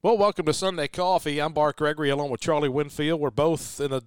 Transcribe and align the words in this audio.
Well, 0.00 0.16
welcome 0.16 0.46
to 0.46 0.54
Sunday 0.54 0.86
Coffee. 0.86 1.40
I'm 1.40 1.52
Bart 1.52 1.74
Gregory 1.74 2.08
along 2.08 2.30
with 2.30 2.40
Charlie 2.40 2.68
Winfield. 2.68 3.18
We're 3.18 3.32
both 3.32 3.80
in 3.80 3.90
the 3.90 4.02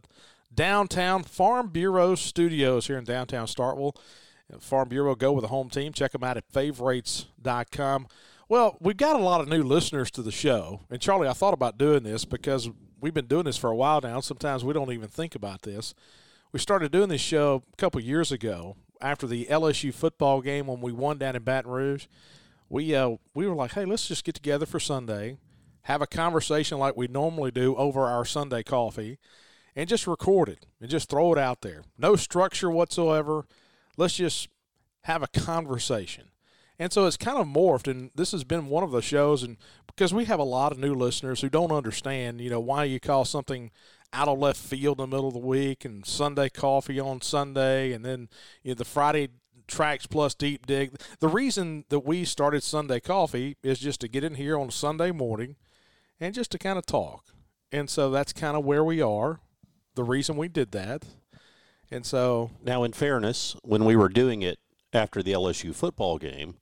downtown 0.55 1.23
Farm 1.23 1.67
Bureau 1.67 2.15
studios 2.15 2.87
here 2.87 2.97
in 2.97 3.03
downtown 3.03 3.45
Starkville. 3.45 3.97
Farm 4.61 4.87
Bureau, 4.87 5.15
go 5.15 5.33
with 5.33 5.41
the 5.41 5.49
home 5.49 5.69
team. 5.69 5.91
Check 5.91 6.13
them 6.13 6.23
out 6.23 6.37
at 6.37 6.45
favorites.com. 6.49 8.07
Well, 8.47 8.77
we've 8.79 8.95
got 8.95 9.19
a 9.19 9.23
lot 9.23 9.41
of 9.41 9.49
new 9.49 9.63
listeners 9.63 10.09
to 10.11 10.21
the 10.21 10.31
show. 10.31 10.79
And 10.89 11.01
Charlie, 11.01 11.27
I 11.27 11.33
thought 11.33 11.53
about 11.53 11.77
doing 11.77 12.03
this 12.03 12.23
because 12.23 12.69
we've 13.01 13.13
been 13.13 13.27
doing 13.27 13.43
this 13.43 13.57
for 13.57 13.69
a 13.69 13.75
while 13.75 13.99
now. 13.99 14.21
Sometimes 14.21 14.63
we 14.63 14.71
don't 14.71 14.93
even 14.93 15.09
think 15.09 15.35
about 15.35 15.63
this. 15.63 15.93
We 16.53 16.59
started 16.59 16.93
doing 16.93 17.09
this 17.09 17.19
show 17.19 17.63
a 17.73 17.75
couple 17.75 17.99
years 17.99 18.31
ago 18.31 18.77
after 19.01 19.27
the 19.27 19.45
LSU 19.47 19.93
football 19.93 20.39
game 20.39 20.67
when 20.67 20.79
we 20.79 20.93
won 20.93 21.17
down 21.17 21.35
in 21.35 21.43
Baton 21.43 21.69
Rouge. 21.69 22.05
We 22.69 22.95
uh, 22.95 23.17
we 23.33 23.45
were 23.45 23.55
like, 23.55 23.73
hey, 23.73 23.83
let's 23.83 24.07
just 24.07 24.23
get 24.23 24.35
together 24.35 24.65
for 24.65 24.79
Sunday 24.79 25.35
have 25.83 26.01
a 26.01 26.07
conversation 26.07 26.77
like 26.77 26.95
we 26.95 27.07
normally 27.07 27.51
do 27.51 27.75
over 27.75 28.05
our 28.05 28.25
Sunday 28.25 28.63
coffee, 28.63 29.17
and 29.75 29.89
just 29.89 30.07
record 30.07 30.49
it 30.49 30.65
and 30.79 30.89
just 30.89 31.09
throw 31.09 31.31
it 31.31 31.39
out 31.39 31.61
there. 31.61 31.83
No 31.97 32.15
structure 32.15 32.69
whatsoever. 32.69 33.45
Let's 33.97 34.15
just 34.15 34.49
have 35.03 35.23
a 35.23 35.27
conversation. 35.27 36.25
And 36.77 36.91
so 36.91 37.05
it's 37.05 37.17
kind 37.17 37.37
of 37.37 37.47
morphed, 37.47 37.89
and 37.89 38.11
this 38.15 38.31
has 38.31 38.43
been 38.43 38.67
one 38.67 38.83
of 38.83 38.91
the 38.91 39.01
shows, 39.01 39.43
and 39.43 39.57
because 39.87 40.13
we 40.13 40.25
have 40.25 40.39
a 40.39 40.43
lot 40.43 40.71
of 40.71 40.79
new 40.79 40.95
listeners 40.95 41.41
who 41.41 41.49
don't 41.49 41.71
understand, 41.71 42.41
you 42.41 42.49
know, 42.49 42.59
why 42.59 42.85
you 42.85 42.99
call 42.99 43.23
something 43.23 43.71
out 44.13 44.27
of 44.27 44.39
left 44.39 44.59
field 44.59 44.99
in 44.99 45.09
the 45.09 45.15
middle 45.15 45.27
of 45.27 45.33
the 45.33 45.39
week 45.39 45.85
and 45.85 46.05
Sunday 46.05 46.49
coffee 46.49 46.99
on 46.99 47.21
Sunday, 47.21 47.91
and 47.91 48.03
then 48.03 48.29
you 48.63 48.71
know, 48.71 48.75
the 48.75 48.85
Friday 48.85 49.29
tracks 49.67 50.05
plus 50.05 50.33
deep 50.33 50.65
dig. 50.65 50.99
The 51.19 51.27
reason 51.27 51.85
that 51.89 51.99
we 51.99 52.25
started 52.25 52.63
Sunday 52.63 52.99
coffee 52.99 53.57
is 53.63 53.79
just 53.79 54.01
to 54.01 54.07
get 54.07 54.23
in 54.23 54.35
here 54.35 54.59
on 54.59 54.69
Sunday 54.69 55.11
morning– 55.11 55.55
and 56.21 56.33
just 56.33 56.51
to 56.51 56.57
kind 56.57 56.77
of 56.77 56.85
talk. 56.85 57.25
And 57.71 57.89
so 57.89 58.11
that's 58.11 58.31
kind 58.31 58.55
of 58.55 58.63
where 58.63 58.83
we 58.83 59.01
are, 59.01 59.41
the 59.95 60.03
reason 60.03 60.37
we 60.37 60.47
did 60.47 60.71
that. 60.71 61.03
And 61.89 62.05
so. 62.05 62.51
Now, 62.63 62.83
in 62.83 62.93
fairness, 62.93 63.57
when 63.63 63.83
we 63.83 63.95
were 63.97 64.07
doing 64.07 64.41
it 64.41 64.59
after 64.93 65.21
the 65.23 65.33
LSU 65.33 65.75
football 65.75 66.17
game, 66.17 66.55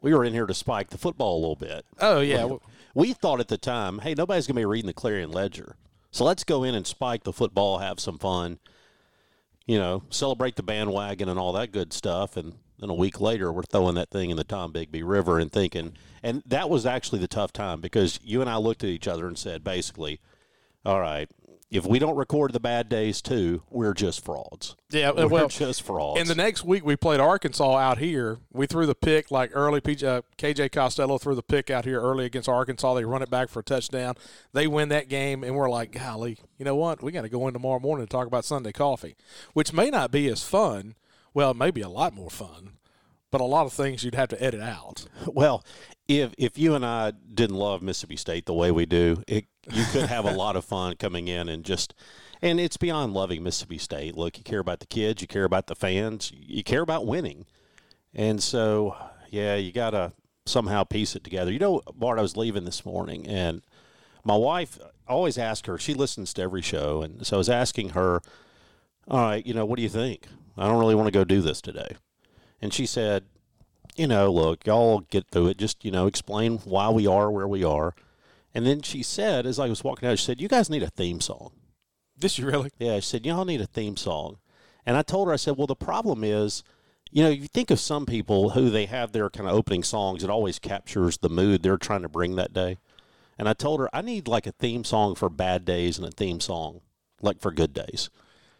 we 0.00 0.14
were 0.14 0.24
in 0.24 0.32
here 0.32 0.46
to 0.46 0.54
spike 0.54 0.90
the 0.90 0.98
football 0.98 1.36
a 1.36 1.40
little 1.40 1.56
bit. 1.56 1.84
Oh, 2.00 2.20
yeah. 2.20 2.48
We 2.94 3.12
thought 3.12 3.40
at 3.40 3.48
the 3.48 3.58
time, 3.58 4.00
hey, 4.00 4.14
nobody's 4.14 4.46
going 4.46 4.56
to 4.56 4.60
be 4.60 4.66
reading 4.66 4.86
the 4.86 4.92
Clarion 4.92 5.30
Ledger. 5.30 5.76
So 6.10 6.24
let's 6.24 6.44
go 6.44 6.62
in 6.62 6.74
and 6.74 6.86
spike 6.86 7.24
the 7.24 7.32
football, 7.32 7.78
have 7.78 8.00
some 8.00 8.18
fun, 8.18 8.58
you 9.66 9.78
know, 9.78 10.04
celebrate 10.10 10.56
the 10.56 10.62
bandwagon 10.62 11.28
and 11.28 11.38
all 11.38 11.52
that 11.52 11.72
good 11.72 11.92
stuff. 11.92 12.36
And 12.36 12.54
then 12.78 12.90
a 12.90 12.94
week 12.94 13.20
later, 13.20 13.52
we're 13.52 13.62
throwing 13.62 13.94
that 13.96 14.10
thing 14.10 14.30
in 14.30 14.36
the 14.36 14.44
Tombigbee 14.44 15.02
River 15.04 15.38
and 15.38 15.50
thinking, 15.50 15.94
and 16.22 16.42
that 16.46 16.70
was 16.70 16.86
actually 16.86 17.20
the 17.20 17.28
tough 17.28 17.52
time 17.52 17.80
because 17.80 18.20
you 18.22 18.40
and 18.40 18.48
I 18.48 18.56
looked 18.56 18.84
at 18.84 18.90
each 18.90 19.08
other 19.08 19.26
and 19.26 19.38
said, 19.38 19.64
basically, 19.64 20.20
all 20.84 21.00
right, 21.00 21.28
if 21.70 21.84
we 21.84 21.98
don't 21.98 22.16
record 22.16 22.52
the 22.52 22.60
bad 22.60 22.88
days 22.88 23.20
too, 23.20 23.62
we're 23.68 23.92
just 23.92 24.24
frauds. 24.24 24.74
Yeah, 24.90 25.10
we're 25.10 25.28
well, 25.28 25.48
just 25.48 25.82
frauds. 25.82 26.20
And 26.20 26.28
the 26.28 26.34
next 26.34 26.64
week 26.64 26.84
we 26.84 26.96
played 26.96 27.20
Arkansas 27.20 27.76
out 27.76 27.98
here. 27.98 28.38
We 28.52 28.66
threw 28.66 28.86
the 28.86 28.94
pick 28.94 29.30
like 29.30 29.50
early. 29.52 29.80
PJ, 29.80 30.02
uh, 30.02 30.22
KJ 30.38 30.72
Costello 30.72 31.18
threw 31.18 31.34
the 31.34 31.42
pick 31.42 31.68
out 31.68 31.84
here 31.84 32.00
early 32.00 32.24
against 32.24 32.48
Arkansas. 32.48 32.94
They 32.94 33.04
run 33.04 33.22
it 33.22 33.30
back 33.30 33.50
for 33.50 33.60
a 33.60 33.62
touchdown. 33.62 34.14
They 34.52 34.66
win 34.66 34.88
that 34.88 35.08
game, 35.08 35.44
and 35.44 35.54
we're 35.54 35.68
like, 35.68 35.92
golly, 35.92 36.38
you 36.56 36.64
know 36.64 36.76
what? 36.76 37.02
We 37.02 37.12
got 37.12 37.22
to 37.22 37.28
go 37.28 37.46
in 37.48 37.52
tomorrow 37.52 37.80
morning 37.80 38.06
to 38.06 38.10
talk 38.10 38.26
about 38.26 38.44
Sunday 38.44 38.72
coffee, 38.72 39.16
which 39.52 39.72
may 39.72 39.90
not 39.90 40.10
be 40.10 40.28
as 40.28 40.42
fun. 40.42 40.94
Well, 41.34 41.50
it 41.50 41.56
may 41.56 41.70
be 41.70 41.82
a 41.82 41.88
lot 41.88 42.14
more 42.14 42.30
fun 42.30 42.78
but 43.30 43.40
a 43.40 43.44
lot 43.44 43.66
of 43.66 43.72
things 43.72 44.04
you'd 44.04 44.14
have 44.14 44.28
to 44.28 44.42
edit 44.42 44.60
out. 44.60 45.06
Well, 45.26 45.64
if 46.06 46.32
if 46.38 46.56
you 46.56 46.74
and 46.74 46.84
I 46.84 47.10
didn't 47.10 47.56
love 47.56 47.82
Mississippi 47.82 48.16
State 48.16 48.46
the 48.46 48.54
way 48.54 48.70
we 48.70 48.86
do, 48.86 49.22
it 49.26 49.46
you 49.70 49.84
could 49.92 50.06
have 50.06 50.24
a 50.24 50.32
lot 50.32 50.56
of 50.56 50.64
fun 50.64 50.96
coming 50.96 51.28
in 51.28 51.48
and 51.48 51.64
just 51.64 51.94
and 52.40 52.58
it's 52.58 52.76
beyond 52.76 53.12
loving 53.12 53.42
Mississippi 53.42 53.78
State. 53.78 54.16
Look, 54.16 54.38
you 54.38 54.44
care 54.44 54.60
about 54.60 54.80
the 54.80 54.86
kids, 54.86 55.20
you 55.20 55.28
care 55.28 55.44
about 55.44 55.66
the 55.66 55.74
fans, 55.74 56.32
you 56.34 56.62
care 56.62 56.82
about 56.82 57.06
winning. 57.06 57.44
And 58.14 58.42
so, 58.42 58.96
yeah, 59.28 59.56
you 59.56 59.72
got 59.72 59.90
to 59.90 60.12
somehow 60.46 60.84
piece 60.84 61.14
it 61.14 61.24
together. 61.24 61.52
You 61.52 61.58
know, 61.58 61.82
Bart, 61.94 62.18
I 62.18 62.22
was 62.22 62.36
leaving 62.36 62.64
this 62.64 62.86
morning 62.86 63.26
and 63.26 63.62
my 64.24 64.36
wife 64.36 64.78
I 65.06 65.12
always 65.12 65.38
ask 65.38 65.66
her, 65.66 65.78
she 65.78 65.94
listens 65.94 66.34
to 66.34 66.42
every 66.42 66.60
show, 66.60 67.02
and 67.02 67.26
so 67.26 67.36
I 67.36 67.38
was 67.38 67.48
asking 67.48 67.90
her, 67.90 68.20
all 69.08 69.20
right, 69.20 69.46
you 69.46 69.54
know, 69.54 69.64
what 69.64 69.76
do 69.76 69.82
you 69.82 69.88
think? 69.88 70.26
I 70.58 70.68
don't 70.68 70.80
really 70.80 70.94
want 70.94 71.06
to 71.06 71.12
go 71.12 71.24
do 71.24 71.40
this 71.40 71.60
today. 71.60 71.96
And 72.60 72.72
she 72.74 72.86
said, 72.86 73.24
you 73.96 74.06
know, 74.06 74.32
look, 74.32 74.66
y'all 74.66 75.00
get 75.00 75.28
through 75.30 75.48
it. 75.48 75.58
Just, 75.58 75.84
you 75.84 75.90
know, 75.90 76.06
explain 76.06 76.58
why 76.58 76.88
we 76.88 77.06
are 77.06 77.30
where 77.30 77.48
we 77.48 77.64
are. 77.64 77.94
And 78.54 78.66
then 78.66 78.82
she 78.82 79.02
said, 79.02 79.46
as 79.46 79.58
I 79.58 79.68
was 79.68 79.84
walking 79.84 80.08
out, 80.08 80.18
she 80.18 80.24
said, 80.24 80.40
you 80.40 80.48
guys 80.48 80.70
need 80.70 80.82
a 80.82 80.88
theme 80.88 81.20
song. 81.20 81.52
Did 82.18 82.30
she 82.30 82.42
really? 82.42 82.70
Yeah, 82.78 82.96
she 82.96 83.06
said, 83.06 83.26
y'all 83.26 83.44
need 83.44 83.60
a 83.60 83.66
theme 83.66 83.96
song. 83.96 84.38
And 84.84 84.96
I 84.96 85.02
told 85.02 85.28
her, 85.28 85.34
I 85.34 85.36
said, 85.36 85.56
well, 85.56 85.66
the 85.66 85.76
problem 85.76 86.24
is, 86.24 86.64
you 87.10 87.22
know, 87.22 87.30
you 87.30 87.46
think 87.46 87.70
of 87.70 87.80
some 87.80 88.06
people 88.06 88.50
who 88.50 88.70
they 88.70 88.86
have 88.86 89.12
their 89.12 89.30
kind 89.30 89.48
of 89.48 89.54
opening 89.54 89.82
songs, 89.82 90.24
it 90.24 90.30
always 90.30 90.58
captures 90.58 91.18
the 91.18 91.28
mood 91.28 91.62
they're 91.62 91.76
trying 91.76 92.02
to 92.02 92.08
bring 92.08 92.36
that 92.36 92.52
day. 92.52 92.78
And 93.38 93.48
I 93.48 93.52
told 93.52 93.80
her, 93.80 93.88
I 93.94 94.02
need 94.02 94.26
like 94.26 94.46
a 94.46 94.52
theme 94.52 94.84
song 94.84 95.14
for 95.14 95.28
bad 95.28 95.64
days 95.64 95.98
and 95.98 96.06
a 96.06 96.10
theme 96.10 96.40
song 96.40 96.80
like 97.20 97.40
for 97.40 97.52
good 97.52 97.72
days. 97.72 98.10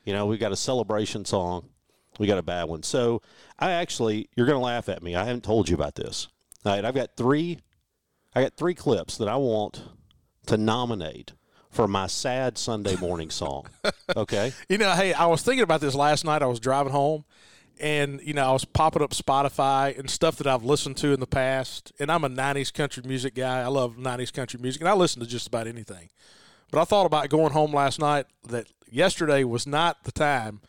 You 0.04 0.12
know, 0.12 0.26
we've 0.26 0.40
got 0.40 0.52
a 0.52 0.56
celebration 0.56 1.24
song 1.24 1.70
we 2.18 2.26
got 2.26 2.38
a 2.38 2.42
bad 2.42 2.64
one. 2.64 2.82
So 2.82 3.22
I 3.58 3.72
actually, 3.72 4.28
you're 4.36 4.46
going 4.46 4.58
to 4.58 4.64
laugh 4.64 4.88
at 4.88 5.02
me. 5.02 5.14
I 5.14 5.24
haven't 5.24 5.44
told 5.44 5.68
you 5.68 5.74
about 5.74 5.94
this. 5.94 6.28
All 6.64 6.72
right, 6.72 6.84
I've 6.84 6.94
got 6.94 7.16
three. 7.16 7.60
I 8.34 8.42
got 8.42 8.56
three 8.56 8.74
clips 8.74 9.16
that 9.18 9.28
I 9.28 9.36
want 9.36 9.82
to 10.46 10.56
nominate 10.56 11.32
for 11.70 11.86
my 11.86 12.06
sad 12.06 12.58
Sunday 12.58 12.96
morning 12.96 13.30
song. 13.30 13.66
Okay. 14.16 14.52
you 14.70 14.78
know, 14.78 14.92
hey, 14.92 15.12
I 15.12 15.26
was 15.26 15.42
thinking 15.42 15.62
about 15.62 15.82
this 15.82 15.94
last 15.94 16.24
night. 16.24 16.42
I 16.42 16.46
was 16.46 16.58
driving 16.58 16.92
home, 16.92 17.24
and 17.78 18.20
you 18.22 18.32
know, 18.32 18.48
I 18.48 18.52
was 18.52 18.64
popping 18.64 19.02
up 19.02 19.10
Spotify 19.10 19.96
and 19.96 20.08
stuff 20.08 20.36
that 20.36 20.46
I've 20.46 20.64
listened 20.64 20.96
to 20.98 21.12
in 21.12 21.20
the 21.20 21.26
past. 21.26 21.92
And 22.00 22.10
I'm 22.10 22.24
a 22.24 22.28
'90s 22.30 22.72
country 22.72 23.02
music 23.06 23.34
guy. 23.34 23.60
I 23.60 23.66
love 23.66 23.96
'90s 23.96 24.32
country 24.32 24.58
music, 24.60 24.80
and 24.80 24.88
I 24.88 24.94
listen 24.94 25.20
to 25.20 25.28
just 25.28 25.46
about 25.46 25.66
anything. 25.66 26.08
But 26.70 26.80
I 26.80 26.84
thought 26.84 27.04
about 27.04 27.28
going 27.28 27.52
home 27.52 27.72
last 27.72 28.00
night. 28.00 28.24
That 28.48 28.66
yesterday 28.90 29.44
was 29.44 29.66
not 29.66 30.04
the 30.04 30.12
time 30.12 30.62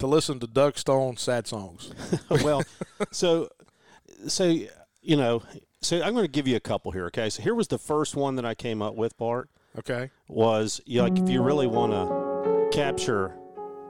to 0.00 0.06
listen 0.06 0.40
to 0.40 0.46
Doug 0.46 0.76
Stone 0.76 1.16
sad 1.16 1.46
songs. 1.46 1.92
well, 2.42 2.62
so 3.10 3.48
so 4.26 4.44
you 5.02 5.16
know, 5.16 5.42
so 5.80 6.02
I'm 6.02 6.12
going 6.12 6.24
to 6.24 6.30
give 6.30 6.48
you 6.48 6.56
a 6.56 6.60
couple 6.60 6.90
here. 6.90 7.06
Okay, 7.06 7.30
so 7.30 7.42
here 7.42 7.54
was 7.54 7.68
the 7.68 7.78
first 7.78 8.16
one 8.16 8.36
that 8.36 8.44
I 8.44 8.54
came 8.54 8.82
up 8.82 8.94
with, 8.94 9.16
Bart. 9.16 9.48
Okay, 9.78 10.10
was 10.28 10.80
you 10.84 10.98
know, 10.98 11.04
like 11.08 11.18
if 11.18 11.28
you 11.28 11.42
really 11.42 11.66
want 11.66 11.92
to 11.92 12.76
capture 12.76 13.36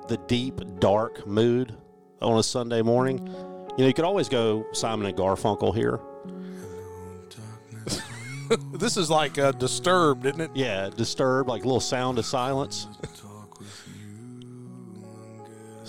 the 0.08 0.18
deep 0.28 0.60
dark 0.78 1.26
mood 1.26 1.74
on 2.20 2.38
a 2.38 2.42
Sunday 2.42 2.82
morning, 2.82 3.26
you 3.26 3.78
know, 3.78 3.86
you 3.86 3.94
could 3.94 4.04
always 4.04 4.28
go 4.28 4.66
Simon 4.72 5.06
and 5.06 5.16
Garfunkel 5.16 5.74
here. 5.74 6.00
this 8.74 8.96
is 8.96 9.08
like 9.08 9.38
uh, 9.38 9.52
disturbed, 9.52 10.26
isn't 10.26 10.40
it? 10.40 10.50
Yeah, 10.54 10.90
disturbed, 10.90 11.48
like 11.48 11.62
a 11.62 11.66
little 11.66 11.80
sound 11.80 12.18
of 12.18 12.26
silence. 12.26 12.88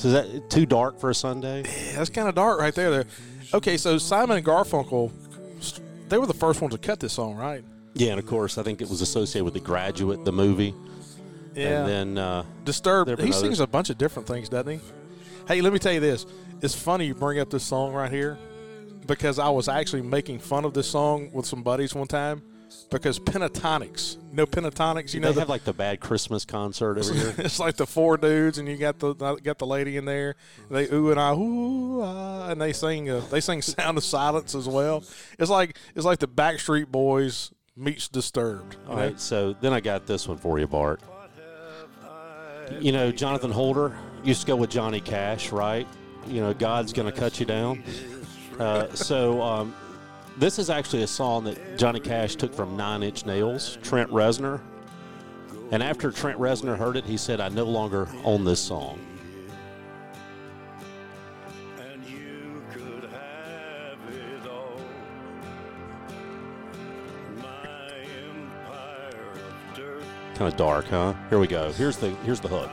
So 0.02 0.08
is 0.08 0.14
that 0.16 0.50
too 0.50 0.66
dark 0.66 1.00
for 1.00 1.12
a 1.12 1.14
Sunday? 1.14 1.62
Yeah, 1.62 1.98
that's 1.98 2.10
kind 2.10 2.28
of 2.28 2.34
dark 2.34 2.60
right 2.60 2.74
there. 2.74 2.90
There. 2.90 3.06
Okay, 3.54 3.78
so 3.78 4.00
Simon 4.00 4.36
and 4.36 4.44
Garfunkel, 4.44 5.12
they 6.10 6.18
were 6.18 6.26
the 6.26 6.34
first 6.34 6.60
ones 6.60 6.74
to 6.74 6.80
cut 6.80 7.00
this 7.00 7.14
song, 7.14 7.36
right? 7.36 7.64
Yeah, 7.94 8.12
and 8.12 8.20
of 8.20 8.26
course, 8.26 8.58
I 8.58 8.64
think 8.64 8.82
it 8.82 8.90
was 8.90 9.02
associated 9.02 9.44
with 9.46 9.54
The 9.54 9.60
Graduate, 9.60 10.26
the 10.26 10.32
movie. 10.32 10.74
Yeah. 11.54 11.82
And 11.82 11.88
then 11.88 12.18
uh, 12.18 12.46
Disturbed. 12.64 13.22
He 13.22 13.32
sings 13.32 13.60
a 13.60 13.68
bunch 13.68 13.92
of 13.92 14.00
different 14.00 14.28
things, 14.28 14.50
doesn't 14.50 14.80
he? 14.80 14.80
Hey, 15.48 15.62
let 15.62 15.72
me 15.72 15.78
tell 15.78 15.94
you 15.94 16.00
this. 16.00 16.26
It's 16.64 16.74
funny 16.74 17.06
you 17.06 17.14
bring 17.14 17.38
up 17.38 17.52
this 17.52 17.64
song 17.64 17.94
right 17.94 18.12
here 18.12 18.40
because 19.06 19.38
I 19.38 19.50
was 19.50 19.68
actually 19.68 20.02
making 20.02 20.40
fun 20.40 20.66
of 20.66 20.74
this 20.74 20.88
song 20.88 21.30
with 21.32 21.46
some 21.46 21.62
buddies 21.62 21.94
one 21.94 22.08
time 22.08 22.42
because 22.90 23.20
Pentatonix, 23.20 24.16
you 24.16 24.36
know 24.36 24.46
Pentatonix, 24.46 25.14
you 25.14 25.20
know 25.20 25.32
they 25.32 25.40
have 25.40 25.50
like 25.50 25.64
the 25.64 25.74
bad 25.74 26.00
Christmas 26.00 26.46
concert 26.46 26.98
over 26.98 27.14
here. 27.14 27.34
it's 27.38 27.60
like 27.60 27.78
the 27.78 27.86
four 27.86 28.18
dudes, 28.18 28.58
and 28.58 28.68
you 28.68 28.78
got 28.78 29.00
the 29.00 29.14
got 29.14 29.58
the 29.58 29.66
lady 29.66 29.98
in 29.98 30.06
there. 30.06 30.36
They 30.70 30.88
ooh 30.92 31.12
and 31.12 31.20
i 31.20 31.34
ooh 31.34 32.02
ah, 32.02 32.50
and 32.50 32.62
they 32.62 32.74
sing 32.74 33.10
uh, 33.10 33.22
they 33.32 33.40
sing 33.42 33.62
Sound 33.62 33.98
of 33.98 34.04
Silence 34.04 34.56
as 34.56 34.68
well. 34.68 35.04
It's 35.40 35.50
like 35.50 35.78
it's 35.96 36.06
like 36.06 36.20
the 36.20 36.28
Backstreet 36.28 36.88
Boys 36.88 37.52
meets 37.76 38.08
disturbed. 38.08 38.76
All 38.88 38.96
know? 38.96 39.02
right, 39.02 39.20
so 39.20 39.54
then 39.54 39.74
I 39.74 39.80
got 39.80 40.06
this 40.06 40.28
one 40.28 40.38
for 40.38 40.60
you, 40.60 40.68
Bart. 40.68 41.02
You 42.80 42.94
know, 42.94 43.12
Jonathan 43.12 43.52
Holder 43.52 43.98
used 44.24 44.42
to 44.42 44.48
go 44.48 44.56
with 44.56 44.70
Johnny 44.70 45.02
Cash, 45.02 45.52
right? 45.52 45.88
You 46.28 46.42
know, 46.42 46.54
God's 46.54 46.94
to 46.94 47.12
cut 47.12 47.40
you 47.40 47.46
down. 47.46 47.84
Uh, 48.60 48.94
so 48.94 49.42
um, 49.42 49.76
this 50.38 50.60
is 50.60 50.70
actually 50.70 51.04
a 51.04 51.08
song 51.08 51.44
that 51.46 51.78
Johnny 51.78 52.00
Cash 52.00 52.36
took 52.36 52.54
from 52.54 52.78
Nine 52.78 53.04
Inch 53.04 53.26
Nails, 53.26 53.78
Trent 53.84 54.10
Reznor. 54.10 54.62
And 55.72 55.82
after 55.82 56.12
Trent 56.12 56.38
Reznor 56.40 56.78
heard 56.78 56.98
it, 56.98 57.06
he 57.06 57.18
said, 57.18 57.40
I 57.40 57.50
no 57.50 57.64
longer 57.66 58.08
own 58.24 58.44
this 58.44 58.60
song. 58.60 59.00
and 61.80 62.04
you 62.06 62.62
could 62.72 63.10
have 63.10 64.00
it 64.10 64.48
all. 64.50 64.82
My 67.38 67.94
empire 68.28 69.32
of 69.32 69.76
dirt, 69.76 70.04
Kind 70.36 70.52
of 70.52 70.58
dark, 70.58 70.86
huh? 70.88 71.14
Here 71.30 71.40
we 71.40 71.48
go. 71.48 71.72
Here's 71.72 71.98
the 71.98 72.10
here's 72.26 72.40
the 72.40 72.50
hook. 72.50 72.70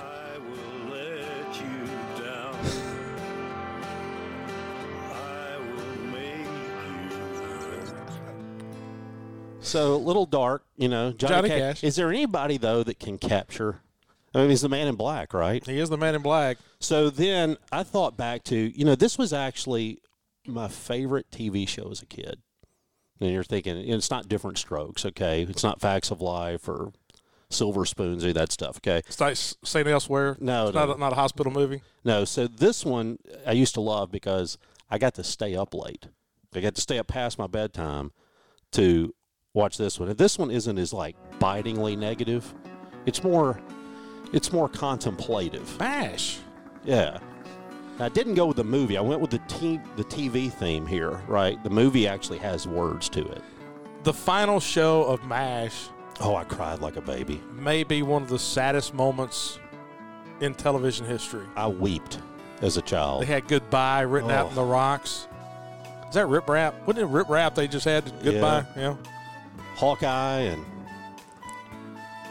So 9.69 9.94
a 9.94 9.97
little 9.97 10.26
dark, 10.26 10.65
you 10.76 10.88
know. 10.88 11.12
Johnny, 11.12 11.35
Johnny 11.35 11.49
Cash. 11.49 11.59
Cash. 11.59 11.85
Is 11.85 11.97
there 11.97 12.11
anybody 12.11 12.56
though 12.56 12.82
that 12.82 12.99
can 12.99 13.19
capture? 13.19 13.81
I 14.35 14.38
mean, 14.38 14.50
he's 14.50 14.62
the 14.62 14.69
man 14.69 14.88
in 14.88 14.94
black, 14.94 15.32
right? 15.32 15.65
He 15.65 15.79
is 15.79 15.88
the 15.88 15.97
man 15.97 16.15
in 16.15 16.23
black. 16.23 16.59
So 16.81 17.11
then 17.11 17.56
I 17.73 17.82
thought 17.82 18.17
back 18.17 18.44
to, 18.44 18.56
you 18.56 18.85
know, 18.85 18.94
this 18.94 19.19
was 19.19 19.32
actually 19.32 20.00
my 20.47 20.69
favorite 20.69 21.31
TV 21.31 21.67
show 21.67 21.91
as 21.91 22.03
a 22.03 22.06
kid. 22.06 22.41
And 23.20 23.31
you're 23.31 23.43
thinking, 23.43 23.76
it's 23.76 24.11
not 24.11 24.29
different 24.29 24.59
strokes, 24.59 25.05
okay? 25.05 25.43
It's 25.43 25.65
not 25.65 25.81
Facts 25.81 26.11
of 26.11 26.20
Life 26.20 26.69
or 26.69 26.93
Silver 27.50 27.85
Spoons 27.85 28.25
or 28.25 28.32
that 28.32 28.53
stuff, 28.53 28.76
okay? 28.76 28.99
It's 28.99 29.20
like 29.20 29.37
St. 29.37 29.88
Elsewhere. 29.88 30.37
No, 30.41 30.69
it's 30.69 30.75
no. 30.75 30.87
not 30.87 30.97
a, 30.97 31.00
not 31.00 31.12
a 31.12 31.17
hospital 31.17 31.53
movie. 31.53 31.82
No, 32.05 32.25
so 32.25 32.47
this 32.47 32.85
one 32.85 33.19
I 33.47 33.53
used 33.53 33.75
to 33.75 33.81
love 33.81 34.12
because 34.12 34.56
I 34.88 34.99
got 34.99 35.15
to 35.15 35.25
stay 35.25 35.56
up 35.56 35.75
late. 35.75 36.06
I 36.55 36.61
got 36.61 36.75
to 36.76 36.81
stay 36.81 36.99
up 36.99 37.09
past 37.09 37.38
my 37.38 37.47
bedtime 37.47 38.12
to 38.73 39.15
watch 39.55 39.77
this 39.77 39.99
one. 39.99 40.09
And 40.09 40.19
this 40.19 40.39
one 40.39 40.50
isn't 40.50 40.79
as 40.79 40.93
like 40.93 41.17
bitingly 41.39 41.97
negative. 41.97 42.53
It's 43.06 43.23
more 43.23 43.61
it's 44.33 44.53
more 44.53 44.69
contemplative. 44.69 45.79
Mash. 45.79 46.39
Yeah. 46.85 47.19
I 48.00 48.09
didn't 48.09 48.35
go 48.35 48.47
with 48.47 48.56
the 48.59 48.65
movie. 48.65 48.97
I 48.97 49.00
went 49.00 49.21
with 49.21 49.31
the 49.31 49.41
t- 49.49 49.81
the 49.97 50.05
TV 50.05 50.53
theme 50.53 50.87
here, 50.87 51.21
right? 51.27 51.62
The 51.65 51.71
movie 51.71 52.06
actually 52.06 52.39
has 52.39 52.67
words 52.67 53.09
to 53.11 53.27
it. 53.27 53.43
The 54.05 54.12
final 54.12 54.61
show 54.61 55.05
of 55.05 55.25
MASH 55.25 55.89
Oh, 56.21 56.35
I 56.35 56.43
cried 56.44 56.81
like 56.81 56.97
a 56.97 57.01
baby. 57.01 57.41
may 57.53 57.85
be 57.85 58.03
one 58.03 58.23
of 58.23 58.29
the 58.29 58.39
saddest 58.39 58.93
moments 58.93 59.59
in 60.41 60.53
television 60.55 61.06
history. 61.06 61.47
I 61.56 61.67
wept 61.69 62.19
as 62.61 62.77
a 62.77 62.83
child. 62.83 63.23
They 63.23 63.27
had 63.27 63.47
goodbye 63.49 64.01
written 64.03 64.31
out 64.31 64.47
Oh. 64.47 64.49
in 64.51 64.55
the 64.56 64.65
rocks. 64.65 65.27
Is 66.09 66.15
that 66.15 66.27
Rip 66.27 66.49
Rap? 66.49 66.75
Wasn't 66.87 67.03
it 67.05 67.06
Rip 67.12 67.29
Rap 67.29 67.55
they 67.55 67.69
just 67.69 67.85
had 67.85 68.05
goodbye? 68.23 68.65
Yeah. 68.77 68.94
Hawkeye 69.79 70.41
and 70.41 70.65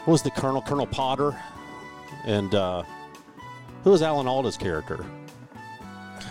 what 0.04 0.12
was 0.12 0.22
the 0.22 0.30
Colonel 0.30 0.62
Colonel 0.62 0.86
Potter 0.86 1.34
and 2.24 2.54
uh, 2.54 2.82
who 3.84 3.90
was 3.90 4.02
Alan 4.02 4.26
Alda's 4.26 4.56
character? 4.56 5.04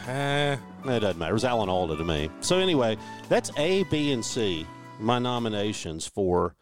Eh, 0.07 0.53
It 0.85 0.99
doesn't 0.99 1.17
matter. 1.17 1.31
It 1.31 1.33
was 1.33 1.43
Alan 1.45 1.69
Alda 1.69 1.97
to 1.97 2.03
me. 2.03 2.29
So 2.41 2.59
anyway, 2.59 2.97
that's 3.29 3.51
A, 3.57 3.83
B, 3.85 4.11
and 4.11 4.23
C. 4.23 4.65
My 4.99 5.19
nominations 5.19 6.07
for 6.07 6.55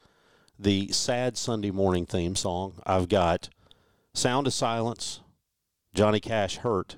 the 0.57 0.89
sad 0.91 1.37
Sunday 1.37 1.71
morning 1.71 2.05
theme 2.05 2.35
song. 2.35 2.73
I've 2.85 3.07
got 3.09 3.49
"Sound 4.13 4.47
of 4.47 4.53
Silence," 4.53 5.21
Johnny 5.93 6.19
Cash 6.19 6.57
"Hurt," 6.57 6.95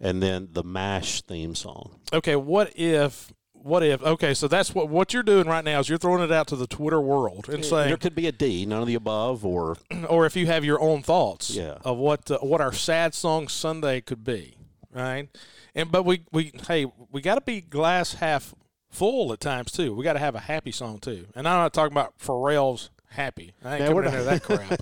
and 0.00 0.22
then 0.22 0.48
the 0.52 0.62
Mash 0.64 1.22
theme 1.22 1.54
song. 1.54 2.00
okay, 2.12 2.36
what 2.36 2.72
if 2.76 3.32
what 3.62 3.82
if 3.82 4.02
okay, 4.02 4.34
so 4.34 4.48
that's 4.48 4.74
what 4.74 4.88
what 4.88 5.12
you're 5.14 5.22
doing 5.22 5.46
right 5.46 5.64
now 5.64 5.80
is 5.80 5.88
you're 5.88 5.98
throwing 5.98 6.22
it 6.22 6.32
out 6.32 6.46
to 6.48 6.56
the 6.56 6.66
Twitter 6.66 7.00
world 7.00 7.48
and 7.48 7.64
saying 7.64 7.88
there 7.88 7.96
could 7.96 8.14
be 8.14 8.26
a 8.26 8.32
D, 8.32 8.66
none 8.66 8.80
of 8.82 8.86
the 8.88 8.94
above, 8.94 9.44
or 9.44 9.76
or 10.08 10.26
if 10.26 10.36
you 10.36 10.46
have 10.46 10.64
your 10.64 10.80
own 10.80 11.02
thoughts 11.02 11.50
Yeah. 11.50 11.78
of 11.84 11.96
what 11.98 12.30
uh, 12.30 12.38
what 12.38 12.60
our 12.60 12.72
sad 12.72 13.14
song 13.14 13.48
Sunday 13.48 14.00
could 14.00 14.24
be, 14.24 14.56
right? 14.92 15.28
And 15.74 15.90
but 15.90 16.04
we 16.04 16.24
we 16.32 16.52
hey 16.68 16.86
we 17.10 17.20
got 17.20 17.36
to 17.36 17.40
be 17.40 17.60
glass 17.60 18.14
half 18.14 18.54
full 18.90 19.32
at 19.32 19.40
times 19.40 19.72
too. 19.72 19.94
We 19.94 20.04
got 20.04 20.12
to 20.14 20.18
have 20.18 20.34
a 20.34 20.40
happy 20.40 20.72
song 20.72 20.98
too. 20.98 21.26
And 21.34 21.48
I'm 21.48 21.58
not 21.58 21.72
talking 21.72 21.92
about 21.92 22.18
Pharrell's 22.18 22.90
happy. 23.08 23.52
I 23.64 23.72
ain't 23.76 23.80
Yeah, 23.80 23.88
coming 23.88 24.04
we're 24.12 24.22
that 24.24 24.42
crap. 24.42 24.80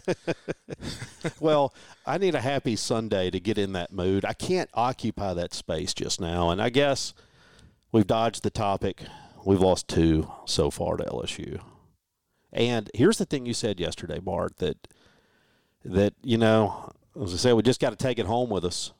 well, 1.41 1.75
I 2.07 2.19
need 2.19 2.35
a 2.35 2.41
happy 2.41 2.77
Sunday 2.77 3.31
to 3.31 3.41
get 3.41 3.59
in 3.59 3.73
that 3.75 3.93
mood. 3.93 4.25
I 4.25 4.33
can't 4.33 4.71
occupy 4.75 5.35
that 5.35 5.55
space 5.55 5.95
just 5.95 6.21
now, 6.21 6.51
and 6.51 6.61
I 6.61 6.71
guess 6.71 7.15
we've 7.93 8.07
dodged 8.07 8.43
the 8.43 8.51
topic. 8.51 9.03
We've 9.45 9.61
lost 9.61 9.89
two 9.89 10.31
so 10.45 10.71
far 10.71 10.97
to 10.97 11.05
LSU. 11.05 11.61
And 12.53 12.91
here's 12.95 13.19
the 13.19 13.25
thing 13.25 13.47
you 13.47 13.55
said 13.55 13.81
yesterday, 13.81 14.19
Bart, 14.19 14.57
that 14.59 14.89
that 15.85 16.15
you 16.23 16.37
know, 16.37 16.93
as 17.21 17.33
I 17.33 17.37
said, 17.37 17.55
we 17.55 17.63
just 17.63 17.81
got 17.81 17.91
to 17.91 17.97
take 17.97 18.19
it 18.19 18.27
home 18.27 18.51
with 18.51 18.65
us. 18.65 18.93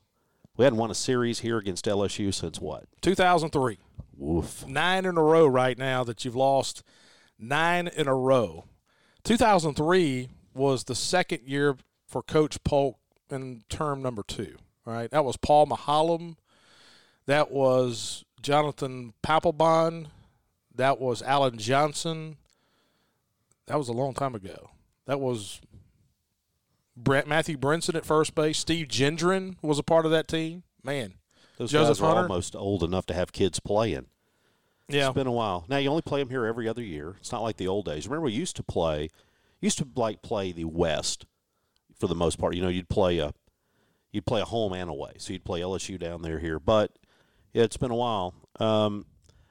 We 0.57 0.63
hadn't 0.63 0.79
won 0.79 0.91
a 0.91 0.95
series 0.95 1.39
here 1.39 1.57
against 1.57 1.85
LSU 1.85 2.33
since 2.33 2.59
what? 2.59 2.85
2003. 3.01 3.77
Woof. 4.17 4.67
nine 4.67 5.05
in 5.05 5.17
a 5.17 5.23
row 5.23 5.47
right 5.47 5.77
now 5.77 6.03
that 6.03 6.23
you've 6.23 6.35
lost 6.35 6.83
nine 7.39 7.87
in 7.87 8.07
a 8.07 8.13
row 8.15 8.65
2003 9.23 10.29
was 10.53 10.83
the 10.83 10.93
second 10.93 11.39
year 11.47 11.75
for 12.07 12.21
coach 12.21 12.63
polk 12.63 12.99
in 13.31 13.63
term 13.67 13.99
number 14.03 14.21
two 14.21 14.57
all 14.85 14.93
right 14.93 15.09
that 15.09 15.25
was 15.25 15.37
paul 15.37 15.65
maholm 15.65 16.35
that 17.25 17.49
was 17.49 18.23
jonathan 18.41 19.13
papelbon 19.23 20.07
that 20.73 20.99
was 20.99 21.21
alan 21.23 21.57
johnson 21.57 22.37
that 23.67 23.77
was 23.77 23.87
a 23.87 23.93
long 23.93 24.13
time 24.13 24.35
ago 24.35 24.69
that 25.05 25.19
was 25.19 25.61
Brett, 26.97 27.27
matthew 27.27 27.57
brinson 27.57 27.95
at 27.95 28.05
first 28.05 28.35
base 28.35 28.57
steve 28.59 28.87
gendron 28.87 29.55
was 29.61 29.79
a 29.79 29.83
part 29.83 30.05
of 30.05 30.11
that 30.11 30.27
team 30.27 30.63
man 30.83 31.13
Those 31.57 31.71
Joseph 31.71 31.97
guys 31.97 32.01
are 32.01 32.07
Hunter? 32.15 32.21
almost 32.23 32.55
old 32.55 32.83
enough 32.83 33.05
to 33.07 33.13
have 33.13 33.31
kids 33.31 33.59
playing. 33.59 34.07
yeah 34.87 35.07
It's 35.07 35.15
been 35.15 35.27
a 35.27 35.31
while. 35.31 35.65
Now 35.69 35.77
you 35.77 35.89
only 35.89 36.01
play 36.01 36.19
them 36.21 36.29
here 36.29 36.45
every 36.45 36.67
other 36.67 36.81
year. 36.81 37.15
It's 37.19 37.31
not 37.31 37.43
like 37.43 37.57
the 37.57 37.67
old 37.67 37.85
days. 37.85 38.07
Remember, 38.07 38.25
we 38.25 38.33
used 38.33 38.55
to 38.57 38.63
play, 38.63 39.09
used 39.61 39.77
to 39.77 39.87
like 39.95 40.21
play 40.21 40.51
the 40.51 40.65
West 40.65 41.25
for 41.97 42.07
the 42.07 42.15
most 42.15 42.37
part. 42.39 42.55
You 42.55 42.61
know, 42.63 42.67
you'd 42.67 42.89
play 42.89 43.19
a, 43.19 43.33
you'd 44.11 44.25
play 44.25 44.41
a 44.41 44.45
home 44.45 44.73
and 44.73 44.89
away. 44.89 45.13
So 45.17 45.31
you'd 45.33 45.45
play 45.45 45.61
LSU 45.61 45.97
down 45.99 46.23
there 46.23 46.39
here. 46.39 46.59
But 46.59 46.91
yeah, 47.53 47.63
it's 47.63 47.77
been 47.77 47.91
a 47.91 47.95
while. 47.95 48.33
Um, 48.59 49.05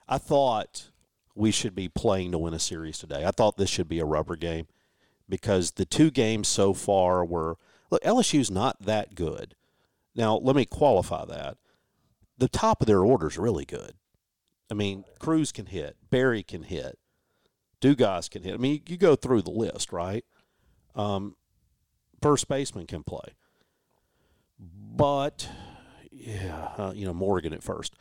I 0.09 0.19
thought 0.19 0.91
we 1.35 1.51
should 1.51 1.75
be 1.75 1.89
playing 1.89 2.33
to 2.33 2.39
win 2.39 2.55
a 2.55 2.59
series 2.59 2.99
today. 2.99 3.25
I 3.25 3.31
thought 3.31 3.57
this 3.57 3.71
should 3.71 3.89
be 3.89 3.99
a 3.99 4.05
rubber 4.05 4.37
game 4.37 4.67
because 5.29 5.73
the 5.73 5.85
two 5.85 6.11
games 6.11 6.49
so 6.49 6.75
far 6.75 7.25
were 7.25 7.57
look 7.91 8.03
LSU's 8.03 8.51
not 8.51 8.81
that 8.83 9.15
good. 9.15 9.55
Now 10.15 10.37
let 10.37 10.57
me 10.57 10.65
qualify 10.65 11.25
that. 11.27 11.57
The 12.37 12.49
top 12.49 12.81
of 12.81 12.87
their 12.87 13.05
order 13.05 13.29
is 13.29 13.39
really 13.39 13.65
good. 13.65 13.93
I 14.71 14.75
mean, 14.75 15.05
Crews 15.19 15.53
can 15.53 15.67
hit, 15.67 15.97
Berry 16.11 16.43
can 16.43 16.63
hit, 16.63 16.99
Dugas 17.81 18.31
can 18.31 18.43
hit. 18.43 18.55
I 18.55 18.57
mean, 18.57 18.83
you, 18.87 18.97
go 18.97 19.17
through 19.17 19.43
the 19.43 19.51
list, 19.51 19.93
right? 19.93 20.25
Um, 20.95 21.37
first 22.23 22.49
baseman 22.49 22.87
can 22.87 23.03
play, 23.03 23.35
but 24.59 25.49
yeah, 26.21 26.69
uh, 26.77 26.93
you 26.95 27.07
know 27.07 27.15
Morgan 27.15 27.53
at 27.53 27.63
first. 27.63 27.95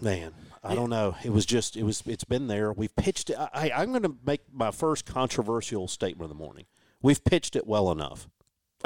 Man, 0.00 0.32
I 0.62 0.74
don't 0.74 0.90
know. 0.90 1.16
It 1.24 1.30
was 1.30 1.46
just 1.46 1.76
it 1.76 1.82
was 1.82 2.02
it's 2.06 2.24
been 2.24 2.46
there. 2.46 2.72
We've 2.72 2.94
pitched 2.94 3.30
it. 3.30 3.36
I, 3.38 3.70
I'm 3.74 3.90
going 3.90 4.02
to 4.02 4.16
make 4.24 4.42
my 4.52 4.70
first 4.70 5.06
controversial 5.06 5.88
statement 5.88 6.30
of 6.30 6.36
the 6.36 6.42
morning. 6.42 6.66
We've 7.02 7.22
pitched 7.22 7.56
it 7.56 7.66
well 7.66 7.90
enough. 7.90 8.28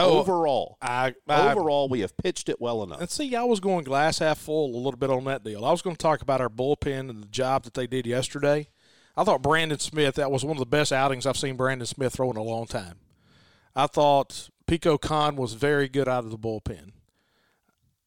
Oh, 0.01 0.21
overall, 0.21 0.79
I, 0.81 1.15
I 1.29 1.51
overall, 1.51 1.89
we 1.89 2.01
have 2.01 2.17
pitched 2.17 2.49
it 2.49 2.61
well 2.61 2.85
enough. 2.85 3.01
And 3.01 3.11
see, 3.11 3.35
I 3.35 3.43
was 3.43 3.59
going 3.59 3.83
glass 3.83 4.21
half 4.21 4.39
full 4.39 4.77
a 4.77 4.79
little 4.79 4.97
bit 4.97 5.11
on 5.11 5.25
that 5.25 5.43
deal. 5.43 5.65
I 5.65 5.73
was 5.73 5.83
going 5.83 5.97
to 5.97 6.03
talk 6.03 6.23
about 6.23 6.41
our 6.41 6.49
bullpen 6.49 7.11
and 7.11 7.21
the 7.21 7.27
job 7.27 7.65
that 7.65 7.75
they 7.75 7.89
did 7.89 8.07
yesterday. 8.07 8.69
I 9.17 9.25
thought 9.25 9.43
Brandon 9.43 9.81
Smith, 9.81 10.15
that 10.15 10.31
was 10.31 10.45
one 10.45 10.57
of 10.57 10.61
the 10.61 10.67
best 10.67 10.93
outings 10.93 11.27
I've 11.27 11.37
seen 11.37 11.57
Brandon 11.57 11.87
Smith 11.87 12.13
throw 12.13 12.31
in 12.31 12.37
a 12.37 12.43
long 12.43 12.67
time. 12.67 12.99
I 13.75 13.89
thought 13.89 14.51
Pico 14.69 14.99
Kohn 14.99 15.35
was 15.35 15.55
very 15.55 15.89
good 15.89 16.09
out 16.09 16.25
of 16.25 16.31
the 16.31 16.39
bullpen. 16.39 16.93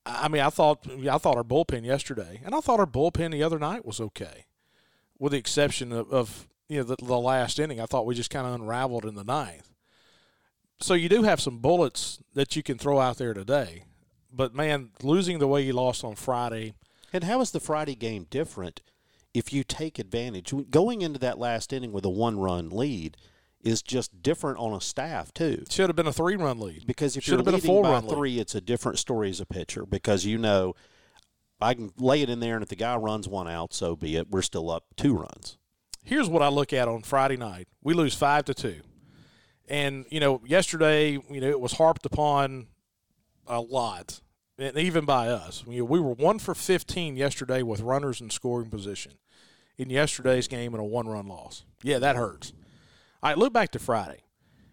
I 0.06 0.28
mean, 0.30 0.42
I 0.42 0.50
thought 0.50 0.88
I 0.90 1.18
thought 1.18 1.38
our 1.38 1.44
bullpen 1.44 1.86
yesterday, 1.86 2.40
and 2.46 2.56
I 2.56 2.62
thought 2.62 2.80
our 2.80 2.86
bullpen 2.86 3.32
the 3.32 3.44
other 3.44 3.60
night 3.60 3.86
was 3.86 4.00
okay, 4.00 4.46
with 5.20 5.34
the 5.34 5.40
exception 5.40 5.92
of, 5.92 6.12
of 6.12 6.48
you 6.70 6.78
know 6.78 6.84
the, 6.84 6.96
the 6.98 7.20
last 7.20 7.60
inning. 7.60 7.82
I 7.82 7.86
thought 7.86 8.06
we 8.06 8.16
just 8.16 8.30
kind 8.30 8.48
of 8.48 8.54
unraveled 8.54 9.06
in 9.06 9.16
the 9.16 9.24
ninth. 9.24 9.70
So 10.80 10.94
you 10.94 11.10
do 11.10 11.24
have 11.24 11.42
some 11.42 11.60
bullets 11.60 12.20
that 12.34 12.56
you 12.56 12.64
can 12.64 12.78
throw 12.78 13.00
out 13.00 13.18
there 13.18 13.34
today, 13.34 13.84
but 14.32 14.56
man, 14.56 14.90
losing 15.04 15.40
the 15.40 15.48
way 15.48 15.62
you 15.62 15.74
lost 15.74 16.04
on 16.04 16.16
Friday, 16.16 16.74
And 17.14 17.24
how 17.24 17.42
is 17.42 17.52
the 17.52 17.60
Friday 17.60 17.96
game 17.96 18.26
different 18.30 18.82
if 19.34 19.54
you 19.54 19.64
take 19.64 20.00
advantage, 20.00 20.54
going 20.70 21.02
into 21.02 21.20
that 21.20 21.40
last 21.40 21.72
inning 21.72 21.92
with 21.92 22.06
a 22.06 22.10
one 22.10 22.40
run 22.40 22.70
lead 22.70 23.18
is 23.64 23.82
just 23.82 24.22
different 24.22 24.58
on 24.60 24.74
a 24.74 24.82
staff 24.82 25.34
too. 25.34 25.64
Should 25.70 25.90
have 25.90 25.96
been 25.96 26.08
a 26.08 26.14
three 26.14 26.36
run 26.36 26.60
lead. 26.60 26.86
Because 26.88 27.16
if 27.18 27.24
Should 27.24 27.32
you're 27.32 27.38
have 27.40 27.46
been 27.46 27.54
a 27.54 27.58
leading 27.58 27.68
four 27.70 27.84
by 27.84 27.92
run 27.92 28.08
lead. 28.08 28.16
three, 28.16 28.40
it's 28.40 28.56
a 28.56 28.62
different 28.62 29.00
story 29.00 29.30
as 29.30 29.40
a 29.40 29.46
pitcher 29.46 29.86
because 29.86 30.26
you 30.26 30.38
know 30.38 30.74
I 31.62 31.74
can 31.76 31.92
lay 31.98 32.22
it 32.22 32.30
in 32.30 32.40
there, 32.40 32.56
and 32.56 32.64
if 32.64 32.70
the 32.70 32.76
guy 32.76 32.96
runs 32.96 33.28
one 33.28 33.48
out, 33.48 33.74
so 33.74 33.96
be 33.96 34.16
it. 34.16 34.30
We're 34.32 34.42
still 34.42 34.72
up 34.72 34.86
two 34.98 35.16
runs. 35.16 35.58
here's 36.04 36.28
what 36.28 36.42
I 36.42 36.48
look 36.50 36.74
at 36.74 36.88
on 36.88 37.04
Friday 37.04 37.38
night. 37.38 37.68
We 37.84 37.94
lose 37.94 38.16
five 38.16 38.46
to 38.46 38.54
two, 38.56 38.82
and 39.68 40.06
you 40.10 40.20
know 40.20 40.42
yesterday, 40.46 41.12
you 41.12 41.42
know 41.42 41.50
it 41.50 41.60
was 41.60 41.74
harped 41.74 42.06
upon 42.06 42.68
a 43.46 43.62
lot, 43.62 44.22
and 44.58 44.76
even 44.78 45.06
by 45.06 45.28
us. 45.28 45.64
You 45.68 45.80
know, 45.80 45.86
we 45.86 46.00
were 46.00 46.14
one 46.14 46.40
for 46.40 46.56
fifteen 46.56 47.16
yesterday 47.16 47.62
with 47.62 47.82
runners 47.82 48.22
in 48.22 48.32
scoring 48.32 48.70
position 48.72 49.14
in 49.78 49.90
yesterday's 49.90 50.48
game 50.48 50.74
in 50.74 50.80
a 50.80 50.84
one-run 50.84 51.28
loss. 51.28 51.64
Yeah, 51.82 51.98
that 52.00 52.16
hurts. 52.16 52.54
All 53.24 53.30
right, 53.30 53.38
look 53.38 53.54
back 53.54 53.70
to 53.72 53.80
Friday. 53.80 54.22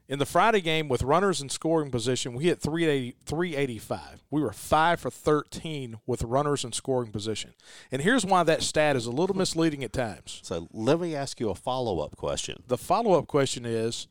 In 0.09 0.19
the 0.19 0.25
Friday 0.25 0.63
game 0.63 0.89
with 0.89 1.03
runners 1.03 1.43
in 1.43 1.51
scoring 1.51 1.91
position, 1.91 2.33
we 2.33 2.45
hit 2.45 2.63
380, 2.63 3.17
385. 3.27 4.25
We 4.31 4.41
were 4.41 4.55
5 4.55 5.01
for 5.01 5.11
13 5.11 5.99
with 6.07 6.23
runners 6.23 6.65
in 6.65 6.73
scoring 6.73 7.13
position. 7.13 7.53
And 7.93 8.01
here's 8.01 8.25
why 8.25 8.43
that 8.45 8.63
stat 8.63 8.97
is 8.97 9.05
a 9.05 9.11
little 9.11 9.37
misleading 9.37 9.85
at 9.85 9.93
times. 9.93 10.41
So 10.43 10.67
let 10.73 10.99
me 10.99 11.15
ask 11.15 11.39
you 11.41 11.51
a 11.51 11.55
follow 11.55 12.01
up 12.01 12.17
question. 12.17 12.63
The 12.69 12.79
follow 12.79 13.19
up 13.19 13.27
question 13.27 13.67
is 13.67 14.09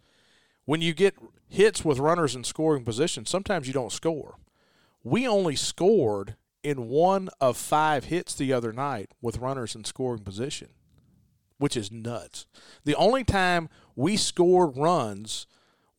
when 0.65 0.81
you 0.81 0.93
get 0.93 1.15
hits 1.47 1.83
with 1.83 1.97
runners 1.97 2.35
in 2.35 2.43
scoring 2.43 2.83
position, 2.83 3.25
sometimes 3.25 3.65
you 3.65 3.73
don't 3.73 3.91
score. 3.91 4.35
We 5.03 5.27
only 5.27 5.55
scored 5.55 6.35
in 6.61 6.89
one 6.89 7.29
of 7.41 7.57
five 7.57 8.03
hits 8.03 8.35
the 8.35 8.53
other 8.53 8.71
night 8.71 9.15
with 9.19 9.39
runners 9.39 9.73
in 9.73 9.83
scoring 9.83 10.23
position, 10.23 10.69
which 11.57 11.75
is 11.75 11.91
nuts. 11.91 12.45
The 12.83 12.95
only 12.95 13.23
time 13.23 13.69
we 13.97 14.15
scored 14.15 14.77
runs 14.77 15.47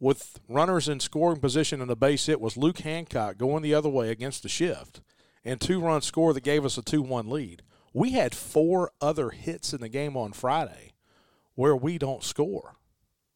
with 0.01 0.39
runners 0.49 0.89
in 0.89 1.01
scoring 1.01 1.41
position 1.41 1.83
and 1.83 1.91
a 1.91 1.97
base 1.97 2.27
hit 2.27 2.41
was 2.41 2.57
Luke 2.57 2.79
Hancock 2.79 3.37
going 3.37 3.63
the 3.63 3.75
other 3.75 3.89
way 3.89 4.11
against 4.11 4.45
the 4.45 4.49
shift 4.49 5.03
and 5.45 5.61
two 5.61 5.81
run 5.81 6.01
score 6.01 6.33
that 6.33 6.45
gave 6.45 6.65
us 6.65 6.79
a 6.79 6.83
2 6.83 7.03
1 7.03 7.29
lead. 7.29 7.63
We 7.93 8.13
had 8.13 8.35
four 8.35 8.93
other 9.01 9.31
hits 9.31 9.75
in 9.75 9.81
the 9.81 9.89
game 9.89 10.17
on 10.17 10.33
Friday 10.33 10.93
where 11.57 11.75
we 11.75 11.99
don't 11.99 12.23
score, 12.23 12.77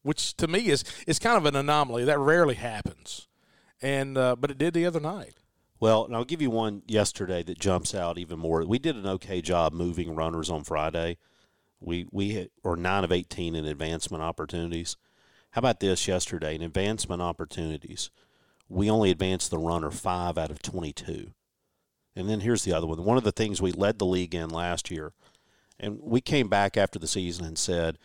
which 0.01 0.35
to 0.37 0.47
me 0.47 0.67
is 0.67 0.85
is 1.05 1.19
kind 1.19 1.37
of 1.37 1.45
an 1.45 1.55
anomaly. 1.55 2.05
That 2.05 2.19
rarely 2.19 2.55
happens, 2.55 3.27
and 3.81 4.17
uh, 4.17 4.37
but 4.37 4.51
it 4.51 4.57
did 4.57 4.73
the 4.73 4.85
other 4.85 5.01
night. 5.01 5.33
Well, 5.81 6.05
and 6.05 6.15
I'll 6.15 6.23
give 6.23 6.41
you 6.41 6.49
one 6.49 6.83
yesterday 6.87 7.43
that 7.43 7.59
jumps 7.59 7.93
out 7.93 8.17
even 8.17 8.39
more. 8.39 8.63
We 8.63 8.79
did 8.79 8.95
an 8.95 9.07
okay 9.07 9.41
job 9.41 9.73
moving 9.73 10.15
runners 10.15 10.49
on 10.49 10.63
Friday. 10.63 11.17
We 11.83 12.07
we 12.11 12.49
or 12.63 12.75
nine 12.75 13.03
of 13.03 13.11
eighteen 13.11 13.55
in 13.55 13.65
advancement 13.65 14.23
opportunities. 14.23 14.95
How 15.51 15.59
about 15.59 15.79
this 15.79 16.07
yesterday 16.07 16.55
in 16.55 16.61
advancement 16.61 17.21
opportunities? 17.21 18.09
We 18.69 18.89
only 18.89 19.11
advanced 19.11 19.51
the 19.51 19.57
runner 19.57 19.91
five 19.91 20.37
out 20.37 20.49
of 20.49 20.61
twenty-two. 20.61 21.31
And 22.15 22.29
then 22.29 22.39
here's 22.39 22.63
the 22.63 22.73
other 22.73 22.87
one. 22.87 23.03
One 23.03 23.17
of 23.17 23.23
the 23.23 23.31
things 23.31 23.61
we 23.61 23.71
led 23.71 23.99
the 23.99 24.05
league 24.05 24.33
in 24.33 24.49
last 24.49 24.89
year, 24.89 25.13
and 25.79 25.99
we 26.01 26.21
came 26.21 26.47
back 26.47 26.77
after 26.77 26.97
the 26.97 27.07
season 27.07 27.45
and 27.45 27.57
said, 27.57 27.97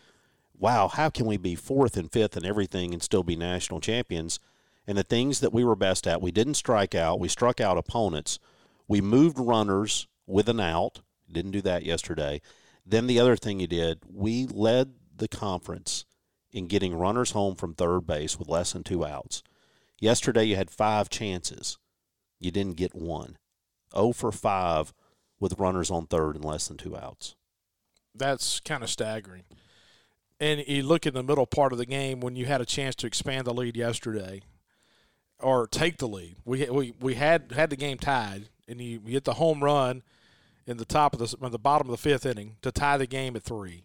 "Wow, 0.59 0.89
how 0.89 1.11
can 1.11 1.27
we 1.27 1.37
be 1.37 1.55
fourth 1.55 1.97
and 1.97 2.11
fifth 2.11 2.37
and 2.37 2.45
everything 2.45 2.93
and 2.93 3.03
still 3.03 3.23
be 3.23 3.37
national 3.37 3.81
champions?" 3.81 4.41
And 4.87 4.97
the 4.97 5.03
things 5.03 5.41
that 5.41 5.53
we 5.53 5.65
were 5.65 5.77
best 5.77 6.07
at, 6.07 6.23
we 6.23 6.31
didn't 6.31 6.55
strike 6.55 6.95
out. 6.95 7.21
We 7.21 7.29
struck 7.29 7.61
out 7.61 7.77
opponents. 7.77 8.39
We 8.89 9.03
moved 9.03 9.39
runners 9.39 10.09
with 10.27 10.49
an 10.49 10.61
out. 10.61 11.01
Didn't 11.31 11.51
do 11.51 11.61
that 11.61 11.85
yesterday. 11.85 12.41
Then 12.89 13.07
the 13.07 13.21
other 13.21 13.37
thing 13.37 13.61
you 13.61 13.67
did, 13.67 14.01
we 14.11 14.47
led 14.47 14.95
the 15.15 15.29
conference 15.29 16.07
in 16.53 16.69
getting 16.69 16.95
runners 16.95 17.33
home 17.33 17.55
from 17.55 17.75
third 17.75 18.07
base 18.07 18.39
with 18.39 18.49
less 18.49 18.73
than 18.73 18.83
two 18.83 19.05
outs. 19.05 19.43
Yesterday 20.01 20.45
you 20.45 20.57
had 20.57 20.71
five 20.71 21.11
chances. 21.11 21.77
You 22.41 22.51
didn't 22.51 22.77
get 22.77 22.95
one. 22.95 23.37
0 23.95 24.13
for 24.13 24.33
5 24.33 24.95
with 25.39 25.59
runners 25.59 25.91
on 25.91 26.07
third 26.07 26.37
and 26.37 26.45
less 26.45 26.69
than 26.69 26.79
two 26.79 26.97
outs. 26.97 27.35
That's 28.15 28.59
kind 28.61 28.83
of 28.83 28.89
staggering. 28.89 29.45
And 30.41 30.65
you 30.67 30.83
look 30.83 31.05
in 31.05 31.13
the 31.13 31.23
middle 31.23 31.47
part 31.47 31.73
of 31.73 31.79
the 31.79 31.87
game 31.87 32.21
when 32.21 32.37
you 32.37 32.47
had 32.47 32.63
a 32.63 32.67
chance 32.67 32.95
to 32.97 33.07
expand 33.07 33.47
the 33.47 33.53
lead 33.53 33.77
yesterday, 33.77 34.43
or 35.41 35.67
take 35.67 35.99
the 35.99 36.09
lead. 36.09 36.37
We 36.45 36.69
we 36.71 36.95
we 37.01 37.15
had 37.15 37.53
had 37.53 37.71
the 37.71 37.77
game 37.77 37.99
tied, 37.99 38.49
and 38.69 38.81
you, 38.81 39.01
you 39.05 39.15
hit 39.15 39.25
the 39.25 39.35
home 39.35 39.63
run 39.63 40.03
in 40.69 40.77
the 40.77 40.85
top 40.85 41.15
of 41.15 41.19
the 41.19 41.49
the 41.49 41.59
bottom 41.59 41.89
of 41.89 41.91
the 41.91 41.97
fifth 41.97 42.27
inning 42.27 42.57
to 42.63 42.71
tie 42.71 42.97
the 42.97 43.07
game 43.07 43.35
at 43.35 43.43
three, 43.43 43.83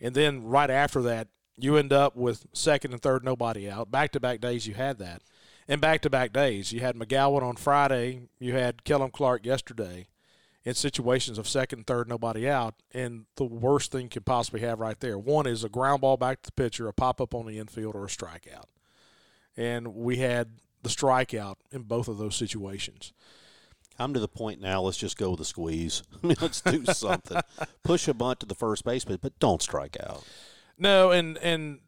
and 0.00 0.14
then 0.14 0.44
right 0.44 0.70
after 0.70 1.02
that 1.02 1.28
you 1.58 1.76
end 1.76 1.92
up 1.92 2.16
with 2.16 2.46
second 2.52 2.92
and 2.92 3.02
third 3.02 3.24
nobody 3.24 3.68
out. 3.68 3.90
Back 3.90 4.12
to 4.12 4.20
back 4.20 4.40
days 4.40 4.66
you 4.66 4.74
had 4.74 4.98
that, 4.98 5.22
and 5.66 5.80
back 5.80 6.02
to 6.02 6.10
back 6.10 6.32
days 6.32 6.72
you 6.72 6.80
had 6.80 6.96
McGowan 6.96 7.42
on 7.42 7.56
Friday, 7.56 8.28
you 8.38 8.52
had 8.52 8.84
Kellum 8.84 9.10
Clark 9.10 9.44
yesterday 9.44 10.06
in 10.64 10.74
situations 10.74 11.38
of 11.38 11.48
second, 11.48 11.80
and 11.80 11.86
third, 11.86 12.08
nobody 12.08 12.48
out. 12.48 12.74
And 12.92 13.26
the 13.36 13.44
worst 13.44 13.90
thing 13.90 14.04
you 14.04 14.08
could 14.08 14.26
possibly 14.26 14.60
have 14.60 14.80
right 14.80 14.98
there 15.00 15.18
one 15.18 15.46
is 15.46 15.64
a 15.64 15.68
ground 15.68 16.02
ball 16.02 16.16
back 16.16 16.42
to 16.42 16.48
the 16.48 16.52
pitcher, 16.52 16.88
a 16.88 16.92
pop 16.92 17.20
up 17.20 17.34
on 17.34 17.46
the 17.46 17.58
infield, 17.58 17.94
or 17.94 18.04
a 18.04 18.08
strikeout. 18.08 18.66
And 19.56 19.94
we 19.94 20.18
had 20.18 20.58
the 20.82 20.88
strikeout 20.88 21.56
in 21.70 21.82
both 21.82 22.08
of 22.08 22.18
those 22.18 22.36
situations. 22.36 23.12
I'm 24.02 24.14
to 24.14 24.20
the 24.20 24.28
point 24.28 24.60
now, 24.60 24.82
let's 24.82 24.96
just 24.98 25.16
go 25.16 25.30
with 25.30 25.40
a 25.40 25.44
squeeze. 25.44 26.02
I 26.22 26.26
mean, 26.26 26.36
let's 26.40 26.60
do 26.60 26.84
something. 26.92 27.40
Push 27.82 28.08
a 28.08 28.14
bunt 28.14 28.40
to 28.40 28.46
the 28.46 28.54
first 28.54 28.84
baseman, 28.84 29.18
but 29.22 29.38
don't 29.38 29.62
strike 29.62 29.96
out. 30.00 30.24
No, 30.78 31.10
and 31.10 31.38
and 31.38 31.80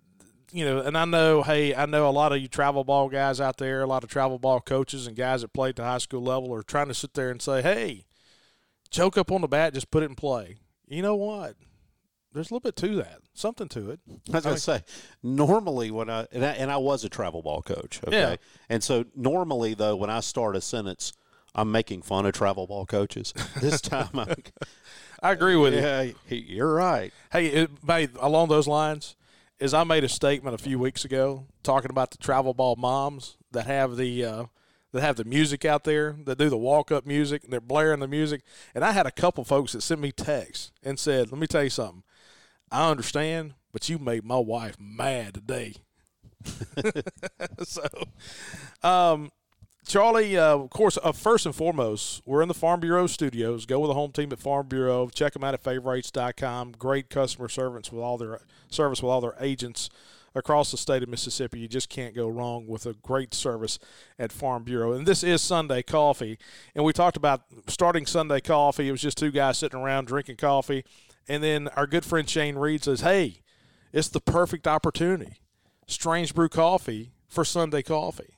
you 0.52 0.64
know, 0.64 0.78
and 0.80 0.96
I 0.96 1.04
know, 1.04 1.42
hey, 1.42 1.74
I 1.74 1.86
know 1.86 2.08
a 2.08 2.12
lot 2.12 2.32
of 2.32 2.38
you 2.40 2.46
travel 2.46 2.84
ball 2.84 3.08
guys 3.08 3.40
out 3.40 3.56
there, 3.56 3.82
a 3.82 3.86
lot 3.86 4.04
of 4.04 4.10
travel 4.10 4.38
ball 4.38 4.60
coaches 4.60 5.06
and 5.08 5.16
guys 5.16 5.40
that 5.42 5.52
played 5.52 5.74
the 5.76 5.82
high 5.82 5.98
school 5.98 6.22
level 6.22 6.54
are 6.54 6.62
trying 6.62 6.86
to 6.88 6.94
sit 6.94 7.14
there 7.14 7.30
and 7.30 7.42
say, 7.42 7.60
hey, 7.60 8.04
choke 8.90 9.18
up 9.18 9.32
on 9.32 9.40
the 9.40 9.48
bat, 9.48 9.74
just 9.74 9.90
put 9.90 10.04
it 10.04 10.10
in 10.10 10.14
play. 10.14 10.58
You 10.86 11.02
know 11.02 11.16
what? 11.16 11.56
There's 12.32 12.50
a 12.50 12.54
little 12.54 12.60
bit 12.68 12.76
to 12.76 12.96
that, 12.96 13.18
something 13.32 13.68
to 13.70 13.90
it. 13.90 14.00
I 14.28 14.36
was 14.36 14.44
going 14.44 14.54
to 14.56 14.60
say, 14.60 14.82
normally 15.24 15.90
when 15.90 16.08
I 16.10 16.26
and, 16.30 16.44
I 16.44 16.50
and 16.52 16.70
I 16.70 16.76
was 16.76 17.04
a 17.04 17.08
travel 17.08 17.42
ball 17.42 17.62
coach, 17.62 18.00
okay, 18.06 18.16
Yeah. 18.16 18.36
and 18.68 18.82
so 18.82 19.04
normally 19.16 19.74
though 19.74 19.96
when 19.96 20.10
I 20.10 20.20
start 20.20 20.54
a 20.56 20.60
sentence, 20.60 21.12
I'm 21.54 21.70
making 21.70 22.02
fun 22.02 22.26
of 22.26 22.32
travel 22.32 22.66
ball 22.66 22.86
coaches. 22.86 23.32
This 23.60 23.80
time, 23.80 24.18
I, 24.18 24.34
I 25.22 25.32
agree 25.32 25.56
with 25.56 25.74
you. 25.74 25.80
yeah, 25.80 26.10
you're 26.28 26.74
right. 26.74 27.12
Hey, 27.32 27.46
it 27.46 27.70
made 27.86 28.10
along 28.20 28.48
those 28.48 28.66
lines 28.66 29.16
is 29.60 29.72
I 29.72 29.84
made 29.84 30.04
a 30.04 30.08
statement 30.08 30.54
a 30.54 30.62
few 30.62 30.78
weeks 30.78 31.04
ago 31.04 31.46
talking 31.62 31.90
about 31.90 32.10
the 32.10 32.18
travel 32.18 32.54
ball 32.54 32.76
moms 32.76 33.36
that 33.52 33.66
have 33.66 33.96
the 33.96 34.24
uh, 34.24 34.44
that 34.92 35.00
have 35.00 35.16
the 35.16 35.24
music 35.24 35.64
out 35.64 35.84
there 35.84 36.16
that 36.24 36.38
do 36.38 36.50
the 36.50 36.56
walk 36.58 36.92
up 36.92 37.06
music 37.06 37.44
and 37.44 37.52
they're 37.52 37.60
blaring 37.60 38.00
the 38.00 38.08
music. 38.08 38.42
And 38.74 38.84
I 38.84 38.92
had 38.92 39.06
a 39.06 39.10
couple 39.10 39.44
folks 39.44 39.72
that 39.72 39.82
sent 39.82 40.00
me 40.00 40.12
texts 40.12 40.72
and 40.82 40.98
said, 40.98 41.30
"Let 41.30 41.40
me 41.40 41.46
tell 41.46 41.64
you 41.64 41.70
something. 41.70 42.02
I 42.70 42.90
understand, 42.90 43.54
but 43.72 43.88
you 43.88 43.98
made 43.98 44.24
my 44.24 44.38
wife 44.38 44.76
mad 44.78 45.34
today." 45.34 45.74
so, 47.62 47.82
um, 48.82 49.30
Charlie, 49.86 50.36
uh, 50.38 50.56
of 50.56 50.70
course, 50.70 50.98
uh, 51.02 51.12
first 51.12 51.44
and 51.44 51.54
foremost, 51.54 52.22
we're 52.24 52.40
in 52.40 52.48
the 52.48 52.54
Farm 52.54 52.80
Bureau 52.80 53.06
studios. 53.06 53.66
Go 53.66 53.80
with 53.80 53.90
the 53.90 53.94
home 53.94 54.12
team 54.12 54.32
at 54.32 54.38
Farm 54.38 54.66
Bureau. 54.66 55.08
Check 55.08 55.34
them 55.34 55.44
out 55.44 55.54
at 55.54 55.62
favorites.com. 55.62 56.72
Great 56.78 57.10
customer 57.10 57.48
service 57.48 57.92
with 57.92 58.02
all 58.02 58.16
their 58.16 58.40
service 58.70 59.02
with 59.02 59.10
all 59.10 59.20
their 59.20 59.36
agents 59.40 59.90
across 60.34 60.70
the 60.70 60.76
state 60.76 61.02
of 61.02 61.08
Mississippi. 61.08 61.60
You 61.60 61.68
just 61.68 61.88
can't 61.88 62.14
go 62.14 62.28
wrong 62.28 62.66
with 62.66 62.86
a 62.86 62.94
great 62.94 63.34
service 63.34 63.78
at 64.18 64.32
Farm 64.32 64.64
Bureau. 64.64 64.92
And 64.92 65.06
this 65.06 65.22
is 65.22 65.42
Sunday 65.42 65.82
Coffee. 65.82 66.38
And 66.74 66.84
we 66.84 66.92
talked 66.92 67.16
about 67.16 67.42
starting 67.68 68.06
Sunday 68.06 68.40
Coffee. 68.40 68.88
It 68.88 68.92
was 68.92 69.02
just 69.02 69.18
two 69.18 69.30
guys 69.30 69.58
sitting 69.58 69.78
around 69.78 70.06
drinking 70.06 70.36
coffee. 70.36 70.84
And 71.28 71.42
then 71.42 71.68
our 71.76 71.86
good 71.86 72.04
friend 72.04 72.28
Shane 72.28 72.56
Reed 72.56 72.84
says, 72.84 73.02
Hey, 73.02 73.42
it's 73.92 74.08
the 74.08 74.20
perfect 74.20 74.66
opportunity. 74.66 75.40
Strange 75.86 76.34
Brew 76.34 76.48
Coffee 76.48 77.12
for 77.28 77.44
Sunday 77.44 77.82
Coffee. 77.82 78.34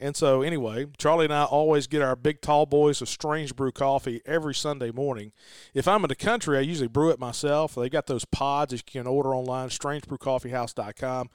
And 0.00 0.16
so, 0.16 0.42
anyway, 0.42 0.86
Charlie 0.96 1.24
and 1.24 1.34
I 1.34 1.44
always 1.44 1.88
get 1.88 2.02
our 2.02 2.14
big 2.14 2.40
tall 2.40 2.66
boys 2.66 3.02
of 3.02 3.08
Strange 3.08 3.56
Brew 3.56 3.72
coffee 3.72 4.22
every 4.24 4.54
Sunday 4.54 4.92
morning. 4.92 5.32
If 5.74 5.88
I'm 5.88 6.04
in 6.04 6.08
the 6.08 6.14
country, 6.14 6.56
I 6.56 6.60
usually 6.60 6.88
brew 6.88 7.10
it 7.10 7.18
myself. 7.18 7.74
They 7.74 7.88
got 7.88 8.06
those 8.06 8.24
pods 8.24 8.70
that 8.70 8.76
you 8.76 9.02
can 9.02 9.08
order 9.08 9.34
online, 9.34 9.70
strangebrewcoffeehouse.com. 9.70 11.30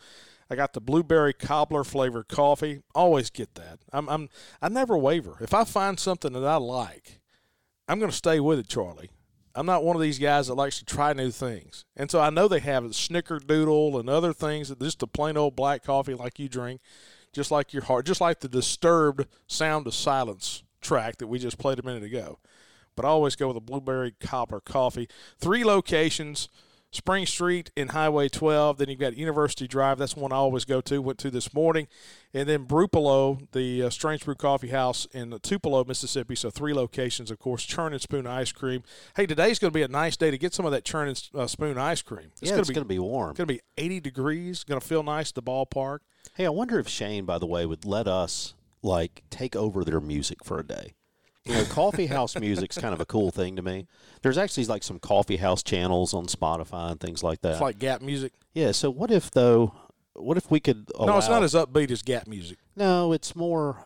I 0.50 0.55
got 0.55 0.74
the 0.74 0.82
blueberry 0.82 1.34
cobbler 1.34 1.84
flavored 1.84 2.29
coffee. 2.29 2.82
Always 2.96 3.29
get 3.29 3.55
that. 3.55 3.79
I'm, 3.91 4.08
I'm 4.08 4.29
I 4.62 4.70
never 4.70 4.98
waver. 4.98 5.38
If 5.41 5.53
I 5.53 5.65
find 5.65 6.00
something 6.00 6.32
that 6.32 6.46
I 6.46 6.55
like, 6.55 7.20
I'm 7.89 8.00
going 8.00 8.12
to 8.12 8.17
stay 8.17 8.39
with 8.39 8.60
it, 8.60 8.67
Charlie. 8.67 9.10
I'm 9.55 9.65
not 9.65 9.84
one 9.84 9.96
of 9.96 10.01
these 10.01 10.20
guys 10.20 10.48
that 10.48 10.55
likes 10.55 10.79
to 10.79 10.86
try 10.86 11.13
new 11.13 11.32
things. 11.32 11.86
And 11.96 12.10
so 12.10 12.20
I 12.20 12.29
know 12.29 12.48
they 12.48 12.60
have 12.60 12.86
a 12.86 12.89
snickerdoodle 12.89 14.00
and 14.00 14.10
other 14.10 14.34
things 14.34 14.74
just 14.82 15.00
the 15.00 15.08
plain 15.08 15.38
old 15.38 15.55
black 15.55 15.84
coffee 15.84 16.15
like 16.15 16.39
you 16.39 16.50
drink 16.50 16.82
just 17.34 17.52
like 17.52 17.74
your 17.74 17.84
heart, 17.84 18.06
just 18.06 18.22
like 18.22 18.40
the 18.40 18.48
disturbed 18.48 19.28
sound 19.48 19.88
of 19.88 19.94
silence 19.94 20.63
track 20.82 21.18
that 21.18 21.28
we 21.28 21.40
just 21.40 21.58
played 21.58 21.80
a 21.80 21.84
minute 21.84 22.04
ago. 22.04 22.40
but 22.96 23.06
I 23.06 23.10
always 23.10 23.36
go 23.36 23.48
with 23.48 23.58
a 23.58 23.62
blueberry 23.62 24.13
cobbler 24.20 24.62
coffee. 24.62 25.10
Three 25.40 25.63
locations. 25.63 26.48
Spring 26.93 27.25
Street 27.25 27.71
and 27.75 27.91
Highway 27.91 28.29
12. 28.29 28.77
Then 28.77 28.88
you've 28.88 29.00
got 29.00 29.17
University 29.17 29.67
Drive. 29.67 29.97
That's 29.97 30.15
one 30.15 30.31
I 30.31 30.35
always 30.35 30.63
go 30.63 30.79
to. 30.81 31.01
Went 31.01 31.17
to 31.19 31.31
this 31.31 31.53
morning, 31.53 31.88
and 32.33 32.47
then 32.47 32.65
Brupolo, 32.65 33.47
the 33.51 33.83
uh, 33.83 33.89
Strange 33.89 34.23
Brew 34.23 34.35
Coffee 34.35 34.69
House 34.69 35.05
in 35.12 35.38
Tupelo, 35.41 35.83
Mississippi. 35.83 36.35
So 36.35 36.50
three 36.50 36.73
locations, 36.73 37.31
of 37.31 37.39
course. 37.39 37.63
Churn 37.63 37.93
and 37.93 38.01
Spoon 38.01 38.27
ice 38.27 38.51
cream. 38.51 38.83
Hey, 39.15 39.25
today's 39.25 39.57
going 39.57 39.71
to 39.71 39.77
be 39.77 39.83
a 39.83 39.88
nice 39.88 40.15
day 40.15 40.29
to 40.29 40.38
get 40.38 40.53
some 40.53 40.65
of 40.65 40.71
that 40.71 40.85
Churn 40.85 41.07
and 41.07 41.29
uh, 41.33 41.47
Spoon 41.47 41.77
ice 41.77 42.01
cream. 42.01 42.27
yeah, 42.41 42.51
gonna 42.51 42.62
it's 42.62 42.69
going 42.69 42.85
to 42.85 42.88
be 42.88 43.00
warm. 43.00 43.31
It's 43.31 43.38
going 43.38 43.47
to 43.47 43.53
be 43.55 43.62
80 43.77 44.00
degrees. 44.00 44.63
Going 44.63 44.79
to 44.79 44.88
feel 44.88 45.03
nice 45.03 45.29
at 45.29 45.35
the 45.35 45.43
ballpark. 45.43 46.00
Hey, 46.35 46.45
I 46.45 46.50
wonder 46.50 46.79
if 46.79 46.88
Shane, 46.88 47.25
by 47.25 47.39
the 47.39 47.47
way, 47.47 47.65
would 47.65 47.85
let 47.85 48.07
us 48.07 48.53
like 48.83 49.23
take 49.29 49.55
over 49.55 49.83
their 49.83 50.00
music 50.00 50.43
for 50.43 50.59
a 50.59 50.63
day. 50.63 50.93
You 51.45 51.53
know, 51.55 51.65
coffee 51.65 52.05
house 52.05 52.38
music's 52.39 52.77
kind 52.77 52.93
of 52.93 53.01
a 53.01 53.05
cool 53.05 53.29
thing 53.29 53.57
to 53.57 53.62
me. 53.62 53.88
There's 54.21 54.38
actually 54.38 54.65
like 54.65 54.81
some 54.83 54.97
coffee 55.00 55.38
house 55.38 55.62
channels 55.62 56.13
on 56.13 56.25
Spotify 56.27 56.91
and 56.91 57.00
things 57.00 57.21
like 57.21 57.41
that. 57.41 57.53
It's 57.53 57.62
like 57.62 57.79
Gap 57.79 58.01
music. 58.01 58.31
yeah. 58.53 58.71
So 58.71 58.89
what 58.89 59.12
if 59.12 59.29
though? 59.31 59.73
What 60.13 60.38
if 60.38 60.50
we 60.50 60.59
could? 60.59 60.89
No, 60.97 61.17
it's 61.17 61.27
allow- 61.27 61.39
not 61.39 61.43
as 61.43 61.53
upbeat 61.53 61.91
as 61.91 62.01
Gap 62.01 62.27
music. 62.27 62.59
No, 62.75 63.12
it's 63.12 63.35
more 63.35 63.77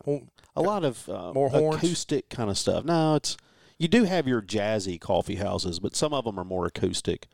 a 0.54 0.62
lot 0.62 0.84
of 0.84 1.08
uh, 1.08 1.32
More 1.32 1.48
horns? 1.50 1.76
acoustic 1.82 2.28
kind 2.28 2.48
of 2.48 2.56
stuff. 2.56 2.84
No, 2.84 3.16
it's 3.16 3.36
you 3.76 3.88
do 3.88 4.04
have 4.04 4.28
your 4.28 4.40
jazzy 4.42 5.00
coffee 5.00 5.36
houses, 5.36 5.78
but 5.80 5.96
some 5.96 6.12
of 6.14 6.24
them 6.24 6.38
are 6.38 6.44
more 6.44 6.66
acoustic. 6.66 7.26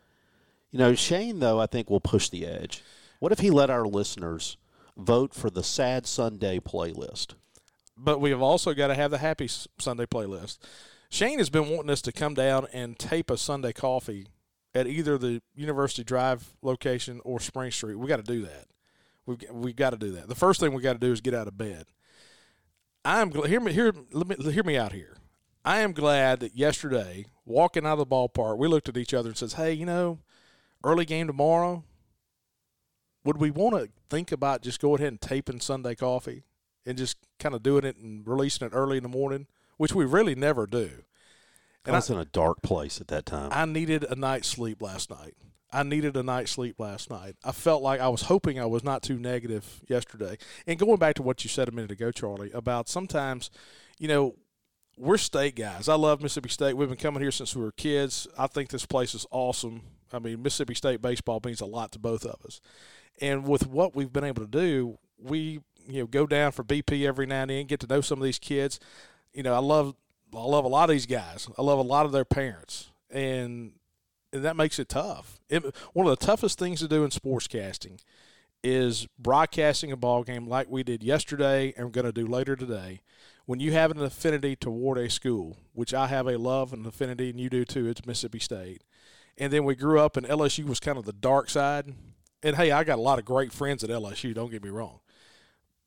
You 0.70 0.78
know, 0.78 0.94
Shane 0.94 1.38
though 1.40 1.60
I 1.60 1.66
think 1.66 1.90
will 1.90 2.00
push 2.00 2.28
the 2.30 2.46
edge. 2.46 2.82
What 3.20 3.30
if 3.32 3.40
he 3.40 3.50
let 3.50 3.68
our 3.70 3.84
listeners 3.86 4.56
vote 4.96 5.34
for 5.34 5.50
the 5.50 5.62
Sad 5.62 6.06
Sunday 6.06 6.58
playlist? 6.60 7.34
But 7.96 8.20
we 8.20 8.30
have 8.30 8.42
also 8.42 8.74
got 8.74 8.88
to 8.88 8.94
have 8.94 9.10
the 9.10 9.18
Happy 9.18 9.48
Sunday 9.48 10.06
playlist. 10.06 10.58
Shane 11.10 11.38
has 11.38 11.50
been 11.50 11.68
wanting 11.68 11.90
us 11.90 12.02
to 12.02 12.12
come 12.12 12.34
down 12.34 12.66
and 12.72 12.98
tape 12.98 13.30
a 13.30 13.36
Sunday 13.36 13.72
coffee 13.72 14.26
at 14.74 14.86
either 14.86 15.16
the 15.16 15.40
University 15.54 16.02
Drive 16.02 16.56
location 16.62 17.20
or 17.24 17.38
Spring 17.38 17.70
Street. 17.70 17.94
We 17.94 18.08
got 18.08 18.16
to 18.16 18.22
do 18.22 18.42
that. 18.42 18.66
We've 19.26 19.38
g- 19.38 19.46
we 19.52 19.72
got 19.72 19.90
to 19.90 19.96
do 19.96 20.10
that. 20.12 20.28
The 20.28 20.34
first 20.34 20.60
thing 20.60 20.74
we 20.74 20.82
got 20.82 20.94
to 20.94 20.98
do 20.98 21.12
is 21.12 21.20
get 21.20 21.34
out 21.34 21.48
of 21.48 21.56
bed. 21.56 21.86
I'm 23.04 23.30
hear 23.32 23.60
me 23.60 23.72
hear 23.72 23.92
let 24.12 24.26
me 24.26 24.52
hear 24.52 24.64
me 24.64 24.76
out 24.76 24.92
here. 24.92 25.16
I 25.64 25.78
am 25.78 25.92
glad 25.92 26.40
that 26.40 26.56
yesterday, 26.56 27.26
walking 27.44 27.86
out 27.86 27.98
of 27.98 27.98
the 27.98 28.06
ballpark, 28.06 28.58
we 28.58 28.68
looked 28.68 28.88
at 28.88 28.96
each 28.96 29.14
other 29.14 29.28
and 29.28 29.38
says, 29.38 29.54
"Hey, 29.54 29.72
you 29.72 29.86
know, 29.86 30.18
early 30.82 31.04
game 31.04 31.26
tomorrow. 31.26 31.84
Would 33.24 33.38
we 33.38 33.50
want 33.50 33.76
to 33.76 33.90
think 34.10 34.32
about 34.32 34.62
just 34.62 34.80
go 34.80 34.94
ahead 34.96 35.08
and 35.08 35.20
taping 35.20 35.60
Sunday 35.60 35.94
coffee 35.94 36.44
and 36.86 36.98
just 36.98 37.16
kind 37.38 37.54
of 37.54 37.62
doing 37.62 37.84
it 37.84 37.96
and 37.96 38.26
releasing 38.26 38.66
it 38.66 38.72
early 38.74 38.96
in 38.96 39.02
the 39.02 39.08
morning, 39.08 39.46
which 39.76 39.94
we 39.94 40.04
really 40.04 40.34
never 40.34 40.66
do." 40.66 40.90
And 41.86 41.94
I, 41.94 41.98
was 41.98 42.10
in 42.10 42.18
a 42.18 42.24
dark 42.24 42.62
place 42.62 43.00
at 43.00 43.08
that 43.08 43.26
time. 43.26 43.50
I 43.52 43.66
needed 43.66 44.04
a 44.04 44.14
night's 44.14 44.48
sleep 44.48 44.80
last 44.80 45.10
night. 45.10 45.34
I 45.74 45.82
needed 45.82 46.16
a 46.16 46.22
night's 46.22 46.52
sleep 46.52 46.78
last 46.78 47.10
night. 47.10 47.34
I 47.44 47.50
felt 47.50 47.82
like 47.82 48.00
I 48.00 48.08
was 48.08 48.22
hoping 48.22 48.60
I 48.60 48.66
was 48.66 48.84
not 48.84 49.02
too 49.02 49.18
negative 49.18 49.82
yesterday. 49.88 50.38
And 50.68 50.78
going 50.78 50.98
back 50.98 51.16
to 51.16 51.22
what 51.22 51.42
you 51.42 51.50
said 51.50 51.68
a 51.68 51.72
minute 51.72 51.90
ago, 51.90 52.12
Charlie, 52.12 52.52
about 52.52 52.88
sometimes, 52.88 53.50
you 53.98 54.06
know, 54.06 54.36
we're 54.96 55.18
state 55.18 55.56
guys. 55.56 55.88
I 55.88 55.96
love 55.96 56.22
Mississippi 56.22 56.48
State. 56.48 56.76
We've 56.76 56.88
been 56.88 56.96
coming 56.96 57.20
here 57.20 57.32
since 57.32 57.56
we 57.56 57.62
were 57.62 57.72
kids. 57.72 58.28
I 58.38 58.46
think 58.46 58.68
this 58.68 58.86
place 58.86 59.14
is 59.14 59.26
awesome. 59.32 59.82
I 60.12 60.20
mean, 60.20 60.42
Mississippi 60.42 60.74
State 60.74 61.02
baseball 61.02 61.40
means 61.44 61.60
a 61.60 61.66
lot 61.66 61.90
to 61.92 61.98
both 61.98 62.24
of 62.24 62.40
us. 62.46 62.60
And 63.20 63.46
with 63.46 63.66
what 63.66 63.96
we've 63.96 64.12
been 64.12 64.24
able 64.24 64.42
to 64.42 64.50
do, 64.50 64.98
we 65.18 65.60
you 65.86 66.00
know 66.00 66.06
go 66.06 66.26
down 66.26 66.52
for 66.52 66.64
BP 66.64 67.06
every 67.06 67.26
now 67.26 67.42
and 67.42 67.50
then, 67.50 67.66
get 67.66 67.80
to 67.80 67.86
know 67.86 68.00
some 68.00 68.18
of 68.18 68.24
these 68.24 68.38
kids. 68.38 68.80
You 69.32 69.42
know, 69.42 69.54
I 69.54 69.58
love 69.58 69.94
I 70.34 70.44
love 70.44 70.64
a 70.64 70.68
lot 70.68 70.90
of 70.90 70.94
these 70.94 71.06
guys. 71.06 71.48
I 71.58 71.62
love 71.62 71.78
a 71.78 71.82
lot 71.82 72.06
of 72.06 72.12
their 72.12 72.24
parents, 72.24 72.90
and 73.10 73.72
and 74.32 74.44
that 74.44 74.56
makes 74.56 74.78
it 74.78 74.88
tough. 74.88 75.38
It, 75.48 75.64
one 75.92 76.06
of 76.06 76.18
the 76.18 76.26
toughest 76.26 76.58
things 76.58 76.80
to 76.80 76.88
do 76.88 77.04
in 77.04 77.10
sportscasting 77.10 78.00
is 78.64 79.06
broadcasting 79.18 79.92
a 79.92 79.96
ball 79.96 80.24
game 80.24 80.48
like 80.48 80.68
we 80.68 80.82
did 80.82 81.02
yesterday 81.02 81.72
and 81.76 81.86
we're 81.86 81.92
going 81.92 82.06
to 82.06 82.12
do 82.12 82.26
later 82.26 82.56
today. 82.56 83.02
When 83.44 83.60
you 83.60 83.72
have 83.72 83.90
an 83.90 84.00
affinity 84.00 84.56
toward 84.56 84.96
a 84.96 85.10
school, 85.10 85.58
which 85.74 85.92
I 85.92 86.06
have 86.06 86.26
a 86.26 86.38
love 86.38 86.72
and 86.72 86.86
affinity, 86.86 87.28
and 87.28 87.38
you 87.38 87.50
do 87.50 87.66
too, 87.66 87.86
it's 87.86 88.06
Mississippi 88.06 88.38
State. 88.38 88.82
And 89.36 89.52
then 89.52 89.64
we 89.64 89.74
grew 89.74 90.00
up, 90.00 90.16
and 90.16 90.26
LSU 90.26 90.64
was 90.64 90.80
kind 90.80 90.96
of 90.96 91.04
the 91.04 91.12
dark 91.12 91.50
side. 91.50 91.92
And 92.42 92.56
hey, 92.56 92.72
I 92.72 92.84
got 92.84 92.98
a 92.98 93.02
lot 93.02 93.18
of 93.18 93.26
great 93.26 93.52
friends 93.52 93.84
at 93.84 93.90
LSU, 93.90 94.34
don't 94.34 94.50
get 94.50 94.64
me 94.64 94.70
wrong. 94.70 95.00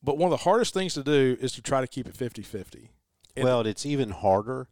But 0.03 0.17
one 0.17 0.31
of 0.31 0.37
the 0.39 0.43
hardest 0.43 0.73
things 0.73 0.93
to 0.93 1.03
do 1.03 1.37
is 1.39 1.51
to 1.53 1.61
try 1.61 1.81
to 1.81 1.87
keep 1.87 2.07
it 2.07 2.15
50 2.15 2.41
50. 2.41 2.91
Well, 3.37 3.61
it's 3.67 3.85
even 3.85 4.09
harder 4.09 4.67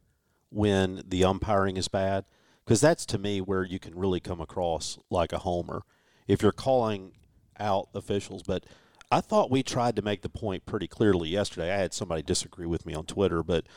when 0.50 1.04
the 1.06 1.24
umpiring 1.24 1.78
is 1.78 1.88
bad 1.88 2.26
because 2.64 2.82
that's 2.82 3.06
to 3.08 3.18
me 3.18 3.42
where 3.42 3.64
you 3.64 3.78
can 3.80 3.96
really 3.96 4.20
come 4.20 4.42
across 4.42 4.98
like 5.10 5.32
a 5.34 5.40
homer 5.40 5.84
if 6.28 6.42
you're 6.42 6.52
calling 6.52 7.12
out 7.60 7.90
officials. 7.94 8.42
But 8.44 8.66
I 9.12 9.22
thought 9.22 9.52
we 9.52 9.62
tried 9.62 9.96
to 9.98 10.02
make 10.02 10.22
the 10.24 10.30
point 10.30 10.66
pretty 10.66 10.88
clearly 10.88 11.30
yesterday. 11.30 11.72
I 11.72 11.78
had 11.78 11.94
somebody 11.94 12.24
disagree 12.24 12.66
with 12.66 12.86
me 12.86 12.96
on 12.96 13.06
Twitter, 13.06 13.44
but 13.44 13.68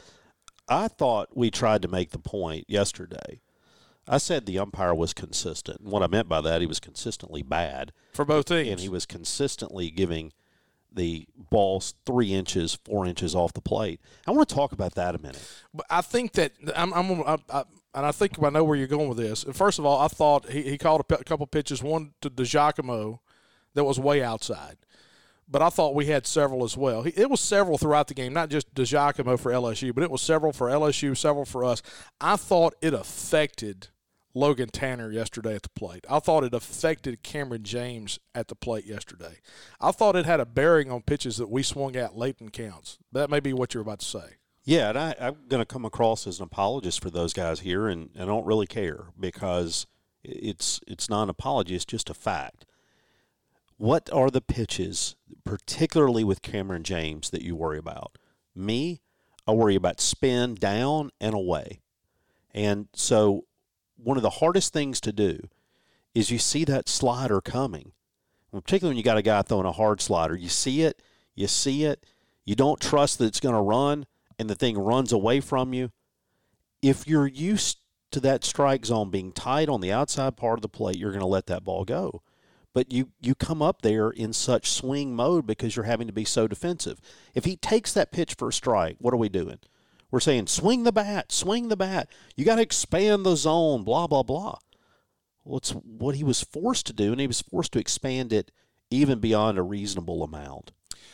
I 0.69 0.89
thought 0.89 1.37
we 1.37 1.51
tried 1.51 1.83
to 1.83 1.89
make 1.89 2.11
the 2.11 2.19
point 2.19 2.65
yesterday. 2.69 3.41
I 4.09 4.17
said 4.17 4.47
the 4.47 4.59
umpire 4.59 4.95
was 4.95 5.13
consistent. 5.13 5.81
And 5.81 5.91
what 5.91 6.03
I 6.03 6.07
meant 6.07 6.29
by 6.31 6.41
that, 6.41 6.63
he 6.63 6.67
was 6.67 6.81
consistently 6.81 7.43
bad 7.43 7.93
For 8.15 8.25
both 8.25 8.47
teams. 8.47 8.69
and 8.71 8.81
he 8.81 8.89
was 8.89 9.05
consistently 9.05 9.91
giving 9.91 10.33
the 10.93 11.27
balls 11.51 11.95
three 12.07 12.33
inches, 12.33 12.79
four 12.85 13.07
inches 13.07 13.35
off 13.35 13.53
the 13.53 13.61
plate. 13.61 14.01
I 14.27 14.31
want 14.31 14.49
to 14.49 14.55
talk 14.55 14.73
about 14.73 14.95
that 14.95 15.15
a 15.15 15.19
minute. 15.19 15.43
But 15.73 15.87
I 15.91 16.01
think 16.01 16.33
that 16.33 16.53
I'm, 16.75 16.93
I'm, 16.93 17.23
I, 17.23 17.39
I, 17.51 17.65
and 17.95 18.07
I 18.07 18.13
think 18.13 18.43
I 18.43 18.51
know 18.51 18.65
where 18.65 18.77
you're 18.77 18.87
going 18.87 19.09
with 19.09 19.19
this. 19.19 19.45
First 19.53 19.79
of 19.79 19.87
all, 19.87 20.01
I 20.01 20.09
thought 20.09 20.49
he, 20.49 20.63
he 20.63 20.79
called 20.79 21.01
a, 21.01 21.05
p- 21.05 21.25
couple 21.25 21.47
pitches, 21.47 21.83
one 21.83 22.13
to 22.21 22.31
DiGiacomo 22.31 23.21
that 23.75 23.85
was 23.85 23.99
way 23.99 24.23
outside. 24.23 24.77
But 25.51 25.63
I 25.63 25.71
thought 25.71 25.95
we 25.95 26.07
had 26.07 26.27
several 26.27 26.63
as 26.63 26.77
well. 26.77 27.05
It 27.07 27.31
was 27.31 27.41
several 27.41 27.79
throughout 27.79 28.09
the 28.09 28.15
game, 28.15 28.35
not 28.35 28.51
just 28.51 28.75
DiGiacomo 28.75 29.39
for 29.39 29.51
LSU, 29.51 29.95
but 29.95 30.05
it 30.05 30.11
was 30.11 30.21
several 30.21 30.53
for 30.53 30.69
LSU, 30.69 31.17
several 31.17 31.47
for 31.47 31.65
us. 31.65 31.81
I 32.21 32.37
thought 32.37 32.75
it 32.83 32.93
affected 32.93 33.89
Logan 34.35 34.69
Tanner 34.69 35.11
yesterday 35.11 35.55
at 35.55 35.63
the 35.63 35.71
plate. 35.71 36.05
I 36.09 36.19
thought 36.19 36.45
it 36.45 36.55
affected 36.55 37.23
Kamren 37.23 37.63
James 37.63 38.19
at 38.35 38.49
the 38.49 38.55
plate 38.55 38.85
yesterday. 38.85 39.39
I 39.81 39.91
thought 39.91 40.17
it 40.17 40.27
had 40.27 40.41
a 40.41 40.47
bearing 40.47 40.91
on 40.91 41.03
pitches 41.03 41.39
that 41.39 41.51
we 41.51 41.63
swung 41.63 41.97
at 41.97 42.17
late 42.17 42.37
in 42.41 42.51
counts. 42.51 42.99
That 43.13 43.31
may 43.31 43.41
be 43.41 43.53
what 43.53 43.75
you're 43.75 43.83
about 43.83 44.01
to 44.01 44.07
say. 44.07 44.37
Yeah, 44.69 44.91
and 44.91 44.99
I, 44.99 45.15
I'm 45.19 45.37
going 45.49 45.63
to 45.63 45.67
come 45.67 45.87
across 45.87 46.27
as 46.27 46.41
an 46.41 46.45
apologist 46.45 47.01
for 47.01 47.09
those 47.09 47.33
guys 47.33 47.61
here, 47.61 47.89
and 47.89 48.11
I 48.21 48.27
don't 48.27 48.45
really 48.45 48.67
care 48.67 49.07
because 49.19 49.87
it's 50.23 50.81
it's 50.87 51.09
not 51.09 51.23
an 51.23 51.31
apology; 51.31 51.75
it's 51.75 51.87
just 51.87 52.11
a 52.11 52.15
fact. 52.15 52.67
What 53.79 54.11
are 54.13 54.31
the 54.31 54.43
pitches, 54.43 55.17
particularly 55.43 56.23
with 56.23 56.43
Kamren 56.43 56.83
James, 56.83 57.31
that 57.31 57.41
you 57.41 57.57
worry 57.57 57.79
about? 57.79 58.19
Me, 58.55 59.01
I 59.47 59.53
worry 59.53 59.75
about 59.75 60.03
spin 60.03 60.55
down 60.55 61.13
and 61.19 61.35
away, 61.35 61.81
and 62.53 62.89
so 62.93 63.47
one 64.03 64.17
of 64.17 64.23
the 64.23 64.31
hardest 64.31 64.73
things 64.73 65.01
to 65.03 65.13
do 65.13 65.41
is 66.15 66.31
you 66.31 66.39
see 66.39 66.65
that 66.65 66.89
slider 66.89 67.41
coming, 67.41 67.93
particularly 68.53 68.93
when 68.93 68.97
you 68.97 69.03
got 69.03 69.19
a 69.19 69.23
guy 69.23 69.43
throwing 69.43 69.67
a 69.67 69.73
hard 69.73 70.01
slider. 70.01 70.35
You 70.35 70.49
see 70.49 70.83
it, 70.83 71.03
you 71.35 71.47
see 71.47 71.85
it, 71.85 72.05
you 72.45 72.55
don't 72.55 72.81
trust 72.81 73.19
that 73.19 73.27
it's 73.27 73.41
going 73.41 73.55
to 73.55 73.61
run 73.61 74.07
and 74.39 74.49
the 74.49 74.55
thing 74.55 74.79
runs 74.79 75.13
away 75.13 75.41
from 75.41 75.75
you, 75.75 75.91
if 76.81 77.07
you're 77.09 77.27
used 77.27 77.79
to 78.13 78.21
that 78.21 78.45
strike 78.45 78.87
zone 78.87 79.11
being 79.11 79.33
tight 79.33 79.69
on 79.69 79.81
the 79.81 79.93
outside 79.93 80.37
part 80.37 80.59
of 80.59 80.63
the 80.63 80.69
plate, 80.69 80.97
you're 80.97 81.11
going 81.11 81.21
to 81.21 81.27
let 81.27 81.47
that 81.47 81.65
ball 81.65 81.85
go. 81.85 82.23
But 82.73 82.93
you, 82.93 83.11
you 83.21 83.35
come 83.35 83.61
up 83.61 83.83
there 83.83 84.11
in 84.11 84.33
such 84.33 84.71
swing 84.71 85.17
mode 85.17 85.47
because 85.47 85.75
you're 85.75 85.85
having 85.85 86.07
to 86.07 86.13
be 86.13 86.25
so 86.25 86.47
defensive. 86.47 87.01
If 87.35 87.45
he 87.45 87.57
takes 87.57 87.93
that 87.93 88.13
pitch 88.13 88.35
for 88.35 88.49
a 88.49 88.53
strike, 88.53 88.97
what 88.99 89.13
are 89.13 89.19
we 89.19 89.29
doing? 89.29 89.59
We're 90.11 90.21
saying, 90.21 90.47
swing 90.47 90.85
the 90.85 90.93
bat, 90.93 91.33
swing 91.33 91.69
the 91.69 91.77
bat. 91.77 92.09
You 92.37 92.45
got 92.45 92.57
to 92.57 92.63
expand 92.63 93.27
the 93.27 93.37
zone, 93.37 93.85
blah, 93.85 94.07
blah, 94.07 94.23
blah. 94.23 94.59
Well, 95.45 95.59
it's 95.59 95.71
what 95.71 96.15
he 96.15 96.25
was 96.25 96.43
forced 96.43 96.87
to 96.87 96.93
do, 96.93 97.13
and 97.13 97.21
he 97.21 97.27
was 97.27 97.43
forced 97.43 97.73
to 97.73 97.79
expand 97.79 98.33
it 98.33 98.51
even 98.91 99.19
beyond 99.19 99.59
a 99.59 99.63
reasonable 99.63 100.23
amount. 100.23 100.73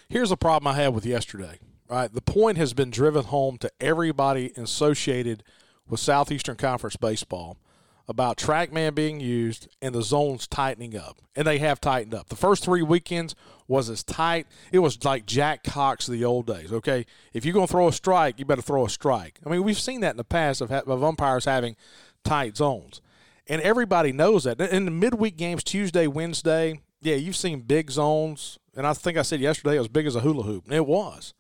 Here's 0.09 0.31
a 0.31 0.37
problem 0.37 0.73
I 0.73 0.81
had 0.81 0.95
with 0.95 1.07
yesterday. 1.07 1.59
Right, 1.89 2.13
the 2.13 2.23
point 2.23 2.57
has 2.57 2.73
been 2.73 2.91
driven 2.91 3.25
home 3.25 3.59
to 3.59 3.71
everybody 3.79 4.53
associated 4.57 5.45
with 5.87 6.01
Southeastern 6.01 6.57
Conference 6.57 6.97
baseball 6.97 7.59
about 8.09 8.37
TrackMan 8.37 8.95
being 8.95 9.21
used 9.21 9.69
and 9.81 9.95
the 9.95 10.03
zones 10.03 10.47
tightening 10.47 10.97
up, 10.97 11.19
and 11.35 11.47
they 11.47 11.59
have 11.59 11.81
tightened 11.81 12.15
up. 12.15 12.29
The 12.29 12.37
first 12.37 12.65
three 12.65 12.83
weekends 12.83 13.35
was 13.67 13.89
as 13.89 14.03
tight; 14.03 14.47
it 14.73 14.81
was 14.81 15.05
like 15.05 15.27
Jack 15.27 15.65
Cox 15.65 16.09
of 16.09 16.13
the 16.13 16.25
old 16.25 16.47
days. 16.47 16.73
Okay, 16.73 17.07
if 17.33 17.45
you're 17.45 17.55
to 17.55 17.67
throw 17.67 17.89
a 17.89 17.93
strike, 17.93 18.39
you 18.39 18.45
better 18.45 18.63
throw 18.63 18.85
a 18.85 18.91
strike. 18.91 19.39
I 19.45 19.49
mean, 19.49 19.63
we've 19.63 19.79
seen 19.79 20.01
that 20.01 20.13
in 20.13 20.17
the 20.17 20.25
past 20.25 20.61
of, 20.61 20.71
of 20.71 21.05
umpires 21.05 21.47
having 21.47 21.77
tight 22.25 22.57
zones, 22.57 23.01
and 23.47 23.63
everybody 23.63 24.13
knows 24.13 24.45
that. 24.45 24.61
In 24.61 24.85
the 24.85 24.91
midweek 24.91 25.37
games, 25.37 25.65
Tuesday, 25.65 26.07
Wednesday, 26.07 26.81
yeah, 27.01 27.17
you've 27.17 27.37
seen 27.37 27.61
big 27.61 27.91
zones, 27.91 28.59
and 28.77 28.87
I 28.87 28.93
think 28.93 29.17
I 29.17 29.23
said 29.23 29.41
yesterday 29.41 29.77
it 29.77 29.81
was 29.81 29.89
big 29.89 30.07
as 30.07 30.17
a 30.17 30.21
hula 30.21 30.43
hoop, 30.43 30.65
and 30.65 30.75
it 30.75 30.87
was. 30.87 31.33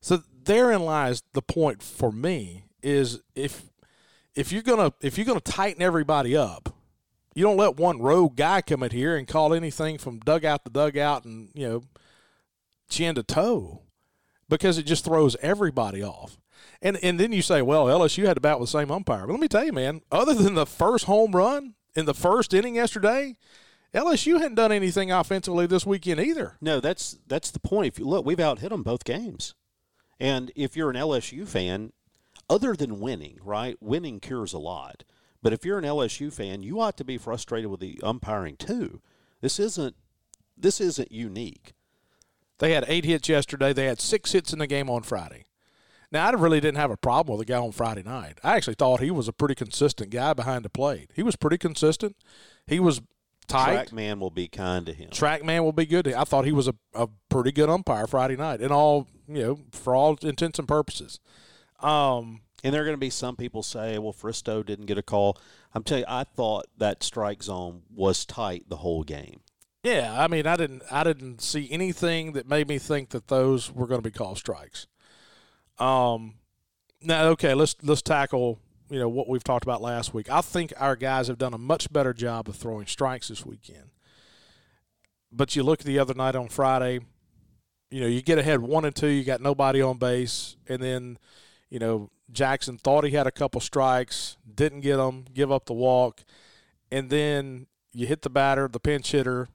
So 0.00 0.22
therein 0.44 0.82
lies 0.82 1.22
the 1.32 1.42
point 1.42 1.82
for 1.82 2.12
me 2.12 2.64
is 2.82 3.20
if 3.34 3.64
if 4.36 4.52
you're 4.52 4.62
gonna 4.62 4.92
if 5.00 5.16
you're 5.16 5.26
gonna 5.26 5.40
tighten 5.40 5.82
everybody 5.82 6.36
up, 6.36 6.74
you 7.34 7.42
don't 7.42 7.56
let 7.56 7.76
one 7.76 8.00
rogue 8.00 8.36
guy 8.36 8.60
come 8.60 8.82
in 8.82 8.90
here 8.90 9.16
and 9.16 9.26
call 9.26 9.52
anything 9.52 9.98
from 9.98 10.20
dugout 10.20 10.64
to 10.64 10.70
dugout 10.70 11.24
and 11.24 11.48
you 11.54 11.68
know 11.68 11.82
chin 12.88 13.14
to 13.16 13.22
toe 13.22 13.82
because 14.48 14.78
it 14.78 14.84
just 14.84 15.04
throws 15.04 15.36
everybody 15.42 16.02
off. 16.02 16.38
And 16.82 16.98
and 17.02 17.18
then 17.18 17.32
you 17.32 17.42
say, 17.42 17.62
well, 17.62 17.86
LSU 17.86 18.26
had 18.26 18.34
to 18.34 18.40
bat 18.40 18.60
with 18.60 18.70
the 18.70 18.78
same 18.78 18.90
umpire. 18.90 19.26
But 19.26 19.32
let 19.32 19.40
me 19.40 19.48
tell 19.48 19.64
you, 19.64 19.72
man, 19.72 20.02
other 20.12 20.34
than 20.34 20.54
the 20.54 20.66
first 20.66 21.06
home 21.06 21.32
run 21.32 21.74
in 21.94 22.04
the 22.04 22.14
first 22.14 22.52
inning 22.52 22.76
yesterday, 22.76 23.36
LSU 23.94 24.38
hadn't 24.38 24.56
done 24.56 24.72
anything 24.72 25.10
offensively 25.10 25.66
this 25.66 25.86
weekend 25.86 26.20
either. 26.20 26.56
No, 26.60 26.80
that's 26.80 27.18
that's 27.26 27.50
the 27.50 27.60
point. 27.60 27.94
If 27.94 27.98
you 27.98 28.06
look, 28.06 28.26
we've 28.26 28.40
out 28.40 28.58
hit 28.58 28.68
them 28.68 28.82
both 28.82 29.04
games, 29.04 29.54
and 30.20 30.52
if 30.54 30.76
you're 30.76 30.90
an 30.90 30.96
LSU 30.96 31.48
fan, 31.48 31.92
other 32.48 32.74
than 32.74 33.00
winning, 33.00 33.38
right? 33.42 33.76
Winning 33.80 34.20
cures 34.20 34.52
a 34.52 34.58
lot. 34.58 35.04
But 35.42 35.52
if 35.52 35.64
you're 35.64 35.78
an 35.78 35.84
LSU 35.84 36.32
fan, 36.32 36.62
you 36.62 36.80
ought 36.80 36.96
to 36.96 37.04
be 37.04 37.18
frustrated 37.18 37.70
with 37.70 37.80
the 37.80 38.00
umpiring 38.02 38.56
too. 38.56 39.00
This 39.40 39.60
isn't 39.60 39.96
this 40.56 40.80
isn't 40.80 41.12
unique. 41.12 41.74
They 42.58 42.72
had 42.72 42.84
eight 42.88 43.04
hits 43.04 43.28
yesterday. 43.28 43.72
They 43.72 43.84
had 43.84 44.00
six 44.00 44.32
hits 44.32 44.52
in 44.52 44.58
the 44.58 44.66
game 44.66 44.88
on 44.88 45.02
Friday. 45.02 45.44
Now, 46.10 46.26
I 46.26 46.30
really 46.30 46.60
didn't 46.60 46.78
have 46.78 46.90
a 46.90 46.96
problem 46.96 47.36
with 47.36 47.46
the 47.46 47.52
guy 47.52 47.58
on 47.58 47.72
Friday 47.72 48.02
night. 48.02 48.38
I 48.42 48.56
actually 48.56 48.74
thought 48.74 49.00
he 49.00 49.10
was 49.10 49.28
a 49.28 49.32
pretty 49.32 49.54
consistent 49.54 50.10
guy 50.10 50.32
behind 50.32 50.64
the 50.64 50.70
plate. 50.70 51.10
He 51.14 51.22
was 51.22 51.36
pretty 51.36 51.58
consistent. 51.58 52.16
He 52.66 52.80
was 52.80 53.02
tight. 53.48 53.90
Trackman 53.90 54.20
will 54.20 54.30
be 54.30 54.48
kind 54.48 54.86
to 54.86 54.92
him. 54.92 55.10
Trackman 55.10 55.62
will 55.62 55.72
be 55.72 55.84
good. 55.84 56.12
I 56.12 56.24
thought 56.24 56.44
he 56.44 56.52
was 56.52 56.68
a, 56.68 56.74
a 56.94 57.08
pretty 57.28 57.52
good 57.52 57.68
umpire 57.68 58.06
Friday 58.06 58.36
night, 58.36 58.60
and 58.60 58.72
all 58.72 59.08
you 59.28 59.42
know, 59.42 59.58
for 59.72 59.94
all 59.94 60.16
intents 60.22 60.58
and 60.58 60.68
purposes. 60.68 61.20
Um, 61.80 62.40
and 62.64 62.74
there 62.74 62.82
are 62.82 62.84
going 62.84 62.96
to 62.96 62.98
be 62.98 63.10
some 63.10 63.36
people 63.36 63.62
say, 63.62 63.98
"Well, 63.98 64.12
Fristoe 64.12 64.64
didn't 64.64 64.86
get 64.86 64.98
a 64.98 65.02
call." 65.02 65.38
I'm 65.74 65.82
telling 65.82 66.04
you, 66.04 66.08
I 66.08 66.24
thought 66.24 66.66
that 66.78 67.02
strike 67.02 67.42
zone 67.42 67.82
was 67.94 68.24
tight 68.24 68.64
the 68.68 68.78
whole 68.78 69.04
game. 69.04 69.40
Yeah, 69.82 70.20
I 70.20 70.26
mean, 70.26 70.46
I 70.46 70.56
didn't, 70.56 70.82
I 70.90 71.04
didn't 71.04 71.40
see 71.40 71.68
anything 71.70 72.32
that 72.32 72.48
made 72.48 72.66
me 72.66 72.78
think 72.78 73.10
that 73.10 73.28
those 73.28 73.70
were 73.72 73.86
going 73.86 74.02
to 74.02 74.10
be 74.10 74.16
called 74.16 74.38
strikes. 74.38 74.86
Um, 75.78 76.34
now, 77.02 77.28
okay, 77.28 77.54
let's 77.54 77.76
let's 77.82 78.02
tackle 78.02 78.58
you 78.90 78.98
know 78.98 79.08
what 79.08 79.28
we've 79.28 79.44
talked 79.44 79.64
about 79.64 79.82
last 79.82 80.14
week. 80.14 80.30
I 80.30 80.40
think 80.40 80.72
our 80.78 80.96
guys 80.96 81.28
have 81.28 81.38
done 81.38 81.54
a 81.54 81.58
much 81.58 81.92
better 81.92 82.12
job 82.12 82.48
of 82.48 82.56
throwing 82.56 82.86
strikes 82.86 83.28
this 83.28 83.44
weekend. 83.44 83.90
But 85.32 85.56
you 85.56 85.62
look 85.62 85.80
at 85.80 85.86
the 85.86 85.98
other 85.98 86.14
night 86.14 86.36
on 86.36 86.48
Friday, 86.48 87.00
you 87.90 88.00
know, 88.00 88.06
you 88.06 88.22
get 88.22 88.38
ahead 88.38 88.60
one 88.60 88.84
and 88.84 88.94
two, 88.94 89.08
you 89.08 89.24
got 89.24 89.40
nobody 89.40 89.82
on 89.82 89.98
base, 89.98 90.56
and 90.68 90.82
then, 90.82 91.18
you 91.70 91.78
know, 91.78 92.10
Jackson 92.30 92.78
thought 92.78 93.04
he 93.04 93.10
had 93.10 93.26
a 93.26 93.32
couple 93.32 93.60
strikes, 93.60 94.36
didn't 94.52 94.80
get 94.80 94.96
them, 94.96 95.24
give 95.32 95.52
up 95.52 95.66
the 95.66 95.72
walk, 95.72 96.24
and 96.90 97.10
then 97.10 97.66
you 97.92 98.06
hit 98.06 98.22
the 98.22 98.30
batter, 98.30 98.68
the 98.68 98.80
pinch 98.80 99.12
hitter, 99.12 99.48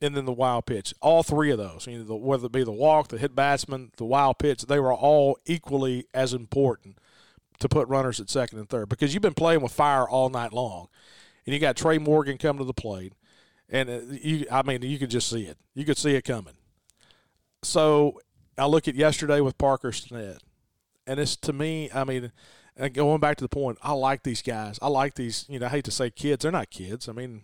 and 0.00 0.16
then 0.16 0.24
the 0.24 0.32
wild 0.32 0.66
pitch. 0.66 0.92
All 1.00 1.22
three 1.22 1.50
of 1.50 1.58
those, 1.58 1.86
you 1.86 1.98
know, 1.98 2.04
the, 2.04 2.16
whether 2.16 2.46
it 2.46 2.52
be 2.52 2.64
the 2.64 2.72
walk, 2.72 3.08
the 3.08 3.18
hit 3.18 3.34
batsman, 3.34 3.92
the 3.96 4.04
wild 4.04 4.38
pitch, 4.38 4.62
they 4.62 4.80
were 4.80 4.92
all 4.92 5.38
equally 5.46 6.06
as 6.12 6.34
important 6.34 6.98
to 7.58 7.68
put 7.68 7.88
runners 7.88 8.20
at 8.20 8.28
second 8.28 8.58
and 8.58 8.68
third 8.68 8.88
because 8.88 9.14
you've 9.14 9.22
been 9.22 9.34
playing 9.34 9.62
with 9.62 9.72
fire 9.72 10.08
all 10.08 10.28
night 10.28 10.52
long, 10.52 10.88
and 11.46 11.54
you 11.54 11.60
got 11.60 11.76
Trey 11.76 11.98
Morgan 11.98 12.36
coming 12.36 12.58
to 12.58 12.64
the 12.64 12.74
plate, 12.74 13.14
and 13.68 13.88
uh, 13.88 14.00
you, 14.10 14.46
I 14.50 14.62
mean, 14.62 14.82
you 14.82 14.98
could 14.98 15.10
just 15.10 15.30
see 15.30 15.44
it. 15.44 15.56
You 15.74 15.84
could 15.84 15.98
see 15.98 16.14
it 16.14 16.22
coming. 16.22 16.54
So 17.62 18.20
I 18.58 18.66
look 18.66 18.88
at 18.88 18.94
yesterday 18.94 19.40
with 19.40 19.56
Parker 19.58 19.90
Stinnett, 19.90 20.40
and 21.06 21.20
it's 21.20 21.36
to 21.36 21.52
me, 21.52 21.90
I 21.94 22.04
mean, 22.04 22.32
going 22.92 23.20
back 23.20 23.36
to 23.38 23.44
the 23.44 23.48
point, 23.48 23.78
I 23.82 23.92
like 23.92 24.22
these 24.22 24.42
guys. 24.42 24.78
I 24.82 24.88
like 24.88 25.14
these. 25.14 25.46
You 25.48 25.58
know, 25.58 25.66
I 25.66 25.70
hate 25.70 25.84
to 25.84 25.90
say 25.90 26.10
kids. 26.10 26.42
They're 26.42 26.52
not 26.52 26.70
kids. 26.70 27.08
I 27.08 27.12
mean, 27.12 27.42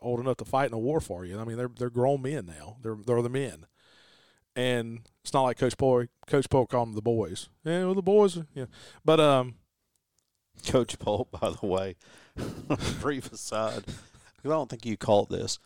old 0.00 0.20
enough 0.20 0.36
to 0.38 0.44
fight 0.44 0.68
in 0.68 0.74
a 0.74 0.78
war 0.78 1.00
for 1.00 1.24
you. 1.24 1.38
I 1.38 1.44
mean, 1.44 1.56
they're 1.56 1.70
they're 1.76 1.90
grown 1.90 2.22
men 2.22 2.46
now. 2.46 2.76
They're 2.82 2.96
they're 3.06 3.22
the 3.22 3.28
men, 3.28 3.66
and 4.54 5.00
it's 5.22 5.32
not 5.32 5.42
like 5.42 5.58
Coach 5.58 5.76
Poe. 5.76 6.06
Coach 6.26 6.48
Poe 6.50 6.66
called 6.66 6.88
them 6.88 6.94
the 6.94 7.02
boys. 7.02 7.48
Yeah, 7.64 7.84
well, 7.84 7.94
the 7.94 8.02
boys. 8.02 8.38
Yeah, 8.54 8.66
but 9.04 9.20
um, 9.20 9.54
Coach 10.66 10.98
Polk, 10.98 11.30
by 11.30 11.50
the 11.50 11.66
way, 11.66 11.96
brief 13.00 13.32
aside, 13.32 13.84
I 14.44 14.48
don't 14.48 14.68
think 14.68 14.86
you 14.86 14.96
caught 14.96 15.30
this. 15.30 15.58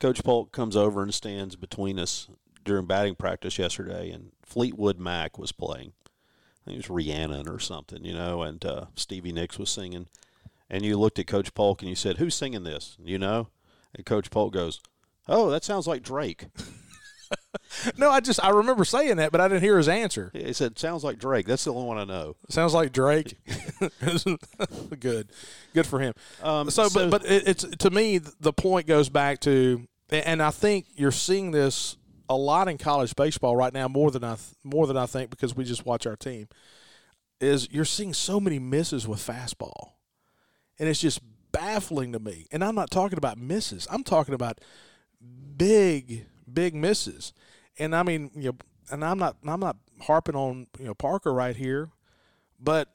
Coach 0.00 0.22
Polk 0.22 0.52
comes 0.52 0.76
over 0.76 1.02
and 1.02 1.12
stands 1.12 1.56
between 1.56 1.98
us 1.98 2.28
during 2.64 2.86
batting 2.86 3.16
practice 3.16 3.58
yesterday, 3.58 4.10
and 4.10 4.30
Fleetwood 4.44 4.98
Mac 4.98 5.38
was 5.38 5.52
playing. 5.52 5.92
It 6.70 6.76
was 6.76 6.90
Rhiannon 6.90 7.48
or 7.48 7.58
something, 7.58 8.04
you 8.04 8.14
know, 8.14 8.42
and 8.42 8.64
uh, 8.64 8.86
Stevie 8.94 9.32
Nicks 9.32 9.58
was 9.58 9.70
singing. 9.70 10.08
And 10.70 10.84
you 10.84 10.98
looked 10.98 11.18
at 11.18 11.26
Coach 11.26 11.54
Polk 11.54 11.80
and 11.80 11.88
you 11.88 11.96
said, 11.96 12.18
"Who's 12.18 12.34
singing 12.34 12.64
this?" 12.64 12.96
You 13.02 13.18
know, 13.18 13.48
and 13.94 14.04
Coach 14.04 14.30
Polk 14.30 14.52
goes, 14.52 14.80
"Oh, 15.26 15.50
that 15.50 15.64
sounds 15.64 15.86
like 15.86 16.02
Drake." 16.02 16.46
no, 17.96 18.10
I 18.10 18.20
just 18.20 18.42
I 18.44 18.50
remember 18.50 18.84
saying 18.84 19.16
that, 19.16 19.32
but 19.32 19.40
I 19.40 19.48
didn't 19.48 19.62
hear 19.62 19.78
his 19.78 19.88
answer. 19.88 20.30
He 20.34 20.52
said, 20.52 20.78
"Sounds 20.78 21.04
like 21.04 21.18
Drake." 21.18 21.46
That's 21.46 21.64
the 21.64 21.72
only 21.72 21.86
one 21.86 21.98
I 21.98 22.04
know. 22.04 22.36
Sounds 22.48 22.74
like 22.74 22.92
Drake. 22.92 23.34
good, 25.00 25.30
good 25.74 25.86
for 25.86 26.00
him. 26.00 26.14
Um, 26.42 26.70
so, 26.70 26.88
but 26.90 27.10
but 27.10 27.24
it, 27.24 27.48
it's 27.48 27.64
to 27.64 27.90
me 27.90 28.18
the 28.18 28.52
point 28.52 28.86
goes 28.86 29.08
back 29.08 29.40
to, 29.40 29.86
and 30.10 30.42
I 30.42 30.50
think 30.50 30.86
you're 30.96 31.12
seeing 31.12 31.50
this 31.50 31.96
a 32.28 32.36
lot 32.36 32.68
in 32.68 32.78
college 32.78 33.14
baseball 33.16 33.56
right 33.56 33.72
now 33.72 33.88
more 33.88 34.10
than 34.10 34.24
I 34.24 34.34
th- 34.36 34.54
more 34.64 34.86
than 34.86 34.96
I 34.96 35.06
think 35.06 35.30
because 35.30 35.56
we 35.56 35.64
just 35.64 35.86
watch 35.86 36.06
our 36.06 36.16
team. 36.16 36.48
Is 37.40 37.68
you're 37.70 37.84
seeing 37.84 38.12
so 38.12 38.40
many 38.40 38.58
misses 38.58 39.06
with 39.06 39.20
fastball, 39.20 39.92
and 40.78 40.88
it's 40.88 41.00
just 41.00 41.20
baffling 41.52 42.12
to 42.12 42.18
me. 42.18 42.46
And 42.50 42.64
I'm 42.64 42.74
not 42.74 42.90
talking 42.90 43.18
about 43.18 43.38
misses. 43.38 43.86
I'm 43.90 44.02
talking 44.02 44.34
about 44.34 44.60
big 45.56 46.26
big 46.52 46.74
misses. 46.74 47.32
And 47.78 47.94
I 47.94 48.02
mean, 48.02 48.30
you 48.34 48.50
know, 48.50 48.56
and 48.90 49.04
I'm 49.04 49.18
not 49.18 49.36
I'm 49.46 49.60
not 49.60 49.76
harping 50.02 50.34
on 50.34 50.66
you 50.78 50.86
know 50.86 50.94
Parker 50.94 51.32
right 51.32 51.56
here, 51.56 51.90
but 52.58 52.88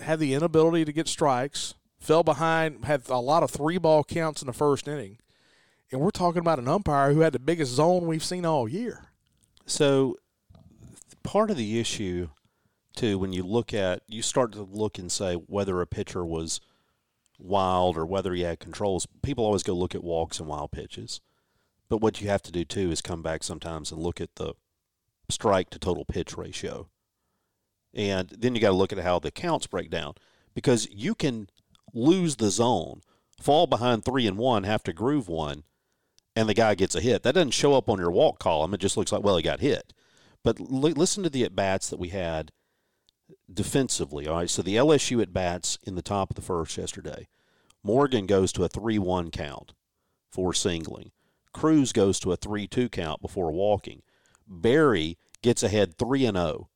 had 0.00 0.18
the 0.18 0.34
inability 0.34 0.84
to 0.84 0.92
get 0.92 1.08
strikes, 1.08 1.74
fell 1.98 2.22
behind, 2.22 2.84
had 2.84 3.08
a 3.08 3.18
lot 3.18 3.42
of 3.42 3.50
three 3.50 3.78
ball 3.78 4.04
counts 4.04 4.42
in 4.42 4.46
the 4.46 4.52
first 4.52 4.86
inning. 4.86 5.18
And 5.90 6.00
we're 6.00 6.10
talking 6.10 6.40
about 6.40 6.58
an 6.58 6.68
umpire 6.68 7.12
who 7.12 7.20
had 7.20 7.32
the 7.32 7.38
biggest 7.38 7.72
zone 7.72 8.06
we've 8.06 8.24
seen 8.24 8.44
all 8.44 8.68
year. 8.68 9.06
So, 9.64 10.16
part 11.22 11.50
of 11.50 11.56
the 11.56 11.80
issue, 11.80 12.28
too, 12.94 13.18
when 13.18 13.32
you 13.32 13.42
look 13.42 13.72
at, 13.72 14.02
you 14.06 14.20
start 14.22 14.52
to 14.52 14.62
look 14.62 14.98
and 14.98 15.10
say 15.10 15.34
whether 15.34 15.80
a 15.80 15.86
pitcher 15.86 16.24
was 16.24 16.60
wild 17.38 17.96
or 17.96 18.04
whether 18.04 18.34
he 18.34 18.42
had 18.42 18.60
controls. 18.60 19.06
People 19.22 19.44
always 19.44 19.62
go 19.62 19.72
look 19.72 19.94
at 19.94 20.04
walks 20.04 20.40
and 20.40 20.48
wild 20.48 20.72
pitches. 20.72 21.20
But 21.88 22.02
what 22.02 22.20
you 22.20 22.28
have 22.28 22.42
to 22.42 22.52
do, 22.52 22.64
too, 22.64 22.90
is 22.90 23.00
come 23.00 23.22
back 23.22 23.42
sometimes 23.42 23.90
and 23.90 24.02
look 24.02 24.20
at 24.20 24.36
the 24.36 24.54
strike 25.30 25.70
to 25.70 25.78
total 25.78 26.04
pitch 26.04 26.36
ratio. 26.36 26.88
And 27.94 28.28
then 28.28 28.54
you 28.54 28.60
got 28.60 28.68
to 28.68 28.76
look 28.76 28.92
at 28.92 28.98
how 28.98 29.18
the 29.18 29.30
counts 29.30 29.66
break 29.66 29.90
down 29.90 30.14
because 30.54 30.86
you 30.90 31.14
can 31.14 31.48
lose 31.94 32.36
the 32.36 32.50
zone, 32.50 33.00
fall 33.40 33.66
behind 33.66 34.04
three 34.04 34.26
and 34.26 34.36
one, 34.36 34.64
have 34.64 34.82
to 34.84 34.92
groove 34.92 35.28
one, 35.28 35.64
and 36.38 36.48
the 36.48 36.54
guy 36.54 36.76
gets 36.76 36.94
a 36.94 37.00
hit. 37.00 37.24
That 37.24 37.34
doesn't 37.34 37.50
show 37.50 37.74
up 37.74 37.88
on 37.88 37.98
your 37.98 38.12
walk 38.12 38.38
column. 38.38 38.72
It 38.72 38.78
just 38.78 38.96
looks 38.96 39.10
like, 39.10 39.24
well, 39.24 39.36
he 39.36 39.42
got 39.42 39.58
hit. 39.58 39.92
But 40.44 40.60
li- 40.60 40.92
listen 40.92 41.24
to 41.24 41.28
the 41.28 41.42
at 41.42 41.56
bats 41.56 41.90
that 41.90 41.98
we 41.98 42.10
had 42.10 42.52
defensively. 43.52 44.28
All 44.28 44.36
right, 44.36 44.48
so 44.48 44.62
the 44.62 44.76
LSU 44.76 45.20
at 45.20 45.32
bats 45.32 45.80
in 45.82 45.96
the 45.96 46.02
top 46.02 46.30
of 46.30 46.36
the 46.36 46.42
first 46.42 46.78
yesterday. 46.78 47.26
Morgan 47.82 48.26
goes 48.26 48.52
to 48.52 48.62
a 48.62 48.68
3 48.68 49.00
1 49.00 49.32
count 49.32 49.72
for 50.30 50.54
singling. 50.54 51.10
Crews 51.52 51.92
goes 51.92 52.20
to 52.20 52.30
a 52.30 52.36
3 52.36 52.68
2 52.68 52.88
count 52.88 53.20
before 53.20 53.50
walking. 53.50 54.02
Berry 54.46 55.18
gets 55.42 55.64
ahead 55.64 55.98
3 55.98 56.24
and 56.24 56.36
0. 56.36 56.68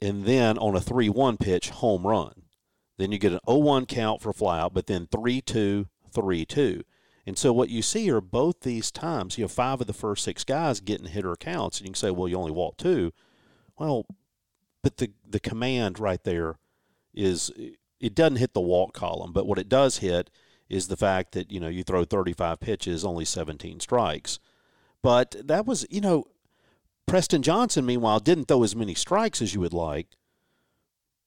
And 0.00 0.24
then 0.24 0.56
on 0.58 0.76
a 0.76 0.80
3 0.80 1.08
1 1.08 1.36
pitch, 1.38 1.70
home 1.70 2.06
run. 2.06 2.42
Then 2.96 3.10
you 3.10 3.18
get 3.18 3.32
an 3.32 3.40
0 3.44 3.58
1 3.58 3.86
count 3.86 4.22
for 4.22 4.32
flyout, 4.32 4.72
but 4.72 4.86
then 4.86 5.08
3 5.10 5.40
2, 5.40 5.88
3 6.12 6.44
2. 6.44 6.84
And 7.26 7.38
so 7.38 7.52
what 7.52 7.70
you 7.70 7.80
see 7.80 8.10
are 8.10 8.20
both 8.20 8.60
these 8.60 8.90
times, 8.90 9.38
you 9.38 9.44
know, 9.44 9.48
five 9.48 9.80
of 9.80 9.86
the 9.86 9.92
first 9.92 10.24
six 10.24 10.44
guys 10.44 10.80
getting 10.80 11.06
hitter 11.06 11.36
counts, 11.36 11.78
and 11.78 11.86
you 11.86 11.92
can 11.92 11.98
say, 11.98 12.10
well, 12.10 12.28
you 12.28 12.36
only 12.36 12.52
walk 12.52 12.76
two. 12.76 13.12
Well, 13.78 14.06
but 14.82 14.98
the 14.98 15.10
the 15.26 15.40
command 15.40 15.98
right 15.98 16.22
there 16.22 16.58
is 17.14 17.50
it 18.00 18.14
doesn't 18.14 18.36
hit 18.36 18.52
the 18.52 18.60
walk 18.60 18.92
column, 18.92 19.32
but 19.32 19.46
what 19.46 19.58
it 19.58 19.68
does 19.68 19.98
hit 19.98 20.30
is 20.68 20.88
the 20.88 20.96
fact 20.96 21.32
that 21.32 21.50
you 21.50 21.58
know 21.58 21.68
you 21.68 21.82
throw 21.82 22.04
35 22.04 22.60
pitches, 22.60 23.04
only 23.04 23.24
17 23.24 23.80
strikes. 23.80 24.38
But 25.02 25.34
that 25.42 25.66
was 25.66 25.86
you 25.90 26.02
know 26.02 26.26
Preston 27.06 27.42
Johnson, 27.42 27.86
meanwhile, 27.86 28.20
didn't 28.20 28.46
throw 28.46 28.62
as 28.62 28.76
many 28.76 28.94
strikes 28.94 29.40
as 29.42 29.54
you 29.54 29.60
would 29.60 29.72
like, 29.72 30.08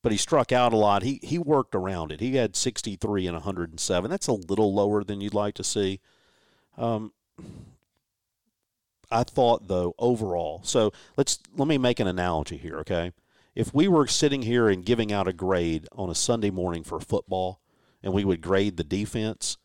but 0.02 0.12
he 0.12 0.18
struck 0.18 0.52
out 0.52 0.74
a 0.74 0.78
lot. 0.78 1.04
He 1.04 1.20
he 1.24 1.38
worked 1.38 1.76
around 1.76 2.12
it. 2.12 2.20
He 2.20 2.36
had 2.36 2.56
63 2.56 3.28
and 3.28 3.36
107. 3.36 4.10
That's 4.10 4.28
a 4.28 4.34
little 4.34 4.74
lower 4.74 5.04
than 5.04 5.22
you'd 5.22 5.34
like 5.34 5.56
to 5.56 5.64
see. 5.64 6.00
Um, 6.78 7.14
I 9.10 9.24
thought 9.24 9.68
though 9.68 9.96
overall. 9.98 10.62
So 10.64 10.92
let's 11.16 11.40
let 11.56 11.68
me 11.68 11.78
make 11.78 12.00
an 12.00 12.08
analogy 12.08 12.58
here, 12.58 12.78
okay? 12.80 13.14
if 13.58 13.74
we 13.74 13.88
were 13.88 14.06
sitting 14.06 14.44
here 14.44 14.70
and 14.70 14.86
giving 14.86 15.12
out 15.12 15.28
a 15.28 15.34
grade 15.34 15.88
on 15.94 16.12
a 16.12 16.16
Sunday 16.16 16.52
morning 16.52 16.84
for 16.84 17.00
football, 17.00 17.60
and 18.04 18.14
we 18.14 18.24
would 18.24 18.40
grade 18.40 18.78
the 18.78 18.84
defense, 18.84 19.58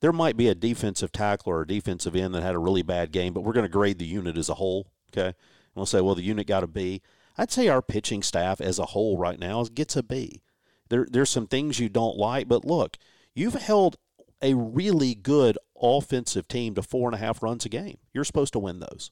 there 0.00 0.12
might 0.12 0.36
be 0.36 0.48
a 0.48 0.54
defensive 0.54 1.10
tackle 1.10 1.50
or 1.50 1.62
a 1.62 1.66
defensive 1.66 2.14
end 2.14 2.34
that 2.34 2.42
had 2.42 2.54
a 2.54 2.58
really 2.58 2.82
bad 2.82 3.12
game, 3.12 3.32
but 3.32 3.40
we're 3.40 3.54
going 3.54 3.64
to 3.64 3.70
grade 3.70 3.98
the 3.98 4.04
unit 4.04 4.36
as 4.36 4.50
a 4.50 4.54
whole. 4.54 4.88
Okay, 5.10 5.28
and 5.28 5.34
we'll 5.74 5.86
say, 5.86 6.02
well, 6.02 6.14
the 6.14 6.22
unit 6.22 6.46
got 6.46 6.62
a 6.62 6.66
B. 6.66 7.00
I'd 7.40 7.50
say 7.50 7.68
our 7.68 7.80
pitching 7.80 8.22
staff 8.22 8.60
as 8.60 8.78
a 8.78 8.84
whole 8.86 9.16
right 9.16 9.38
now 9.38 9.64
gets 9.64 9.96
a 9.96 10.02
B. 10.02 10.42
There, 10.90 11.06
there's 11.10 11.30
some 11.30 11.46
things 11.46 11.80
you 11.80 11.88
don't 11.88 12.18
like, 12.18 12.48
but 12.48 12.66
look, 12.66 12.98
you've 13.34 13.54
held 13.54 13.96
a 14.42 14.52
really 14.52 15.14
good 15.14 15.56
offensive 15.80 16.48
team 16.48 16.74
to 16.74 16.82
four 16.82 17.08
and 17.08 17.14
a 17.14 17.18
half 17.18 17.42
runs 17.42 17.64
a 17.64 17.70
game. 17.70 17.96
You're 18.12 18.24
supposed 18.24 18.52
to 18.52 18.58
win 18.58 18.80
those. 18.80 19.10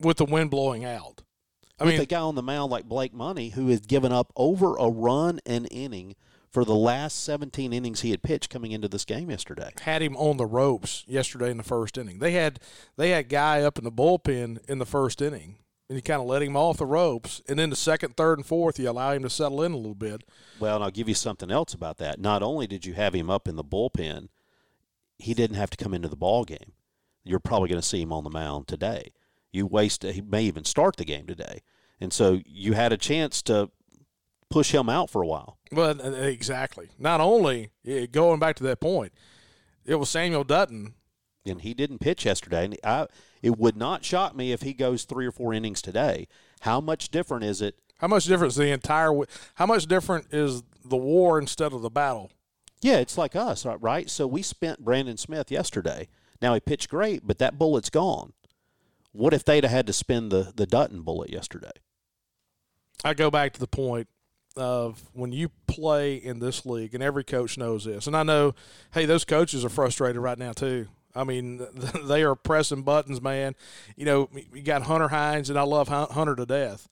with 0.00 0.16
the 0.16 0.24
wind 0.24 0.50
blowing 0.50 0.86
out. 0.86 1.22
I 1.78 1.84
With 1.84 1.94
mean, 1.94 2.00
a 2.00 2.06
guy 2.06 2.20
on 2.20 2.34
the 2.34 2.42
mound 2.42 2.72
like 2.72 2.86
Blake 2.86 3.12
Money, 3.12 3.50
who 3.50 3.68
has 3.68 3.80
given 3.80 4.10
up 4.10 4.32
over 4.36 4.76
a 4.78 4.88
run 4.88 5.40
an 5.44 5.66
inning 5.66 6.16
for 6.50 6.64
the 6.64 6.74
last 6.74 7.22
17 7.24 7.74
innings 7.74 8.00
he 8.00 8.10
had 8.12 8.22
pitched 8.22 8.48
coming 8.48 8.72
into 8.72 8.88
this 8.88 9.04
game 9.04 9.28
yesterday. 9.30 9.72
had 9.80 10.00
him 10.00 10.16
on 10.16 10.38
the 10.38 10.46
ropes 10.46 11.04
yesterday 11.06 11.50
in 11.50 11.58
the 11.58 11.62
first 11.62 11.98
inning. 11.98 12.20
They 12.20 12.32
had 12.32 12.60
they 12.96 13.10
had 13.10 13.28
guy 13.28 13.60
up 13.60 13.76
in 13.76 13.84
the 13.84 13.92
bullpen 13.92 14.66
in 14.66 14.78
the 14.78 14.86
first 14.86 15.20
inning, 15.20 15.58
and 15.88 15.96
you 15.96 16.02
kind 16.02 16.20
of 16.20 16.26
let 16.26 16.42
him 16.42 16.56
off 16.56 16.78
the 16.78 16.86
ropes. 16.86 17.42
And 17.48 17.58
then 17.58 17.70
the 17.70 17.76
second, 17.76 18.16
third, 18.16 18.38
and 18.38 18.46
fourth, 18.46 18.78
you 18.78 18.90
allow 18.90 19.12
him 19.12 19.22
to 19.22 19.30
settle 19.30 19.62
in 19.62 19.72
a 19.72 19.76
little 19.76 19.94
bit. 19.94 20.22
Well, 20.58 20.76
and 20.76 20.84
I'll 20.84 20.90
give 20.90 21.08
you 21.08 21.14
something 21.14 21.50
else 21.50 21.74
about 21.74 21.98
that. 21.98 22.20
Not 22.20 22.42
only 22.42 22.66
did 22.66 22.84
you 22.84 22.94
have 22.94 23.14
him 23.14 23.30
up 23.30 23.46
in 23.46 23.56
the 23.56 23.64
bullpen, 23.64 24.28
he 25.18 25.34
didn't 25.34 25.56
have 25.56 25.70
to 25.70 25.82
come 25.82 25.94
into 25.94 26.08
the 26.08 26.16
ball 26.16 26.44
game. 26.44 26.72
You're 27.24 27.40
probably 27.40 27.68
going 27.68 27.80
to 27.80 27.86
see 27.86 28.00
him 28.00 28.12
on 28.12 28.24
the 28.24 28.30
mound 28.30 28.68
today. 28.68 29.12
You 29.52 29.66
waste. 29.66 30.02
He 30.02 30.20
may 30.20 30.42
even 30.42 30.64
start 30.64 30.96
the 30.96 31.04
game 31.04 31.26
today, 31.26 31.62
and 32.00 32.12
so 32.12 32.40
you 32.44 32.74
had 32.74 32.92
a 32.92 32.98
chance 32.98 33.40
to 33.42 33.70
push 34.50 34.72
him 34.72 34.88
out 34.88 35.08
for 35.08 35.22
a 35.22 35.26
while. 35.26 35.58
Well, 35.72 35.98
exactly. 36.00 36.90
Not 36.98 37.20
only 37.20 37.70
eh, 37.86 38.06
going 38.06 38.38
back 38.38 38.56
to 38.56 38.64
that 38.64 38.80
point, 38.80 39.12
it 39.84 39.94
was 39.96 40.10
Samuel 40.10 40.44
Dutton. 40.44 40.94
And 41.46 41.60
he 41.60 41.74
didn't 41.74 41.98
pitch 41.98 42.24
yesterday. 42.24 42.64
And 42.64 42.78
I, 42.84 43.06
it 43.42 43.58
would 43.58 43.76
not 43.76 44.04
shock 44.04 44.34
me 44.34 44.52
if 44.52 44.62
he 44.62 44.72
goes 44.72 45.04
three 45.04 45.26
or 45.26 45.32
four 45.32 45.52
innings 45.52 45.82
today. 45.82 46.28
How 46.60 46.80
much 46.80 47.10
different 47.10 47.44
is 47.44 47.62
it? 47.62 47.76
How 47.98 48.08
much 48.08 48.24
different 48.24 48.52
is 48.52 48.56
the 48.56 48.70
entire? 48.70 49.12
How 49.54 49.66
much 49.66 49.86
different 49.86 50.26
is 50.32 50.62
the 50.84 50.96
war 50.96 51.38
instead 51.38 51.72
of 51.72 51.82
the 51.82 51.90
battle? 51.90 52.30
Yeah, 52.82 52.98
it's 52.98 53.16
like 53.16 53.34
us, 53.34 53.64
uh, 53.64 53.78
right? 53.78 54.08
So 54.10 54.26
we 54.26 54.42
spent 54.42 54.84
Brandon 54.84 55.16
Smith 55.16 55.50
yesterday. 55.50 56.08
Now 56.42 56.54
he 56.54 56.60
pitched 56.60 56.90
great, 56.90 57.26
but 57.26 57.38
that 57.38 57.58
bullet's 57.58 57.90
gone. 57.90 58.32
What 59.12 59.32
if 59.32 59.44
they'd 59.44 59.64
have 59.64 59.70
had 59.70 59.86
to 59.86 59.92
spend 59.92 60.30
the 60.30 60.52
the 60.54 60.66
Dutton 60.66 61.02
bullet 61.02 61.30
yesterday? 61.30 61.70
I 63.04 63.14
go 63.14 63.30
back 63.30 63.52
to 63.54 63.60
the 63.60 63.66
point 63.66 64.08
of 64.56 65.10
when 65.12 65.32
you 65.32 65.50
play 65.66 66.16
in 66.16 66.38
this 66.38 66.66
league, 66.66 66.94
and 66.94 67.02
every 67.02 67.24
coach 67.24 67.56
knows 67.58 67.84
this, 67.84 68.06
and 68.06 68.16
I 68.16 68.22
know, 68.22 68.54
hey, 68.92 69.04
those 69.04 69.24
coaches 69.24 69.64
are 69.64 69.70
frustrated 69.70 70.20
right 70.20 70.38
now 70.38 70.52
too. 70.52 70.88
I 71.16 71.24
mean, 71.24 71.66
they 72.04 72.22
are 72.22 72.34
pressing 72.34 72.82
buttons, 72.82 73.20
man. 73.20 73.54
You 73.96 74.04
know, 74.04 74.30
you 74.52 74.62
got 74.62 74.82
Hunter 74.82 75.08
Hines, 75.08 75.50
and 75.50 75.58
I 75.58 75.62
love 75.62 75.88
Hunter 75.88 76.36
to 76.36 76.46
death. 76.46 76.88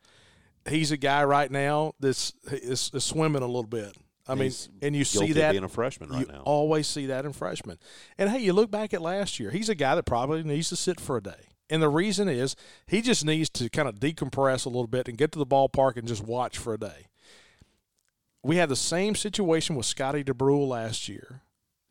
He's 0.69 0.91
a 0.91 0.97
guy 0.97 1.25
right 1.25 1.51
now 1.51 1.93
that's 2.01 2.33
is, 2.47 2.91
is 2.95 3.05
swimming 3.05 3.43
a 3.43 3.47
little 3.47 3.67
bit. 3.67 3.97
I 4.27 4.35
mean, 4.35 4.45
He's 4.45 4.71
and 4.81 4.97
you 4.97 5.05
see 5.05 5.33
that 5.33 5.53
being 5.53 5.65
a 5.65 5.69
freshman 5.69 6.09
right 6.09 6.27
you 6.27 6.33
now. 6.33 6.41
always 6.41 6.87
see 6.87 7.07
that 7.07 7.27
in 7.27 7.35
freshmen. 7.35 7.79
And 8.17 8.31
hey, 8.31 8.39
you 8.39 8.55
look 8.55 8.71
back 8.71 8.95
at 8.95 9.03
last 9.03 9.39
year, 9.39 9.51
he's 9.51 9.69
a 9.69 9.75
guy 9.75 9.95
that 9.95 10.05
probably 10.05 10.43
needs 10.43 10.71
to 10.71 10.77
sit 10.77 10.99
for 10.99 11.19
a 11.19 11.23
day. 11.23 11.51
And 11.69 11.83
the 11.83 11.91
reason 11.91 12.29
is 12.29 12.57
he 12.87 13.03
just 13.03 13.25
needs 13.25 13.51
to 13.51 13.69
kind 13.69 13.89
of 13.89 13.97
decompress 13.97 14.65
a 14.65 14.71
little 14.71 14.87
bit 14.87 15.09
and 15.09 15.19
get 15.19 15.33
to 15.33 15.39
the 15.39 15.47
ballpark 15.47 15.97
and 15.97 16.09
just 16.09 16.25
watch 16.25 16.57
for 16.57 16.73
a 16.73 16.79
day. 16.79 17.09
We 18.43 18.57
had 18.57 18.69
the 18.69 18.77
same 18.77 19.15
situation 19.15 19.75
with 19.77 19.87
Scotty 19.87 20.25
Dubrule 20.25 20.69
last 20.69 21.09
year 21.09 21.43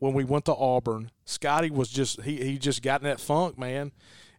when 0.04 0.14
we 0.14 0.26
went 0.26 0.44
to 0.44 0.54
Auburn. 0.54 1.10
Scotty 1.24 1.72
was 1.72 1.88
just 1.88 2.22
he 2.24 2.36
he 2.44 2.58
just 2.58 2.82
got 2.82 3.00
in 3.00 3.06
that 3.06 3.22
funk, 3.22 3.58
man. 3.58 3.94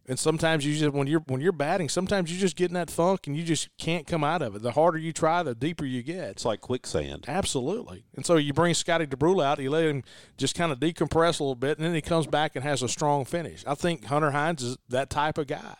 And 0.07 0.19
sometimes 0.19 0.63
you 0.63 0.75
just 0.75 0.93
when 0.93 1.07
you're 1.07 1.23
when 1.25 1.41
you're 1.41 1.51
batting, 1.51 1.89
sometimes 1.89 2.31
you 2.31 2.37
just 2.39 2.55
get 2.55 2.69
in 2.69 2.75
that 2.75 2.91
funk 2.91 3.25
and 3.25 3.35
you 3.35 3.43
just 3.43 3.69
can't 3.79 4.05
come 4.05 4.23
out 4.23 4.43
of 4.43 4.55
it. 4.55 4.61
The 4.61 4.73
harder 4.73 4.99
you 4.99 5.11
try, 5.11 5.41
the 5.41 5.55
deeper 5.55 5.83
you 5.83 6.03
get. 6.03 6.29
It's 6.29 6.45
like 6.45 6.61
quicksand. 6.61 7.25
Absolutely. 7.27 8.05
And 8.15 8.23
so 8.23 8.35
you 8.37 8.53
bring 8.53 8.75
Scotty 8.75 9.07
Dubrule 9.07 9.43
out, 9.43 9.57
you 9.57 9.71
let 9.71 9.85
him 9.85 10.03
just 10.37 10.53
kind 10.53 10.71
of 10.71 10.79
decompress 10.79 11.39
a 11.39 11.43
little 11.43 11.55
bit, 11.55 11.79
and 11.79 11.87
then 11.87 11.95
he 11.95 12.01
comes 12.01 12.27
back 12.27 12.55
and 12.55 12.63
has 12.63 12.83
a 12.83 12.87
strong 12.87 13.25
finish. 13.25 13.63
I 13.65 13.73
think 13.73 14.05
Hunter 14.05 14.29
Hines 14.29 14.61
is 14.61 14.77
that 14.89 15.09
type 15.09 15.39
of 15.39 15.47
guy 15.47 15.75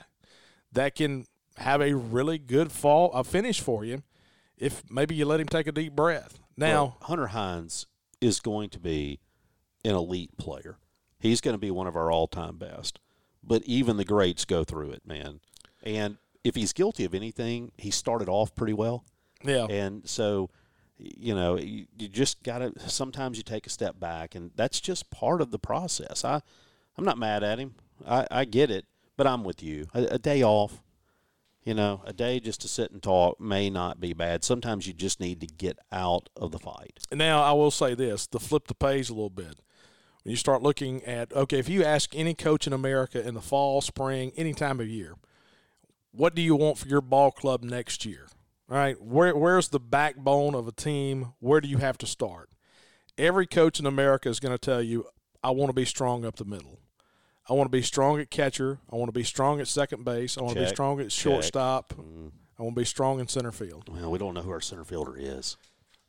that 0.72 0.96
can 0.96 1.26
have 1.58 1.82
a 1.82 1.94
really 1.96 2.40
good 2.40 2.72
fall 2.72 3.14
a 3.14 3.24
finish 3.24 3.62
for 3.62 3.86
you 3.86 4.02
if 4.58 4.82
maybe 4.90 5.14
you 5.14 5.26
let 5.26 5.40
him 5.40 5.48
take 5.48 5.68
a 5.68 5.72
deep 5.72 5.96
breath. 5.96 6.40
Now, 6.58 6.68
Well, 6.68 6.98
Hunter 7.02 7.28
Hines 7.28 7.86
is 8.20 8.40
going 8.40 8.70
to 8.70 8.80
be 8.80 9.20
an 9.86 9.96
elite 9.96 10.38
player. 10.38 10.78
He's 11.20 11.42
going 11.42 11.54
to 11.54 11.60
be 11.60 11.72
one 11.72 11.88
of 11.88 11.96
our 11.96 12.12
all-time 12.12 12.58
best. 12.58 13.00
But 13.44 13.64
even 13.64 13.98
the 13.98 14.06
greats 14.06 14.44
go 14.44 14.64
through 14.64 14.92
it, 14.92 15.04
man. 15.06 15.40
And 15.84 16.18
if 16.44 16.56
he's 16.56 16.74
guilty 16.74 17.06
of 17.06 17.14
anything, 17.14 17.72
he 17.78 17.92
started 17.92 18.28
off 18.28 18.56
pretty 18.56 18.74
well. 18.74 19.06
yeah, 19.44 19.66
And 19.66 20.08
so, 20.08 20.50
you 20.98 21.36
know, 21.36 21.58
you, 21.58 21.86
you 21.98 22.08
just 22.08 22.42
got 22.44 22.60
to. 22.60 22.90
Sometimes 22.90 23.38
you 23.38 23.44
take 23.44 23.68
a 23.68 23.70
step 23.70 24.00
back, 24.00 24.34
and 24.34 24.52
that's 24.56 24.80
just 24.80 25.12
part 25.12 25.42
of 25.42 25.52
the 25.52 25.60
process. 25.60 26.26
I, 26.26 26.42
I'm 26.98 27.06
not 27.06 27.18
mad 27.18 27.44
at 27.44 27.60
him. 27.60 27.76
I, 28.08 28.26
I 28.32 28.46
get 28.46 28.72
it, 28.72 28.86
but 29.16 29.28
I'm 29.28 29.44
with 29.44 29.62
you. 29.62 29.88
A, 29.94 30.06
a 30.06 30.18
day 30.18 30.42
off, 30.44 30.82
you 31.64 31.74
know, 31.74 32.02
a 32.06 32.14
day 32.14 32.40
just 32.40 32.62
to 32.62 32.68
sit 32.68 32.92
and 32.92 33.02
talk 33.02 33.40
may 33.40 33.70
not 33.70 34.00
be 34.00 34.14
bad. 34.14 34.44
Sometimes 34.44 34.88
you 34.88 34.94
just 34.94 35.20
need 35.20 35.42
to 35.42 35.48
get 35.48 35.78
out 35.92 36.30
of 36.36 36.52
the 36.52 36.60
fight. 36.60 37.00
Now, 37.12 37.44
I 37.44 37.52
will 37.54 37.72
say 37.72 37.94
this 37.94 38.28
to 38.28 38.40
flip 38.40 38.68
the 38.68 38.76
page 38.76 39.10
a 39.10 39.14
little 39.14 39.30
bit. 39.30 39.60
When 40.26 40.32
you 40.32 40.38
start 40.38 40.64
looking 40.64 41.04
at, 41.04 41.32
okay, 41.34 41.60
if 41.60 41.70
you 41.70 41.84
ask 41.84 42.16
any 42.16 42.34
coach 42.34 42.66
in 42.66 42.74
America 42.74 43.26
in 43.26 43.36
the 43.36 43.42
fall, 43.42 43.80
spring, 43.80 44.32
any 44.36 44.56
time 44.56 44.80
of 44.80 44.88
year, 44.88 45.18
what 46.12 46.34
do 46.34 46.42
you 46.42 46.56
want 46.56 46.80
for 46.80 46.88
your 46.88 47.02
ball 47.02 47.30
club 47.30 47.62
next 47.64 48.08
year? 48.08 48.26
All 48.68 48.76
right, 48.76 49.00
where, 49.00 49.36
where's 49.36 49.70
the 49.70 49.80
backbone 49.80 50.56
of 50.56 50.68
a 50.68 50.72
team? 50.72 51.34
Where 51.40 51.62
do 51.62 51.68
you 51.68 51.78
have 51.78 52.00
to 52.00 52.08
start? 52.08 52.50
Every 53.20 53.46
coach 53.46 53.80
in 53.80 53.86
America 53.86 54.28
is 54.28 54.40
going 54.40 54.52
to 54.52 54.58
tell 54.58 54.82
you, 54.82 55.06
I 55.44 55.52
want 55.52 55.70
to 55.70 55.74
be 55.74 55.86
strong 55.86 56.26
up 56.26 56.38
the 56.38 56.46
middle. 56.46 56.80
I 57.48 57.54
want 57.54 57.68
to 57.68 57.78
be 57.78 57.84
strong 57.84 58.20
at 58.20 58.32
catcher. 58.32 58.80
I 58.92 58.96
want 58.96 59.10
to 59.10 59.14
be 59.14 59.24
strong 59.24 59.62
at 59.62 59.68
second 59.68 60.06
base. 60.06 60.40
I 60.40 60.42
want 60.42 60.56
to 60.56 60.62
be 60.62 60.68
strong 60.68 61.00
at 61.02 61.12
shortstop. 61.12 61.94
Mm, 61.94 62.32
I 62.58 62.64
want 62.64 62.76
to 62.76 62.82
be 62.82 62.86
strong 62.86 63.20
in 63.20 63.28
center 63.28 63.52
field. 63.52 63.90
well, 63.90 64.10
we 64.10 64.18
don't 64.18 64.34
know 64.34 64.42
who 64.42 64.50
our 64.50 64.60
center 64.60 64.86
fielder 64.86 65.14
is. 65.16 65.56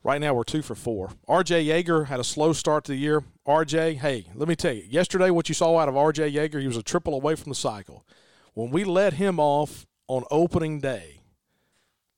Right 0.07 0.21
now, 0.21 0.35
we're 0.35 0.45
two 0.45 0.62
for 0.62 0.77
four. 0.77 1.11
RJ 1.29 1.66
Yeager 1.66 2.07
had 2.07 2.21
a 2.21 2.25
slow 2.25 2.53
start 2.53 2.85
to 2.85 2.92
the 2.92 2.97
year. 2.97 3.25
RJ, 3.45 3.97
hey, 3.97 4.27
let 4.37 4.47
me 4.47 4.55
tell 4.55 4.73
you, 4.73 4.85
yesterday, 4.88 5.31
what 5.31 5.49
you 5.49 5.55
saw 5.57 5.79
out 5.79 5.88
of 5.88 5.97
RJ 5.97 6.33
Yeager, 6.33 6.61
he 6.61 6.69
was 6.69 6.77
a 6.77 6.83
triple 6.85 7.12
away 7.12 7.35
from 7.35 7.51
the 7.51 7.57
cycle. 7.57 8.07
When 8.55 8.71
we 8.71 8.85
let 8.85 9.14
him 9.14 9.40
off 9.40 9.85
on 10.07 10.23
opening 10.31 10.79
day, 10.79 11.23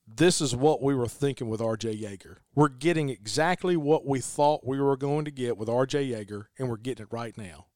this 0.07 0.43
is 0.43 0.55
what 0.55 0.83
we 0.83 0.95
were 0.95 1.09
thinking 1.09 1.49
with 1.49 1.61
RJ 1.61 2.03
Yeager. 2.03 2.37
We're 2.55 2.69
getting 2.69 3.09
exactly 3.09 3.75
what 3.75 4.05
we 4.05 4.21
thought 4.21 4.67
we 4.67 4.79
were 4.79 4.99
going 4.99 5.25
to 5.25 5.31
get 5.31 5.57
with 5.57 5.71
RJ 5.71 6.11
Yeager, 6.11 6.49
and 6.59 6.69
we're 6.69 6.77
getting 6.77 7.05
it 7.05 7.09
right 7.11 7.39
now. 7.39 7.69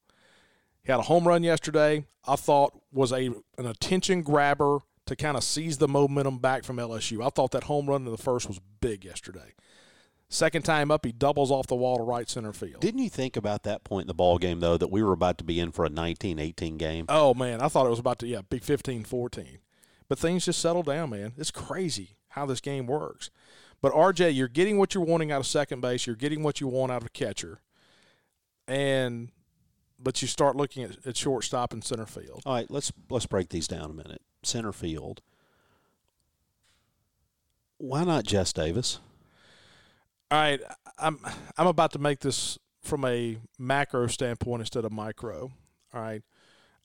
He 0.83 0.91
had 0.91 0.99
a 0.99 1.03
home 1.03 1.27
run 1.27 1.41
yesterday. 1.41 2.05
I 2.27 2.35
thought 2.35 2.79
was 2.91 3.11
a 3.11 3.31
an 3.57 3.65
attention 3.65 4.21
grabber 4.21 4.77
to 5.07 5.15
kind 5.15 5.37
of 5.37 5.43
seize 5.43 5.79
the 5.79 5.87
momentum 5.87 6.37
back 6.37 6.65
from 6.65 6.77
LSU. 6.77 7.25
I 7.25 7.29
thought 7.29 7.49
that 7.51 7.63
home 7.63 7.87
run 7.87 8.05
in 8.05 8.11
the 8.11 8.17
first 8.17 8.47
was 8.47 8.61
big 8.79 9.03
yesterday. 9.03 9.55
Second 10.33 10.63
time 10.63 10.89
up, 10.89 11.05
he 11.05 11.11
doubles 11.11 11.51
off 11.51 11.67
the 11.67 11.75
wall 11.75 11.97
to 11.97 12.03
right 12.03 12.27
center 12.27 12.53
field. 12.53 12.81
Didn't 12.81 13.03
you 13.03 13.09
think 13.11 13.37
about 13.37 13.61
that 13.63 13.83
point 13.83 14.05
in 14.05 14.07
the 14.07 14.15
ball 14.15 14.39
game 14.39 14.61
though 14.61 14.77
that 14.77 14.87
we 14.87 15.03
were 15.03 15.13
about 15.13 15.37
to 15.37 15.43
be 15.43 15.59
in 15.59 15.71
for 15.71 15.85
a 15.85 15.89
19-18 15.89 16.77
game? 16.77 17.05
Oh 17.07 17.35
man, 17.35 17.61
I 17.61 17.67
thought 17.67 17.85
it 17.85 17.91
was 17.91 17.99
about 17.99 18.17
to 18.19 18.27
yeah, 18.27 18.41
be 18.49 18.59
15-14. 18.59 19.59
But 20.09 20.17
things 20.17 20.45
just 20.45 20.59
settled 20.59 20.87
down, 20.87 21.11
man. 21.11 21.33
It's 21.37 21.51
crazy 21.51 22.15
how 22.29 22.47
this 22.47 22.61
game 22.61 22.87
works. 22.87 23.29
But 23.79 23.93
RJ, 23.93 24.33
you're 24.33 24.47
getting 24.47 24.79
what 24.79 24.95
you're 24.95 25.05
wanting 25.05 25.31
out 25.31 25.41
of 25.41 25.45
second 25.45 25.81
base. 25.81 26.07
You're 26.07 26.15
getting 26.15 26.41
what 26.41 26.59
you 26.59 26.67
want 26.67 26.91
out 26.91 27.03
of 27.03 27.13
catcher. 27.13 27.61
And 28.67 29.29
but 29.99 30.19
you 30.23 30.27
start 30.27 30.55
looking 30.55 30.81
at, 30.83 30.97
at 31.05 31.15
shortstop 31.15 31.73
and 31.73 31.83
center 31.83 32.07
field. 32.07 32.41
All 32.47 32.55
right, 32.55 32.71
let's 32.71 32.91
let's 33.07 33.27
break 33.27 33.49
these 33.49 33.67
down 33.67 33.91
a 33.91 33.93
minute. 33.93 34.23
Center 34.41 34.73
field. 34.73 35.21
Why 37.77 38.03
not 38.03 38.23
Jess 38.23 38.51
Davis? 38.51 38.99
All 40.33 40.39
right, 40.39 40.59
I'm 40.97 41.19
I'm 41.59 41.67
about 41.67 41.91
to 41.91 41.99
make 41.99 42.19
this 42.19 42.57
from 42.81 43.05
a 43.05 43.37
macro 43.59 44.07
standpoint 44.07 44.61
instead 44.61 44.83
of 44.83 44.91
micro. 44.91 45.51
All 45.93 46.01
right. 46.01 46.23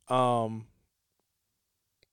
Um 0.08 0.66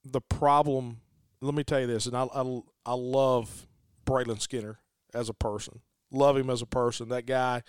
the 0.06 0.22
problem, 0.22 1.02
let 1.42 1.54
me 1.54 1.66
tell 1.66 1.82
you 1.82 1.88
this, 1.88 2.06
and 2.06 2.16
I 2.16 2.24
I, 2.34 2.62
I 2.86 2.94
love 2.94 3.68
Brayland 4.06 4.40
Skinner 4.40 4.80
as 5.14 5.28
a 5.28 5.34
person. 5.34 5.82
Love 6.10 6.38
him 6.38 6.50
as 6.50 6.62
a 6.62 6.66
person. 6.66 7.10
That 7.10 7.26
guy 7.26 7.64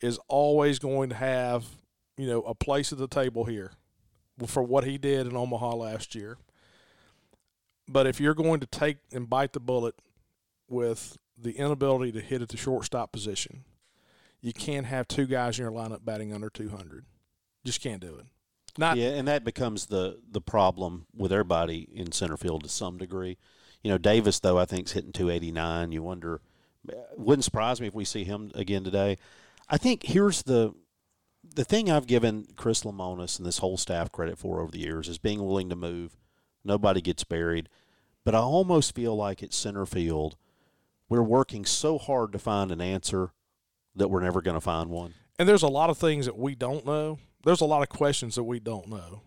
is 0.00 0.18
always 0.26 0.78
going 0.78 1.10
to 1.10 1.16
have, 1.16 1.66
you 2.16 2.26
know, 2.26 2.40
a 2.40 2.54
place 2.54 2.90
at 2.90 2.96
the 2.96 3.06
table 3.06 3.44
here 3.44 3.72
for 4.46 4.62
what 4.62 4.84
he 4.84 4.96
did 4.96 5.26
in 5.26 5.36
Omaha 5.36 5.74
last 5.74 6.14
year. 6.14 6.38
But 7.86 8.06
if 8.06 8.18
you're 8.18 8.32
going 8.32 8.60
to 8.60 8.66
take 8.66 8.96
and 9.12 9.28
bite 9.28 9.52
the 9.52 9.60
bullet 9.60 9.94
with 10.70 11.18
the 11.40 11.52
inability 11.52 12.12
to 12.12 12.20
hit 12.20 12.42
at 12.42 12.48
the 12.48 12.56
shortstop 12.56 13.12
position. 13.12 13.64
You 14.40 14.52
can't 14.52 14.86
have 14.86 15.08
two 15.08 15.26
guys 15.26 15.58
in 15.58 15.64
your 15.64 15.72
lineup 15.72 16.04
batting 16.04 16.32
under 16.32 16.50
200. 16.50 17.04
Just 17.64 17.82
can't 17.82 18.00
do 18.00 18.16
it. 18.16 18.26
Not 18.78 18.96
yeah, 18.96 19.10
and 19.10 19.26
that 19.28 19.44
becomes 19.44 19.86
the 19.86 20.20
the 20.30 20.40
problem 20.40 21.06
with 21.14 21.32
everybody 21.32 21.88
in 21.92 22.12
center 22.12 22.36
field 22.36 22.62
to 22.62 22.68
some 22.68 22.98
degree. 22.98 23.36
You 23.82 23.90
know, 23.90 23.98
Davis 23.98 24.38
though 24.38 24.58
I 24.58 24.64
think's 24.64 24.92
hitting 24.92 25.12
289. 25.12 25.92
You 25.92 26.02
wonder, 26.02 26.40
uh, 26.88 26.94
wouldn't 27.16 27.44
surprise 27.44 27.80
me 27.80 27.88
if 27.88 27.94
we 27.94 28.04
see 28.04 28.24
him 28.24 28.52
again 28.54 28.84
today. 28.84 29.18
I 29.68 29.76
think 29.76 30.04
here's 30.04 30.42
the 30.42 30.74
the 31.54 31.64
thing 31.64 31.90
I've 31.90 32.06
given 32.06 32.46
Chris 32.56 32.82
Lemonis 32.82 33.38
and 33.38 33.46
this 33.46 33.58
whole 33.58 33.76
staff 33.76 34.12
credit 34.12 34.38
for 34.38 34.60
over 34.60 34.70
the 34.70 34.78
years 34.78 35.08
is 35.08 35.18
being 35.18 35.44
willing 35.44 35.68
to 35.70 35.76
move. 35.76 36.16
Nobody 36.64 37.00
gets 37.00 37.24
buried, 37.24 37.68
but 38.24 38.34
I 38.34 38.38
almost 38.38 38.94
feel 38.94 39.16
like 39.16 39.42
at 39.42 39.52
center 39.52 39.86
field, 39.86 40.36
we're 41.10 41.22
working 41.22 41.66
so 41.66 41.98
hard 41.98 42.32
to 42.32 42.38
find 42.38 42.70
an 42.70 42.80
answer 42.80 43.32
that 43.96 44.08
we're 44.08 44.22
never 44.22 44.40
going 44.40 44.54
to 44.54 44.60
find 44.60 44.88
one. 44.88 45.12
And 45.38 45.46
there's 45.46 45.62
a 45.62 45.68
lot 45.68 45.90
of 45.90 45.98
things 45.98 46.24
that 46.24 46.38
we 46.38 46.54
don't 46.54 46.86
know. 46.86 47.18
There's 47.44 47.60
a 47.60 47.66
lot 47.66 47.82
of 47.82 47.88
questions 47.88 48.36
that 48.36 48.44
we 48.44 48.60
don't 48.60 48.88
know. 48.88 49.22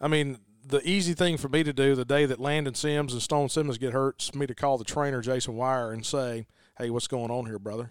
I 0.00 0.08
mean, 0.08 0.38
the 0.64 0.80
easy 0.88 1.12
thing 1.14 1.36
for 1.36 1.48
me 1.48 1.62
to 1.62 1.72
do 1.72 1.94
the 1.94 2.04
day 2.04 2.24
that 2.24 2.40
Landon 2.40 2.74
Sims 2.74 3.12
and 3.12 3.22
Stone 3.22 3.50
Simmons 3.50 3.76
get 3.76 3.92
hurt 3.92 4.22
is 4.22 4.34
me 4.34 4.46
to 4.46 4.54
call 4.54 4.78
the 4.78 4.84
trainer, 4.84 5.20
Jason 5.20 5.56
Wire, 5.56 5.92
and 5.92 6.04
say, 6.04 6.46
hey, 6.78 6.90
what's 6.90 7.06
going 7.06 7.30
on 7.30 7.46
here, 7.46 7.58
brother? 7.58 7.90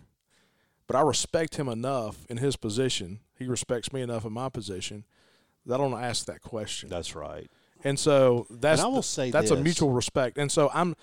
But 0.87 0.95
I 0.95 1.01
respect 1.01 1.55
him 1.55 1.69
enough 1.69 2.25
in 2.29 2.37
his 2.37 2.55
position. 2.55 3.19
He 3.37 3.45
respects 3.45 3.93
me 3.93 4.01
enough 4.01 4.25
in 4.25 4.33
my 4.33 4.49
position 4.49 5.05
that 5.67 5.75
I 5.75 5.77
don't 5.77 5.93
ask 5.93 6.25
that 6.25 6.41
question. 6.41 6.89
That's 6.89 7.15
right. 7.15 7.47
And 7.83 7.97
so 7.97 8.47
that's 8.49 8.81
And 8.81 8.87
I 8.87 8.91
will 8.91 9.01
say 9.01 9.31
that's 9.31 9.51
a 9.51 9.55
mutual 9.55 9.91
respect. 9.91 10.37
And 10.37 10.51
so 10.51 10.69
I'm 10.73 10.95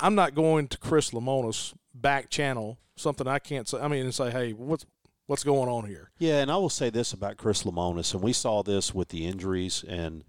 I'm 0.00 0.14
not 0.14 0.34
going 0.34 0.68
to 0.68 0.78
Chris 0.78 1.10
Lemonis 1.10 1.74
back 1.94 2.30
channel 2.30 2.78
something 2.96 3.26
I 3.26 3.38
can't 3.38 3.68
say. 3.68 3.78
I 3.78 3.88
mean, 3.88 4.04
and 4.04 4.14
say, 4.14 4.30
hey, 4.30 4.52
what's 4.52 4.86
what's 5.26 5.44
going 5.44 5.68
on 5.68 5.86
here? 5.86 6.10
Yeah, 6.18 6.40
and 6.40 6.50
I 6.50 6.56
will 6.56 6.70
say 6.70 6.90
this 6.90 7.12
about 7.12 7.36
Chris 7.36 7.64
Lemonis, 7.64 8.14
and 8.14 8.22
we 8.22 8.32
saw 8.32 8.62
this 8.62 8.94
with 8.94 9.08
the 9.08 9.26
injuries, 9.26 9.84
and 9.86 10.24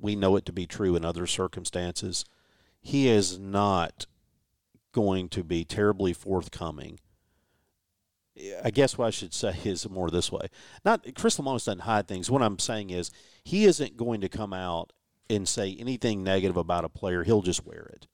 we 0.00 0.16
know 0.16 0.36
it 0.36 0.44
to 0.46 0.52
be 0.52 0.66
true 0.66 0.96
in 0.96 1.04
other 1.04 1.26
circumstances. 1.26 2.24
He 2.80 3.08
is 3.08 3.38
not 3.38 4.06
going 4.92 5.28
to 5.30 5.44
be 5.44 5.64
terribly 5.64 6.12
forthcoming. 6.12 6.98
I 8.64 8.70
guess 8.70 8.96
what 8.96 9.06
I 9.06 9.10
should 9.10 9.34
say 9.34 9.54
is 9.64 9.88
more 9.88 10.10
this 10.10 10.32
way. 10.32 10.48
Not 10.84 11.14
Chris 11.14 11.36
Lemonis 11.36 11.66
doesn't 11.66 11.80
hide 11.80 12.08
things. 12.08 12.30
What 12.30 12.42
I'm 12.42 12.58
saying 12.58 12.90
is 12.90 13.10
he 13.44 13.64
isn't 13.64 13.96
going 13.96 14.20
to 14.22 14.28
come 14.28 14.52
out 14.52 14.92
and 15.28 15.46
say 15.48 15.76
anything 15.78 16.24
negative 16.24 16.56
about 16.56 16.84
a 16.84 16.88
player. 16.88 17.22
He'll 17.22 17.42
just 17.42 17.64
wear 17.64 17.90
it. 17.94 18.08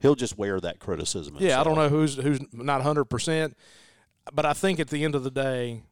He'll 0.00 0.14
just 0.14 0.36
wear 0.36 0.60
that 0.60 0.78
criticism. 0.78 1.36
Yeah, 1.38 1.60
I 1.60 1.64
don't 1.64 1.76
know 1.76 1.88
who's 1.88 2.16
who's 2.16 2.40
not 2.52 2.82
hundred 2.82 3.06
percent, 3.06 3.56
but 4.32 4.44
I 4.44 4.52
think 4.52 4.78
at 4.78 4.88
the 4.88 5.04
end 5.04 5.14
of 5.14 5.24
the 5.24 5.30
day, 5.30 5.82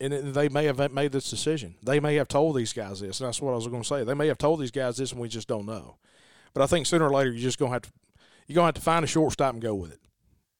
and 0.00 0.12
they 0.12 0.48
may 0.48 0.64
have 0.64 0.92
made 0.92 1.12
this 1.12 1.28
decision. 1.28 1.74
They 1.82 2.00
may 2.00 2.14
have 2.14 2.28
told 2.28 2.56
these 2.56 2.72
guys 2.72 3.00
this, 3.00 3.20
and 3.20 3.26
that's 3.26 3.42
what 3.42 3.52
I 3.52 3.56
was 3.56 3.66
going 3.66 3.82
to 3.82 3.88
say. 3.88 4.04
They 4.04 4.14
may 4.14 4.28
have 4.28 4.38
told 4.38 4.60
these 4.60 4.70
guys 4.70 4.96
this, 4.96 5.12
and 5.12 5.20
we 5.20 5.28
just 5.28 5.48
don't 5.48 5.66
know. 5.66 5.96
But 6.54 6.62
I 6.62 6.66
think 6.66 6.86
sooner 6.86 7.06
or 7.06 7.12
later, 7.12 7.30
you're 7.30 7.40
just 7.40 7.58
going 7.58 7.70
to 7.70 7.74
have 7.74 7.82
to 7.82 7.90
you're 8.46 8.54
going 8.54 8.64
to 8.64 8.68
have 8.68 8.74
to 8.74 8.80
find 8.80 9.04
a 9.04 9.08
shortstop 9.08 9.52
and 9.52 9.62
go 9.62 9.74
with 9.74 9.92
it. 9.92 10.00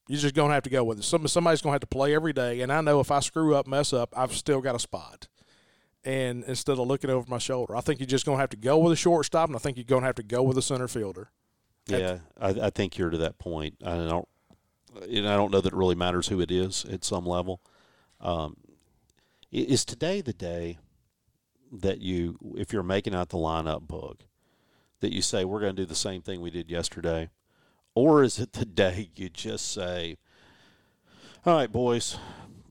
You're 0.07 0.20
just 0.20 0.35
going 0.35 0.50
to 0.50 0.55
have 0.55 0.62
to 0.64 0.70
go 0.70 0.85
with 0.85 1.00
it. 1.00 1.05
Some, 1.05 1.26
somebody's 1.26 1.61
going 1.61 1.70
to 1.70 1.74
have 1.74 1.81
to 1.81 1.87
play 1.87 2.14
every 2.14 2.33
day, 2.33 2.61
and 2.61 2.72
I 2.72 2.81
know 2.81 3.00
if 3.00 3.11
I 3.11 3.20
screw 3.20 3.55
up, 3.55 3.66
mess 3.66 3.92
up, 3.92 4.12
I've 4.16 4.33
still 4.33 4.61
got 4.61 4.74
a 4.74 4.79
spot. 4.79 5.29
And 6.05 6.44
instead 6.44 6.79
of 6.79 6.87
looking 6.87 7.11
over 7.11 7.29
my 7.29 7.38
shoulder, 7.38 7.76
I 7.76 7.81
think 7.81 8.00
you're 8.00 8.07
just 8.07 8.24
going 8.24 8.37
to 8.37 8.40
have 8.40 8.50
to 8.50 8.57
go 8.57 8.79
with 8.79 8.92
a 8.92 8.96
shortstop, 8.96 9.48
and 9.48 9.57
I 9.57 9.59
think 9.59 9.76
you're 9.76 9.85
going 9.85 10.03
to 10.03 10.07
have 10.07 10.14
to 10.16 10.22
go 10.22 10.42
with 10.42 10.57
a 10.57 10.62
center 10.62 10.88
fielder. 10.88 11.31
Yeah, 11.87 12.19
I, 12.40 12.49
I 12.66 12.71
think 12.71 12.97
you're 12.97 13.11
to 13.11 13.19
that 13.19 13.38
point. 13.38 13.75
I 13.85 13.97
don't, 13.97 14.29
and 15.09 15.29
I 15.29 15.37
don't 15.37 15.51
know 15.51 15.61
that 15.61 15.73
it 15.73 15.77
really 15.77 15.95
matters 15.95 16.29
who 16.29 16.40
it 16.40 16.51
is 16.51 16.85
at 16.85 17.05
some 17.05 17.27
level. 17.27 17.61
Um, 18.21 18.57
is 19.51 19.85
today 19.85 20.21
the 20.21 20.33
day 20.33 20.79
that 21.73 22.01
you, 22.01 22.37
if 22.57 22.73
you're 22.73 22.83
making 22.83 23.14
out 23.14 23.31
the 23.31 23.38
lineup 23.38 23.83
book, 23.87 24.25
that 25.01 25.12
you 25.12 25.23
say 25.23 25.45
we're 25.45 25.61
going 25.61 25.75
to 25.75 25.83
do 25.83 25.87
the 25.87 25.95
same 25.95 26.23
thing 26.23 26.40
we 26.40 26.51
did 26.51 26.71
yesterday, 26.71 27.31
or 27.95 28.23
is 28.23 28.38
it 28.38 28.53
the 28.53 28.64
day 28.64 29.11
you 29.16 29.29
just 29.29 29.73
say, 29.73 30.16
"All 31.45 31.57
right, 31.57 31.73
boys, 31.73 32.19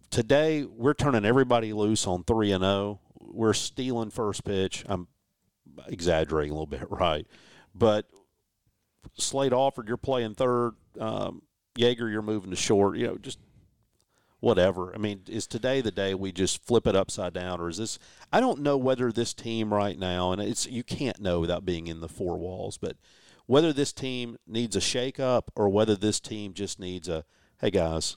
today 0.09 0.63
we're 0.63 0.93
turning 0.93 1.25
everybody 1.25 1.73
loose 1.73 2.05
on 2.07 2.23
three 2.23 2.51
and 2.51 2.63
zero. 2.63 2.99
We're 3.19 3.53
stealing 3.53 4.11
first 4.11 4.43
pitch." 4.43 4.85
I'm 4.87 5.07
exaggerating 5.87 6.51
a 6.51 6.53
little 6.53 6.67
bit, 6.67 6.87
right? 6.89 7.25
But 7.73 8.05
Slate 9.19 9.53
Alford, 9.53 9.87
you're 9.87 9.97
playing 9.97 10.35
third. 10.35 10.73
Um, 10.99 11.41
Yeager, 11.77 12.11
you're 12.11 12.21
moving 12.21 12.49
to 12.49 12.55
short. 12.55 12.97
You 12.97 13.07
know, 13.07 13.17
just 13.17 13.39
whatever. 14.39 14.93
I 14.93 14.97
mean, 14.97 15.21
is 15.27 15.47
today 15.47 15.81
the 15.81 15.91
day 15.91 16.13
we 16.13 16.31
just 16.31 16.65
flip 16.65 16.87
it 16.87 16.95
upside 16.95 17.33
down, 17.33 17.59
or 17.59 17.69
is 17.69 17.77
this? 17.77 17.99
I 18.31 18.39
don't 18.39 18.61
know 18.61 18.77
whether 18.77 19.11
this 19.11 19.33
team 19.33 19.73
right 19.73 19.97
now, 19.97 20.31
and 20.31 20.41
it's 20.41 20.67
you 20.67 20.83
can't 20.83 21.19
know 21.19 21.39
without 21.39 21.65
being 21.65 21.87
in 21.87 22.01
the 22.01 22.09
four 22.09 22.37
walls, 22.37 22.77
but 22.77 22.97
whether 23.45 23.73
this 23.73 23.91
team 23.91 24.37
needs 24.45 24.75
a 24.75 24.81
shake 24.81 25.19
up 25.19 25.51
or 25.55 25.69
whether 25.69 25.95
this 25.95 26.19
team 26.19 26.53
just 26.53 26.79
needs 26.79 27.09
a, 27.09 27.25
hey 27.59 27.71
guys, 27.71 28.15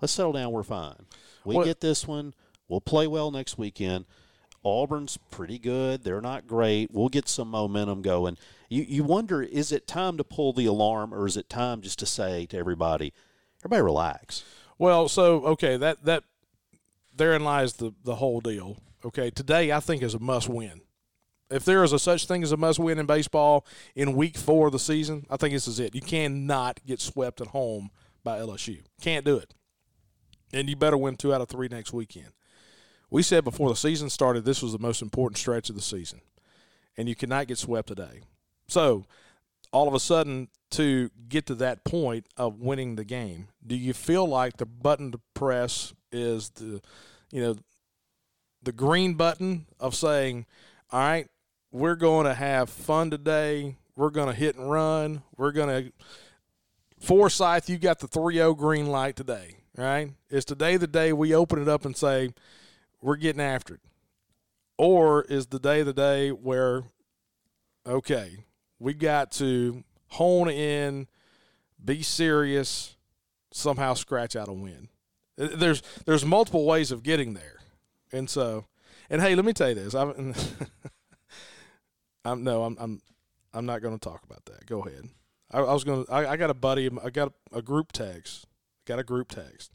let's 0.00 0.12
settle 0.12 0.32
down. 0.32 0.52
We're 0.52 0.62
fine. 0.62 1.06
We 1.44 1.56
What- 1.56 1.64
get 1.64 1.80
this 1.80 2.06
one. 2.06 2.34
We'll 2.68 2.80
play 2.80 3.06
well 3.06 3.30
next 3.30 3.58
weekend. 3.58 4.04
Auburn's 4.62 5.18
pretty 5.30 5.58
good. 5.58 6.04
They're 6.04 6.20
not 6.20 6.46
great. 6.46 6.90
We'll 6.92 7.08
get 7.08 7.28
some 7.28 7.48
momentum 7.48 8.02
going. 8.02 8.36
You 8.68 8.84
you 8.86 9.04
wonder 9.04 9.42
is 9.42 9.72
it 9.72 9.86
time 9.86 10.16
to 10.18 10.24
pull 10.24 10.52
the 10.52 10.66
alarm 10.66 11.14
or 11.14 11.26
is 11.26 11.36
it 11.36 11.48
time 11.48 11.80
just 11.80 11.98
to 12.00 12.06
say 12.06 12.46
to 12.46 12.58
everybody, 12.58 13.12
everybody 13.60 13.82
relax. 13.82 14.44
Well, 14.78 15.08
so 15.08 15.44
okay, 15.44 15.76
that 15.76 16.04
that 16.04 16.24
therein 17.14 17.44
lies 17.44 17.74
the 17.74 17.92
the 18.04 18.16
whole 18.16 18.40
deal. 18.40 18.78
Okay, 19.04 19.30
today 19.30 19.72
I 19.72 19.80
think 19.80 20.02
is 20.02 20.14
a 20.14 20.18
must 20.18 20.48
win. 20.48 20.82
If 21.50 21.64
there 21.64 21.82
is 21.82 21.94
a 21.94 21.98
such 21.98 22.26
thing 22.26 22.42
as 22.42 22.52
a 22.52 22.58
must 22.58 22.78
win 22.78 22.98
in 22.98 23.06
baseball 23.06 23.66
in 23.94 24.14
week 24.14 24.36
four 24.36 24.66
of 24.66 24.72
the 24.72 24.78
season, 24.78 25.24
I 25.30 25.38
think 25.38 25.54
this 25.54 25.66
is 25.66 25.80
it. 25.80 25.94
You 25.94 26.02
cannot 26.02 26.80
get 26.86 27.00
swept 27.00 27.40
at 27.40 27.48
home 27.48 27.90
by 28.22 28.38
LSU. 28.38 28.82
Can't 29.00 29.24
do 29.24 29.38
it. 29.38 29.54
And 30.52 30.68
you 30.68 30.76
better 30.76 30.96
win 30.98 31.16
two 31.16 31.32
out 31.32 31.40
of 31.40 31.48
three 31.48 31.68
next 31.68 31.92
weekend. 31.92 32.32
We 33.10 33.22
said 33.22 33.44
before 33.44 33.70
the 33.70 33.76
season 33.76 34.10
started 34.10 34.44
this 34.44 34.62
was 34.62 34.72
the 34.72 34.78
most 34.78 35.00
important 35.00 35.38
stretch 35.38 35.70
of 35.70 35.76
the 35.76 35.82
season. 35.82 36.20
And 36.98 37.08
you 37.08 37.14
cannot 37.14 37.46
get 37.46 37.56
swept 37.56 37.88
today. 37.88 38.20
So 38.68 39.04
all 39.72 39.88
of 39.88 39.94
a 39.94 40.00
sudden 40.00 40.48
to 40.70 41.10
get 41.28 41.46
to 41.46 41.54
that 41.56 41.84
point 41.84 42.26
of 42.36 42.60
winning 42.60 42.96
the 42.96 43.04
game 43.04 43.48
do 43.66 43.74
you 43.74 43.94
feel 43.94 44.26
like 44.26 44.58
the 44.58 44.66
button 44.66 45.10
to 45.12 45.20
press 45.34 45.94
is 46.12 46.50
the 46.50 46.80
you 47.30 47.40
know 47.40 47.56
the 48.62 48.72
green 48.72 49.14
button 49.14 49.66
of 49.80 49.94
saying 49.94 50.44
all 50.90 51.00
right 51.00 51.28
we're 51.70 51.96
going 51.96 52.24
to 52.24 52.32
have 52.32 52.70
fun 52.70 53.10
today. 53.10 53.76
We're 53.94 54.08
going 54.08 54.28
to 54.28 54.34
hit 54.34 54.56
and 54.56 54.70
run. 54.70 55.22
We're 55.36 55.52
going 55.52 55.68
to 55.68 55.92
Forsythe 56.98 57.68
you 57.68 57.76
got 57.78 57.98
the 57.98 58.08
3-0 58.08 58.56
green 58.56 58.86
light 58.86 59.16
today 59.16 59.58
right? 59.78 60.10
Is 60.28 60.44
today 60.44 60.76
the 60.76 60.86
day 60.86 61.12
we 61.12 61.34
open 61.34 61.62
it 61.62 61.68
up 61.68 61.86
and 61.86 61.96
say 61.96 62.34
we're 63.00 63.16
getting 63.16 63.40
after 63.40 63.74
it. 63.74 63.80
Or 64.76 65.22
is 65.22 65.46
the 65.46 65.58
day 65.58 65.82
the 65.82 65.92
day 65.92 66.30
where 66.30 66.84
okay 67.86 68.44
we 68.78 68.94
got 68.94 69.32
to 69.32 69.84
hone 70.08 70.48
in, 70.48 71.06
be 71.84 72.02
serious, 72.02 72.96
somehow 73.52 73.94
scratch 73.94 74.36
out 74.36 74.48
a 74.48 74.52
win. 74.52 74.88
There's 75.36 75.82
there's 76.04 76.24
multiple 76.24 76.64
ways 76.64 76.90
of 76.90 77.02
getting 77.02 77.34
there, 77.34 77.60
and 78.12 78.28
so, 78.28 78.66
and 79.08 79.22
hey, 79.22 79.34
let 79.36 79.44
me 79.44 79.52
tell 79.52 79.68
you 79.68 79.76
this. 79.76 79.94
I'm, 79.94 80.34
I'm 82.24 82.42
no, 82.42 82.64
I'm 82.64 82.76
I'm 82.80 83.00
I'm 83.54 83.66
not 83.66 83.80
going 83.80 83.96
to 83.96 84.00
talk 84.00 84.24
about 84.24 84.44
that. 84.46 84.66
Go 84.66 84.82
ahead. 84.82 85.08
I, 85.50 85.60
I 85.60 85.72
was 85.72 85.84
going 85.84 86.04
to. 86.04 86.12
I, 86.12 86.32
I 86.32 86.36
got 86.36 86.50
a 86.50 86.54
buddy. 86.54 86.90
I 87.02 87.10
got 87.10 87.32
a 87.52 87.62
group 87.62 87.92
text. 87.92 88.46
Got 88.84 88.98
a 88.98 89.04
group 89.04 89.28
text. 89.28 89.72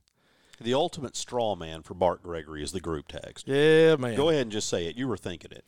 The 0.60 0.74
ultimate 0.74 1.16
straw 1.16 1.56
man 1.56 1.82
for 1.82 1.94
Bart 1.94 2.24
Gregory 2.24 2.64
is 2.64 2.72
the 2.72 2.80
group 2.80 3.08
text. 3.08 3.48
Yeah, 3.48 3.96
man. 3.96 4.16
Go 4.16 4.30
ahead 4.30 4.44
and 4.44 4.52
just 4.52 4.70
say 4.70 4.88
it. 4.88 4.96
You 4.96 5.08
were 5.08 5.18
thinking 5.18 5.52
it. 5.52 5.66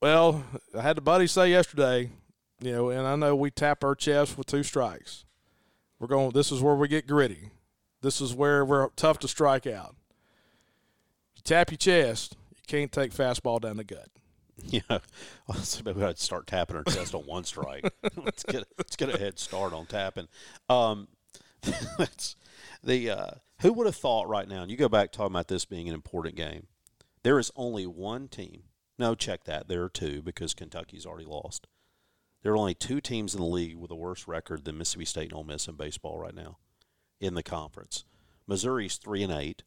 Well, 0.00 0.44
I 0.76 0.82
had 0.82 0.96
a 0.96 1.02
buddy 1.02 1.26
say 1.26 1.50
yesterday, 1.50 2.10
you 2.60 2.72
know, 2.72 2.90
and 2.90 3.06
I 3.06 3.16
know 3.16 3.34
we 3.34 3.50
tap 3.50 3.82
our 3.84 3.94
chest 3.94 4.36
with 4.36 4.46
two 4.46 4.62
strikes. 4.62 5.24
We're 5.98 6.08
going. 6.08 6.30
This 6.30 6.50
is 6.50 6.60
where 6.60 6.74
we 6.74 6.88
get 6.88 7.06
gritty. 7.06 7.50
This 8.02 8.20
is 8.20 8.34
where 8.34 8.64
we're 8.64 8.88
tough 8.90 9.18
to 9.20 9.28
strike 9.28 9.66
out. 9.66 9.94
You 11.36 11.42
tap 11.42 11.70
your 11.70 11.78
chest, 11.78 12.36
you 12.50 12.62
can't 12.66 12.92
take 12.92 13.12
fastball 13.12 13.60
down 13.60 13.76
the 13.76 13.84
gut. 13.84 14.08
Yeah, 14.62 14.98
well, 15.46 15.56
so 15.62 15.80
maybe 15.86 16.04
I'd 16.04 16.18
start 16.18 16.46
tapping 16.46 16.76
our 16.76 16.84
chest 16.84 17.14
on 17.14 17.22
one 17.22 17.44
strike. 17.44 17.82
let's 18.16 18.42
get 18.42 18.64
let's 18.76 18.94
get 18.94 19.08
a 19.08 19.18
head 19.18 19.38
start 19.38 19.72
on 19.72 19.86
tapping. 19.86 20.28
Um, 20.68 21.08
that's 21.96 22.36
the 22.84 23.08
uh, 23.08 23.30
who 23.62 23.72
would 23.72 23.86
have 23.86 23.96
thought 23.96 24.28
right 24.28 24.46
now? 24.46 24.60
And 24.60 24.70
you 24.70 24.76
go 24.76 24.90
back 24.90 25.12
talking 25.12 25.32
about 25.32 25.48
this 25.48 25.64
being 25.64 25.88
an 25.88 25.94
important 25.94 26.34
game. 26.34 26.66
There 27.22 27.38
is 27.38 27.50
only 27.56 27.86
one 27.86 28.28
team. 28.28 28.64
No, 28.98 29.14
check 29.14 29.44
that. 29.44 29.66
There 29.66 29.82
are 29.82 29.88
two 29.88 30.20
because 30.20 30.52
Kentucky's 30.52 31.06
already 31.06 31.24
lost. 31.24 31.66
There 32.42 32.52
are 32.52 32.56
only 32.56 32.74
two 32.74 33.00
teams 33.00 33.34
in 33.34 33.40
the 33.40 33.46
league 33.46 33.76
with 33.76 33.90
a 33.90 33.96
worse 33.96 34.26
record 34.26 34.64
than 34.64 34.78
Mississippi 34.78 35.04
State 35.04 35.24
and 35.30 35.34
Ole 35.34 35.44
Miss 35.44 35.68
in 35.68 35.74
baseball 35.76 36.18
right 36.18 36.34
now. 36.34 36.58
in 37.20 37.34
the 37.34 37.42
conference. 37.42 38.04
Missouri's 38.46 38.96
three 38.96 39.22
and 39.22 39.32
eight. 39.32 39.62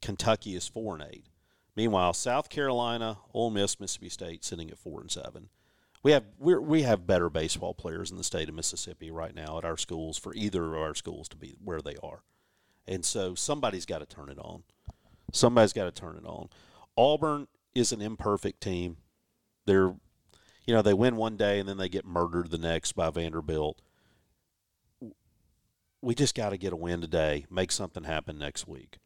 Kentucky 0.00 0.54
is 0.54 0.66
four 0.66 0.94
and 0.94 1.06
eight. 1.12 1.26
Meanwhile, 1.76 2.14
South 2.14 2.48
Carolina, 2.48 3.18
Ole 3.32 3.50
Miss, 3.50 3.78
Mississippi 3.78 4.08
State 4.08 4.44
sitting 4.44 4.70
at 4.70 4.78
four 4.78 5.00
and 5.00 5.10
seven. 5.10 5.48
We 6.02 6.12
have 6.12 6.24
we're, 6.38 6.60
we 6.60 6.82
have 6.82 7.06
better 7.06 7.30
baseball 7.30 7.74
players 7.74 8.10
in 8.10 8.16
the 8.16 8.24
state 8.24 8.48
of 8.48 8.54
Mississippi 8.54 9.10
right 9.10 9.34
now 9.34 9.58
at 9.58 9.64
our 9.64 9.76
schools 9.76 10.18
for 10.18 10.34
either 10.34 10.74
of 10.74 10.80
our 10.80 10.94
schools 10.94 11.28
to 11.30 11.36
be 11.36 11.54
where 11.62 11.80
they 11.80 11.96
are, 12.02 12.22
and 12.86 13.04
so 13.04 13.34
somebody's 13.34 13.86
got 13.86 13.98
to 14.00 14.06
turn 14.06 14.28
it 14.28 14.38
on. 14.38 14.64
Somebody's 15.32 15.72
got 15.72 15.84
to 15.84 15.90
turn 15.90 16.16
it 16.16 16.26
on. 16.26 16.48
Auburn 16.96 17.48
is 17.74 17.90
an 17.90 18.02
imperfect 18.02 18.60
team. 18.60 18.98
They're, 19.66 19.94
you 20.66 20.74
know, 20.74 20.82
they 20.82 20.94
win 20.94 21.16
one 21.16 21.36
day 21.36 21.58
and 21.58 21.68
then 21.68 21.76
they 21.76 21.88
get 21.88 22.06
murdered 22.06 22.50
the 22.50 22.58
next 22.58 22.92
by 22.92 23.10
Vanderbilt. 23.10 23.80
We 26.00 26.14
just 26.14 26.34
got 26.34 26.50
to 26.50 26.58
get 26.58 26.72
a 26.72 26.76
win 26.76 27.00
today, 27.00 27.46
make 27.50 27.72
something 27.72 28.04
happen 28.04 28.38
next 28.38 28.66
week. 28.68 28.98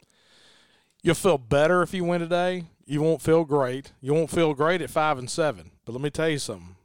You'll 1.03 1.15
feel 1.15 1.39
better 1.39 1.83
if 1.83 1.95
you 1.95 2.05
win 2.05 2.21
today. 2.21 2.65
You 2.85 3.03
won't 3.03 3.23
feel 3.23 3.45
great. 3.45 3.93
You 4.01 4.13
won't 4.15 4.31
feel 4.31 4.53
great 4.55 4.83
at 4.83 4.91
five 4.91 5.19
and 5.19 5.31
seven. 5.31 5.71
But 5.85 5.93
let 5.93 6.01
me 6.01 6.11
tell 6.11 6.29
you 6.29 6.39
something. 6.39 6.77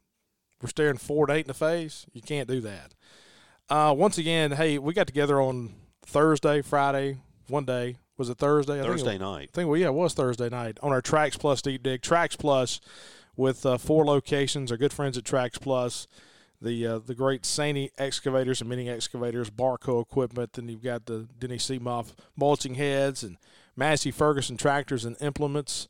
We're 0.62 0.70
staring 0.70 0.98
four 0.98 1.26
and 1.28 1.38
eight 1.38 1.46
in 1.46 1.48
the 1.48 1.54
face. 1.54 2.06
You 2.14 2.22
can't 2.22 2.48
do 2.48 2.62
that. 2.62 2.94
Uh, 3.70 3.94
once 3.98 4.18
again, 4.18 4.52
hey, 4.52 4.78
we 4.78 4.94
got 4.94 5.08
together 5.08 5.42
on 5.42 5.74
Thursday, 6.06 6.62
Friday, 6.62 7.18
one 7.48 7.66
day. 7.66 7.98
Was 8.18 8.30
it 8.30 8.38
Thursday? 8.38 8.80
I 8.80 8.84
Thursday 8.84 9.12
think 9.12 9.22
it, 9.22 9.26
night. 9.26 9.50
I 9.54 9.56
think 9.56 9.70
well, 9.70 9.78
yeah, 9.78 9.88
it 9.88 9.94
was 9.94 10.14
Thursday 10.14 10.50
night 10.50 10.78
on 10.84 10.92
our 10.92 11.02
Trax 11.02 11.40
Plus 11.40 11.62
deep 11.62 11.82
dig. 11.82 12.02
Trax 12.02 12.38
Plus 12.38 12.80
with 13.36 13.66
uh, 13.66 13.78
four 13.78 14.06
locations. 14.06 14.72
Our 14.72 14.78
good 14.78 14.94
friends 14.94 15.18
at 15.18 15.24
Trax 15.24 15.60
Plus, 15.60 16.08
the 16.62 16.86
uh, 16.88 17.00
the 17.00 17.16
great 17.16 17.46
SANY 17.46 17.92
excavators 17.98 18.62
and 18.62 18.70
mini 18.70 18.90
excavators, 18.90 19.50
Barko 19.50 20.02
equipment. 20.02 20.54
Then 20.54 20.70
you've 20.70 20.84
got 20.84 21.06
the 21.06 21.28
Denis 21.38 21.70
Cimaf 21.70 22.14
mulching 22.36 22.76
heads 22.76 23.24
and 23.24 23.38
Massey 23.76 24.12
Ferguson 24.12 24.58
tractors 24.58 25.06
and 25.06 25.18
implements. 25.22 25.88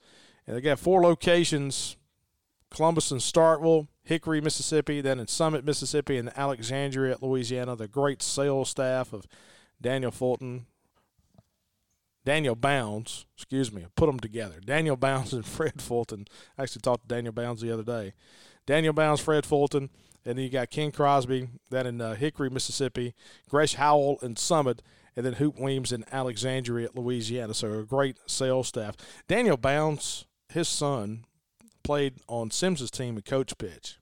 And 0.47 0.57
they 0.57 0.61
got 0.61 0.79
four 0.79 1.01
locations: 1.01 1.95
Columbus 2.69 3.11
and 3.11 3.21
Starkville, 3.21 3.87
Hickory, 4.03 4.41
Mississippi, 4.41 4.99
then 5.01 5.19
in 5.19 5.27
Summit, 5.27 5.63
Mississippi, 5.63 6.17
and 6.17 6.35
Alexandria, 6.37 7.17
Louisiana. 7.21 7.75
The 7.75 7.87
great 7.87 8.21
sales 8.21 8.69
staff 8.69 9.13
of 9.13 9.27
Daniel 9.79 10.11
Fulton, 10.11 10.65
Daniel 12.26 12.55
Bounds, 12.55 13.26
excuse 13.36 13.71
me, 13.71 13.86
put 13.95 14.07
them 14.07 14.19
together. 14.19 14.59
Daniel 14.63 14.95
Bounds 14.95 15.34
and 15.34 15.45
Fred 15.45 15.82
Fulton. 15.82 16.26
I 16.57 16.63
actually 16.63 16.82
talked 16.82 17.07
to 17.07 17.15
Daniel 17.15 17.34
Bounds 17.34 17.61
the 17.61 17.71
other 17.71 17.84
day. 17.84 18.13
Daniel 18.65 18.93
Bounds, 18.93 19.19
Fred 19.19 19.45
Fulton, 19.45 19.89
and 20.26 20.38
then 20.38 20.43
you 20.43 20.49
got 20.49 20.69
Ken 20.69 20.91
Crosby, 20.91 21.49
that 21.69 21.86
in 21.86 21.99
uh, 21.99 22.15
Hickory, 22.15 22.49
Mississippi, 22.49 23.13
Gresh 23.49 23.74
Howell 23.74 24.19
in 24.21 24.38
Summit, 24.38 24.82
and 25.15 25.26
then 25.26 25.34
Hoop 25.34 25.59
Weems 25.59 25.91
in 25.91 26.05
Alexandria, 26.11 26.89
Louisiana. 26.95 27.53
So 27.53 27.80
a 27.80 27.84
great 27.84 28.17
sales 28.26 28.69
staff. 28.69 28.95
Daniel 29.28 29.57
Bounds, 29.57 30.26
his 30.47 30.69
son, 30.69 31.26
played 31.84 32.13
on 32.30 32.51
Sims's 32.51 32.89
team 32.89 33.17
at 33.17 33.26
Coach 33.26 33.57
Pitch, 33.57 33.97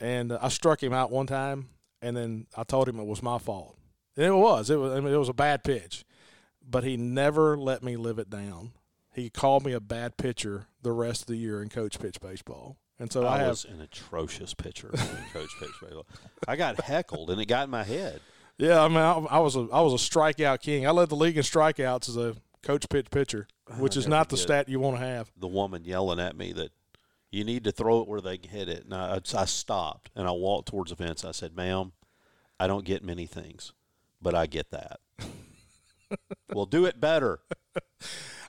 and 0.00 0.32
uh, 0.32 0.38
I 0.40 0.48
struck 0.48 0.82
him 0.82 0.94
out 0.94 1.10
one 1.10 1.26
time, 1.26 1.68
and 2.00 2.16
then 2.16 2.46
I 2.56 2.64
told 2.64 2.88
him 2.88 2.98
it 2.98 3.06
was 3.06 3.22
my 3.22 3.36
fault. 3.36 3.76
And 4.16 4.26
it 4.26 4.34
was. 4.34 4.70
It 4.70 4.76
was. 4.76 4.92
I 4.92 5.00
mean, 5.00 5.12
it 5.12 5.18
was 5.18 5.28
a 5.28 5.34
bad 5.34 5.62
pitch 5.62 6.04
but 6.68 6.84
he 6.84 6.96
never 6.96 7.56
let 7.56 7.82
me 7.82 7.96
live 7.96 8.18
it 8.18 8.30
down. 8.30 8.72
He 9.12 9.30
called 9.30 9.64
me 9.64 9.72
a 9.72 9.80
bad 9.80 10.16
pitcher 10.16 10.66
the 10.82 10.92
rest 10.92 11.22
of 11.22 11.26
the 11.28 11.36
year 11.36 11.62
in 11.62 11.68
coach 11.68 12.00
pitch 12.00 12.20
baseball. 12.20 12.76
And 12.98 13.12
so 13.12 13.26
I, 13.26 13.36
I 13.36 13.38
have 13.38 13.48
was 13.50 13.64
an 13.64 13.80
atrocious 13.80 14.54
pitcher 14.54 14.90
in 14.92 14.98
coach 15.32 15.50
pitch 15.58 15.70
baseball. 15.80 16.06
I 16.46 16.56
got 16.56 16.80
heckled 16.80 17.30
and 17.30 17.40
it 17.40 17.46
got 17.46 17.64
in 17.64 17.70
my 17.70 17.84
head. 17.84 18.20
yeah, 18.58 18.82
I 18.82 18.88
mean 18.88 18.98
I, 18.98 19.12
I 19.12 19.38
was 19.38 19.56
a 19.56 19.68
I 19.72 19.80
was 19.80 19.92
a 19.92 19.96
strikeout 20.08 20.60
king. 20.60 20.86
I 20.86 20.90
led 20.90 21.08
the 21.08 21.16
league 21.16 21.36
in 21.36 21.42
strikeouts 21.42 22.08
as 22.08 22.16
a 22.16 22.36
coach 22.62 22.88
pitch 22.88 23.10
pitcher, 23.10 23.46
which 23.78 23.96
is 23.96 24.06
not 24.08 24.28
the 24.28 24.36
stat 24.36 24.68
you 24.68 24.80
want 24.80 24.98
to 24.98 25.04
have. 25.04 25.30
The 25.36 25.48
woman 25.48 25.84
yelling 25.84 26.20
at 26.20 26.36
me 26.36 26.52
that 26.52 26.72
you 27.30 27.44
need 27.44 27.64
to 27.64 27.72
throw 27.72 28.00
it 28.00 28.08
where 28.08 28.20
they 28.20 28.38
can 28.38 28.50
hit 28.50 28.68
it. 28.68 28.84
And 28.84 28.94
I, 28.94 29.20
I 29.36 29.44
stopped 29.44 30.10
and 30.14 30.26
I 30.26 30.30
walked 30.30 30.68
towards 30.68 30.90
the 30.90 30.96
fence. 30.96 31.24
I 31.24 31.32
said, 31.32 31.56
"Ma'am, 31.56 31.92
I 32.58 32.66
don't 32.66 32.84
get 32.84 33.02
many 33.02 33.26
things, 33.26 33.72
but 34.22 34.34
I 34.34 34.46
get 34.46 34.70
that. 34.70 35.00
Well, 36.52 36.66
do 36.66 36.84
it 36.84 37.00
better." 37.00 37.40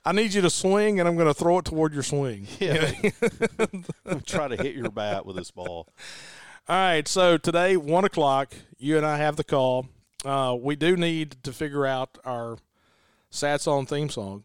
I 0.04 0.12
need 0.12 0.34
you 0.34 0.40
to 0.42 0.50
swing, 0.50 1.00
and 1.00 1.08
I'm 1.08 1.16
going 1.16 1.26
to 1.26 1.34
throw 1.34 1.58
it 1.58 1.64
toward 1.64 1.92
your 1.92 2.04
swing. 2.04 2.46
Yeah. 2.60 2.92
Try 4.24 4.48
to 4.48 4.56
hit 4.56 4.74
your 4.76 4.90
bat 4.90 5.26
with 5.26 5.34
this 5.36 5.50
ball. 5.50 5.88
All 6.68 6.76
right, 6.76 7.06
so 7.08 7.36
today, 7.38 7.76
one 7.76 8.04
o'clock, 8.04 8.54
you 8.78 8.96
and 8.96 9.04
I 9.06 9.18
have 9.18 9.36
the 9.36 9.44
call. 9.44 9.88
Uh, 10.24 10.56
we 10.60 10.76
do 10.76 10.96
need 10.96 11.36
to 11.44 11.52
figure 11.52 11.86
out 11.86 12.18
our 12.24 12.58
sad 13.30 13.60
song 13.60 13.86
theme 13.86 14.08
song, 14.08 14.44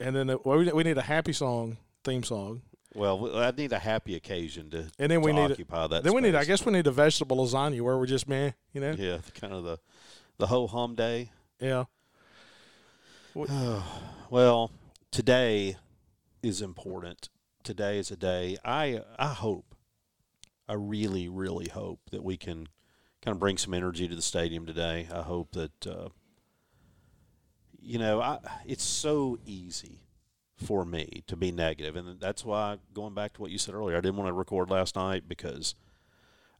and 0.00 0.14
then 0.16 0.30
it, 0.30 0.44
well, 0.46 0.58
we 0.58 0.82
need 0.84 0.98
a 0.98 1.02
happy 1.02 1.32
song 1.32 1.76
theme 2.02 2.22
song, 2.24 2.62
Well, 2.94 3.36
I 3.36 3.50
need 3.52 3.72
a 3.72 3.78
happy 3.78 4.14
occasion 4.16 4.70
to, 4.70 4.90
and 4.98 5.10
then 5.10 5.20
we 5.22 5.32
to 5.32 5.38
need 5.42 5.52
occupy 5.52 5.86
that. 5.88 6.02
then 6.04 6.14
we 6.14 6.20
need 6.22 6.34
I 6.34 6.44
guess 6.44 6.64
we 6.66 6.72
need 6.72 6.86
a 6.86 6.92
vegetable 6.92 7.36
lasagna 7.38 7.80
where 7.80 7.96
we're 7.98 8.06
just 8.06 8.28
man, 8.28 8.54
you 8.72 8.80
know, 8.80 8.92
Yeah, 8.92 9.18
kind 9.40 9.52
of 9.52 9.62
the 9.64 9.78
the 10.38 10.46
ho 10.48 10.66
hum 10.66 10.94
day. 10.96 11.30
yeah. 11.60 11.84
Well, 14.30 14.70
today 15.10 15.76
is 16.42 16.62
important. 16.62 17.28
Today 17.62 17.98
is 17.98 18.10
a 18.10 18.16
day. 18.16 18.56
I 18.64 19.02
I 19.18 19.28
hope, 19.28 19.74
I 20.68 20.74
really 20.74 21.28
really 21.28 21.68
hope 21.68 22.00
that 22.10 22.22
we 22.22 22.36
can 22.36 22.68
kind 23.22 23.34
of 23.34 23.40
bring 23.40 23.58
some 23.58 23.74
energy 23.74 24.06
to 24.06 24.14
the 24.14 24.22
stadium 24.22 24.66
today. 24.66 25.08
I 25.12 25.22
hope 25.22 25.52
that 25.52 25.86
uh, 25.86 26.08
you 27.80 27.98
know 27.98 28.20
I 28.20 28.38
it's 28.64 28.84
so 28.84 29.38
easy 29.44 30.00
for 30.56 30.84
me 30.84 31.24
to 31.26 31.36
be 31.36 31.50
negative, 31.50 31.96
and 31.96 32.20
that's 32.20 32.44
why 32.44 32.78
going 32.92 33.14
back 33.14 33.34
to 33.34 33.42
what 33.42 33.50
you 33.50 33.58
said 33.58 33.74
earlier, 33.74 33.96
I 33.96 34.00
didn't 34.00 34.16
want 34.16 34.28
to 34.28 34.32
record 34.32 34.70
last 34.70 34.94
night 34.96 35.28
because 35.28 35.74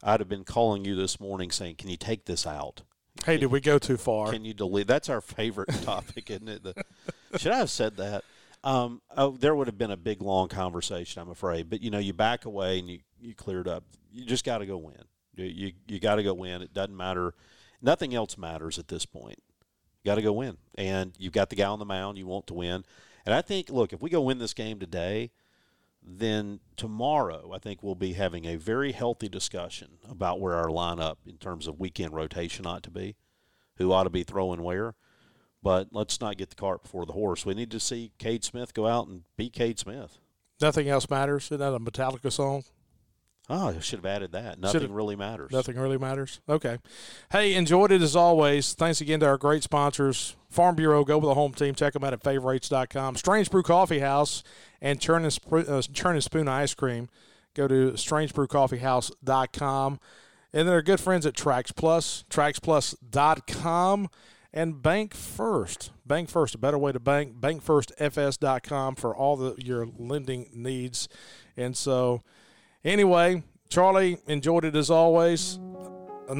I'd 0.03 0.19
have 0.19 0.29
been 0.29 0.43
calling 0.43 0.83
you 0.85 0.95
this 0.95 1.19
morning 1.19 1.51
saying, 1.51 1.75
"Can 1.75 1.89
you 1.89 1.97
take 1.97 2.25
this 2.25 2.45
out?" 2.45 2.83
Hey, 3.25 3.37
did 3.37 3.47
we 3.47 3.59
go 3.59 3.79
too 3.79 3.97
far? 3.97 4.31
Can 4.31 4.45
you 4.45 4.53
delete? 4.53 4.85
That's 4.85 5.09
our 5.09 5.19
favorite 5.19 5.69
topic, 5.81 6.29
isn't 6.29 6.47
it? 6.47 6.63
The, 6.63 6.75
should 7.37 7.51
I 7.51 7.57
have 7.57 7.71
said 7.71 7.97
that? 7.97 8.23
Um, 8.63 9.01
oh, 9.17 9.31
there 9.31 9.55
would 9.55 9.65
have 9.65 9.79
been 9.79 9.89
a 9.89 9.97
big, 9.97 10.21
long 10.21 10.47
conversation, 10.47 11.21
I'm 11.21 11.29
afraid. 11.29 11.69
But 11.69 11.81
you 11.81 11.89
know, 11.89 11.97
you 11.97 12.13
back 12.13 12.45
away 12.45 12.77
and 12.79 12.87
you 12.87 12.99
you 13.19 13.33
cleared 13.33 13.67
up. 13.67 13.83
You 14.11 14.25
just 14.25 14.45
got 14.45 14.59
to 14.59 14.67
go 14.67 14.77
win. 14.77 15.03
You 15.35 15.45
you, 15.45 15.71
you 15.87 15.99
got 15.99 16.15
to 16.15 16.23
go 16.23 16.35
win. 16.35 16.61
It 16.61 16.73
doesn't 16.73 16.95
matter. 16.95 17.33
Nothing 17.81 18.13
else 18.13 18.37
matters 18.37 18.77
at 18.77 18.87
this 18.89 19.05
point. 19.05 19.41
You 20.03 20.11
got 20.11 20.15
to 20.15 20.21
go 20.21 20.33
win, 20.33 20.57
and 20.75 21.13
you've 21.17 21.33
got 21.33 21.49
the 21.49 21.55
guy 21.55 21.65
on 21.65 21.79
the 21.79 21.85
mound. 21.85 22.19
You 22.19 22.27
want 22.27 22.45
to 22.47 22.53
win, 22.53 22.85
and 23.25 23.33
I 23.33 23.41
think, 23.41 23.71
look, 23.71 23.91
if 23.91 24.01
we 24.01 24.11
go 24.11 24.21
win 24.21 24.37
this 24.37 24.53
game 24.53 24.79
today, 24.79 25.31
then 26.07 26.59
tomorrow 26.77 27.51
I 27.53 27.57
think 27.57 27.81
we'll 27.81 27.95
be 27.95 28.13
having 28.13 28.45
a 28.45 28.55
very 28.57 28.91
healthy 28.91 29.27
discussion 29.27 29.97
about 30.09 30.39
where 30.39 30.53
our 30.53 30.67
lineup 30.67 31.17
in 31.25 31.37
terms 31.37 31.67
of 31.67 31.79
weekend 31.79 32.13
rotation 32.13 32.65
ought 32.67 32.83
to 32.83 32.91
be, 32.91 33.15
who 33.77 33.91
ought 33.91 34.03
to 34.03 34.09
be 34.09 34.23
throwing 34.23 34.61
where. 34.63 34.93
But 35.63 35.87
let's 35.91 36.21
not 36.21 36.37
get 36.37 36.49
the 36.51 36.55
cart 36.55 36.83
before 36.83 37.05
the 37.07 37.13
horse. 37.13 37.43
We 37.45 37.55
need 37.55 37.71
to 37.71 37.79
see 37.79 38.11
Cade 38.19 38.43
Smith 38.43 38.73
go 38.75 38.85
out 38.85 39.07
and 39.07 39.23
beat 39.35 39.53
Cade 39.53 39.79
Smith. 39.79 40.19
Nothing 40.61 40.87
else 40.87 41.09
matters. 41.09 41.45
Isn't 41.45 41.57
that 41.59 41.73
a 41.73 41.79
Metallica 41.79 42.31
song? 42.31 42.63
Oh, 43.49 43.69
I 43.69 43.79
should 43.79 43.99
have 43.99 44.05
added 44.07 44.31
that. 44.31 44.59
Nothing 44.59 44.81
Should've- 44.81 44.93
really 44.93 45.15
matters. 45.15 45.51
Nothing 45.51 45.75
really 45.77 45.97
matters. 45.99 46.39
Okay. 46.49 46.77
Hey, 47.31 47.53
enjoyed 47.53 47.91
it 47.91 48.01
as 48.01 48.15
always. 48.15 48.73
Thanks 48.73 49.01
again 49.01 49.19
to 49.19 49.27
our 49.27 49.37
great 49.37 49.61
sponsors, 49.61 50.35
Farm 50.49 50.75
Bureau. 50.75 51.03
Go 51.03 51.17
with 51.19 51.29
the 51.29 51.35
home 51.35 51.53
team. 51.53 51.75
Check 51.75 51.93
them 51.93 52.03
out 52.03 52.13
at 52.13 52.23
favorites.com. 52.23 53.15
Strange 53.17 53.51
Brew 53.51 53.61
Coffee 53.61 53.99
House 53.99 54.43
and 54.85 55.01
Churn 55.01 55.23
and, 55.23 55.33
Sp- 55.33 55.65
uh, 55.67 55.81
Churn 55.81 56.13
and 56.13 56.23
Spoon 56.23 56.47
Ice 56.47 56.75
Cream. 56.75 57.09
Go 57.55 57.67
to 57.67 57.93
strangebrewcoffeehouse.com. 57.93 59.99
And 60.53 60.69
our 60.69 60.83
good 60.83 60.99
friends 60.99 61.25
at 61.25 61.33
Trax 61.33 61.75
Plus, 61.75 62.23
traxplus.com, 62.29 64.09
and 64.53 64.81
Bank 64.81 65.13
First. 65.15 65.91
Bank 66.05 66.29
First, 66.29 66.55
a 66.55 66.59
better 66.59 66.77
way 66.77 66.91
to 66.91 66.99
bank. 66.99 67.41
Bankfirstfs.com 67.41 68.95
for 68.95 69.15
all 69.15 69.35
the, 69.35 69.55
your 69.57 69.87
lending 69.97 70.49
needs. 70.53 71.09
And 71.57 71.75
so, 71.75 72.21
anyway, 72.85 73.43
Charlie, 73.69 74.19
enjoyed 74.27 74.65
it 74.65 74.75
as 74.75 74.91
always. 74.91 75.57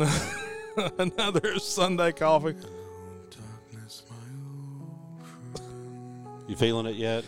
Another 1.00 1.58
Sunday 1.60 2.12
coffee. 2.12 2.56
You 6.48 6.56
feeling 6.56 6.86
it 6.86 6.96
yet? 6.96 7.26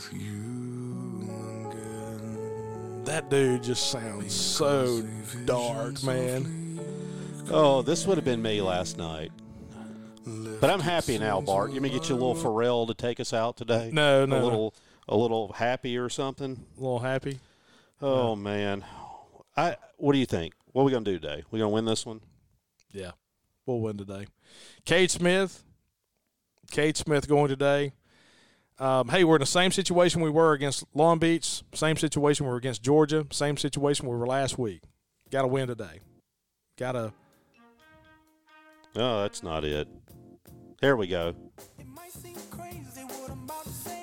Come 0.00 0.08
to 0.08 0.12
talk 0.12 0.12
with 0.12 0.12
you 0.12 1.70
again. 1.70 3.04
That 3.04 3.28
dude 3.30 3.62
just 3.62 3.90
sounds 3.90 4.32
so 4.34 5.02
dark, 5.44 6.02
man. 6.02 6.80
Oh, 7.50 7.82
this 7.82 8.06
would 8.06 8.16
have 8.16 8.24
been 8.24 8.40
me 8.42 8.62
last 8.62 8.96
night. 8.98 9.32
But 10.60 10.70
I'm 10.70 10.80
happy 10.80 11.18
now, 11.18 11.40
Bart. 11.40 11.72
You 11.72 11.80
may 11.80 11.88
get 11.88 12.08
you 12.08 12.14
a 12.14 12.18
little 12.18 12.34
Pharrell 12.34 12.86
to 12.86 12.94
take 12.94 13.18
us 13.18 13.32
out 13.32 13.56
today. 13.56 13.90
No, 13.92 14.26
no, 14.26 14.40
a 14.40 14.44
little, 14.44 14.74
a 15.08 15.16
little 15.16 15.52
happy 15.52 15.96
or 15.96 16.08
something. 16.08 16.64
A 16.76 16.80
little 16.80 16.98
happy. 17.00 17.40
Oh 18.02 18.36
man, 18.36 18.84
I. 19.56 19.76
What 19.96 20.12
do 20.12 20.18
you 20.18 20.26
think? 20.26 20.54
What 20.72 20.82
are 20.82 20.84
we 20.84 20.92
gonna 20.92 21.04
do 21.04 21.18
today? 21.18 21.42
We 21.50 21.58
gonna 21.58 21.70
win 21.70 21.84
this 21.86 22.06
one? 22.06 22.20
Yeah. 22.92 23.12
we'll 23.66 23.80
win 23.80 23.96
today. 23.96 24.26
Cade 24.84 25.10
Smith, 25.10 25.62
Cade 26.70 26.96
Smith 26.96 27.28
going 27.28 27.48
today. 27.48 27.92
Um, 28.80 29.08
hey, 29.08 29.24
we're 29.24 29.36
in 29.36 29.40
the 29.40 29.46
same 29.46 29.70
situation 29.72 30.22
we 30.22 30.30
were 30.30 30.54
against 30.54 30.84
Long 30.94 31.18
Beach, 31.18 31.62
same 31.74 31.98
situation 31.98 32.46
we 32.46 32.50
were 32.50 32.56
against 32.56 32.82
Georgia, 32.82 33.26
same 33.30 33.58
situation 33.58 34.08
we 34.08 34.16
were 34.16 34.26
last 34.26 34.58
week. 34.58 34.80
Got 35.30 35.42
to 35.42 35.48
win 35.48 35.68
today. 35.68 36.00
Got 36.78 36.92
to. 36.92 37.12
No, 38.96 39.20
that's 39.20 39.42
not 39.42 39.64
it. 39.64 39.86
Here 40.80 40.96
we 40.96 41.08
go. 41.08 41.34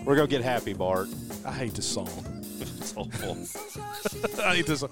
We're 0.06 0.16
gonna 0.16 0.28
get 0.28 0.44
happy, 0.44 0.74
Bart. 0.74 1.10
I 1.44 1.52
hate 1.52 1.74
this 1.74 1.88
song. 1.88 2.10
It's 2.60 2.96
awful. 2.96 3.38
I 4.44 4.56
hate 4.56 4.66
this 4.66 4.80
song. 4.80 4.90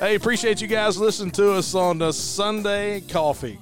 Hey, 0.00 0.16
appreciate 0.16 0.60
you 0.60 0.66
guys 0.66 0.98
listening 0.98 1.30
to 1.32 1.52
us 1.52 1.74
on 1.74 1.98
the 1.98 2.12
Sunday 2.12 3.00
Coffee. 3.02 3.58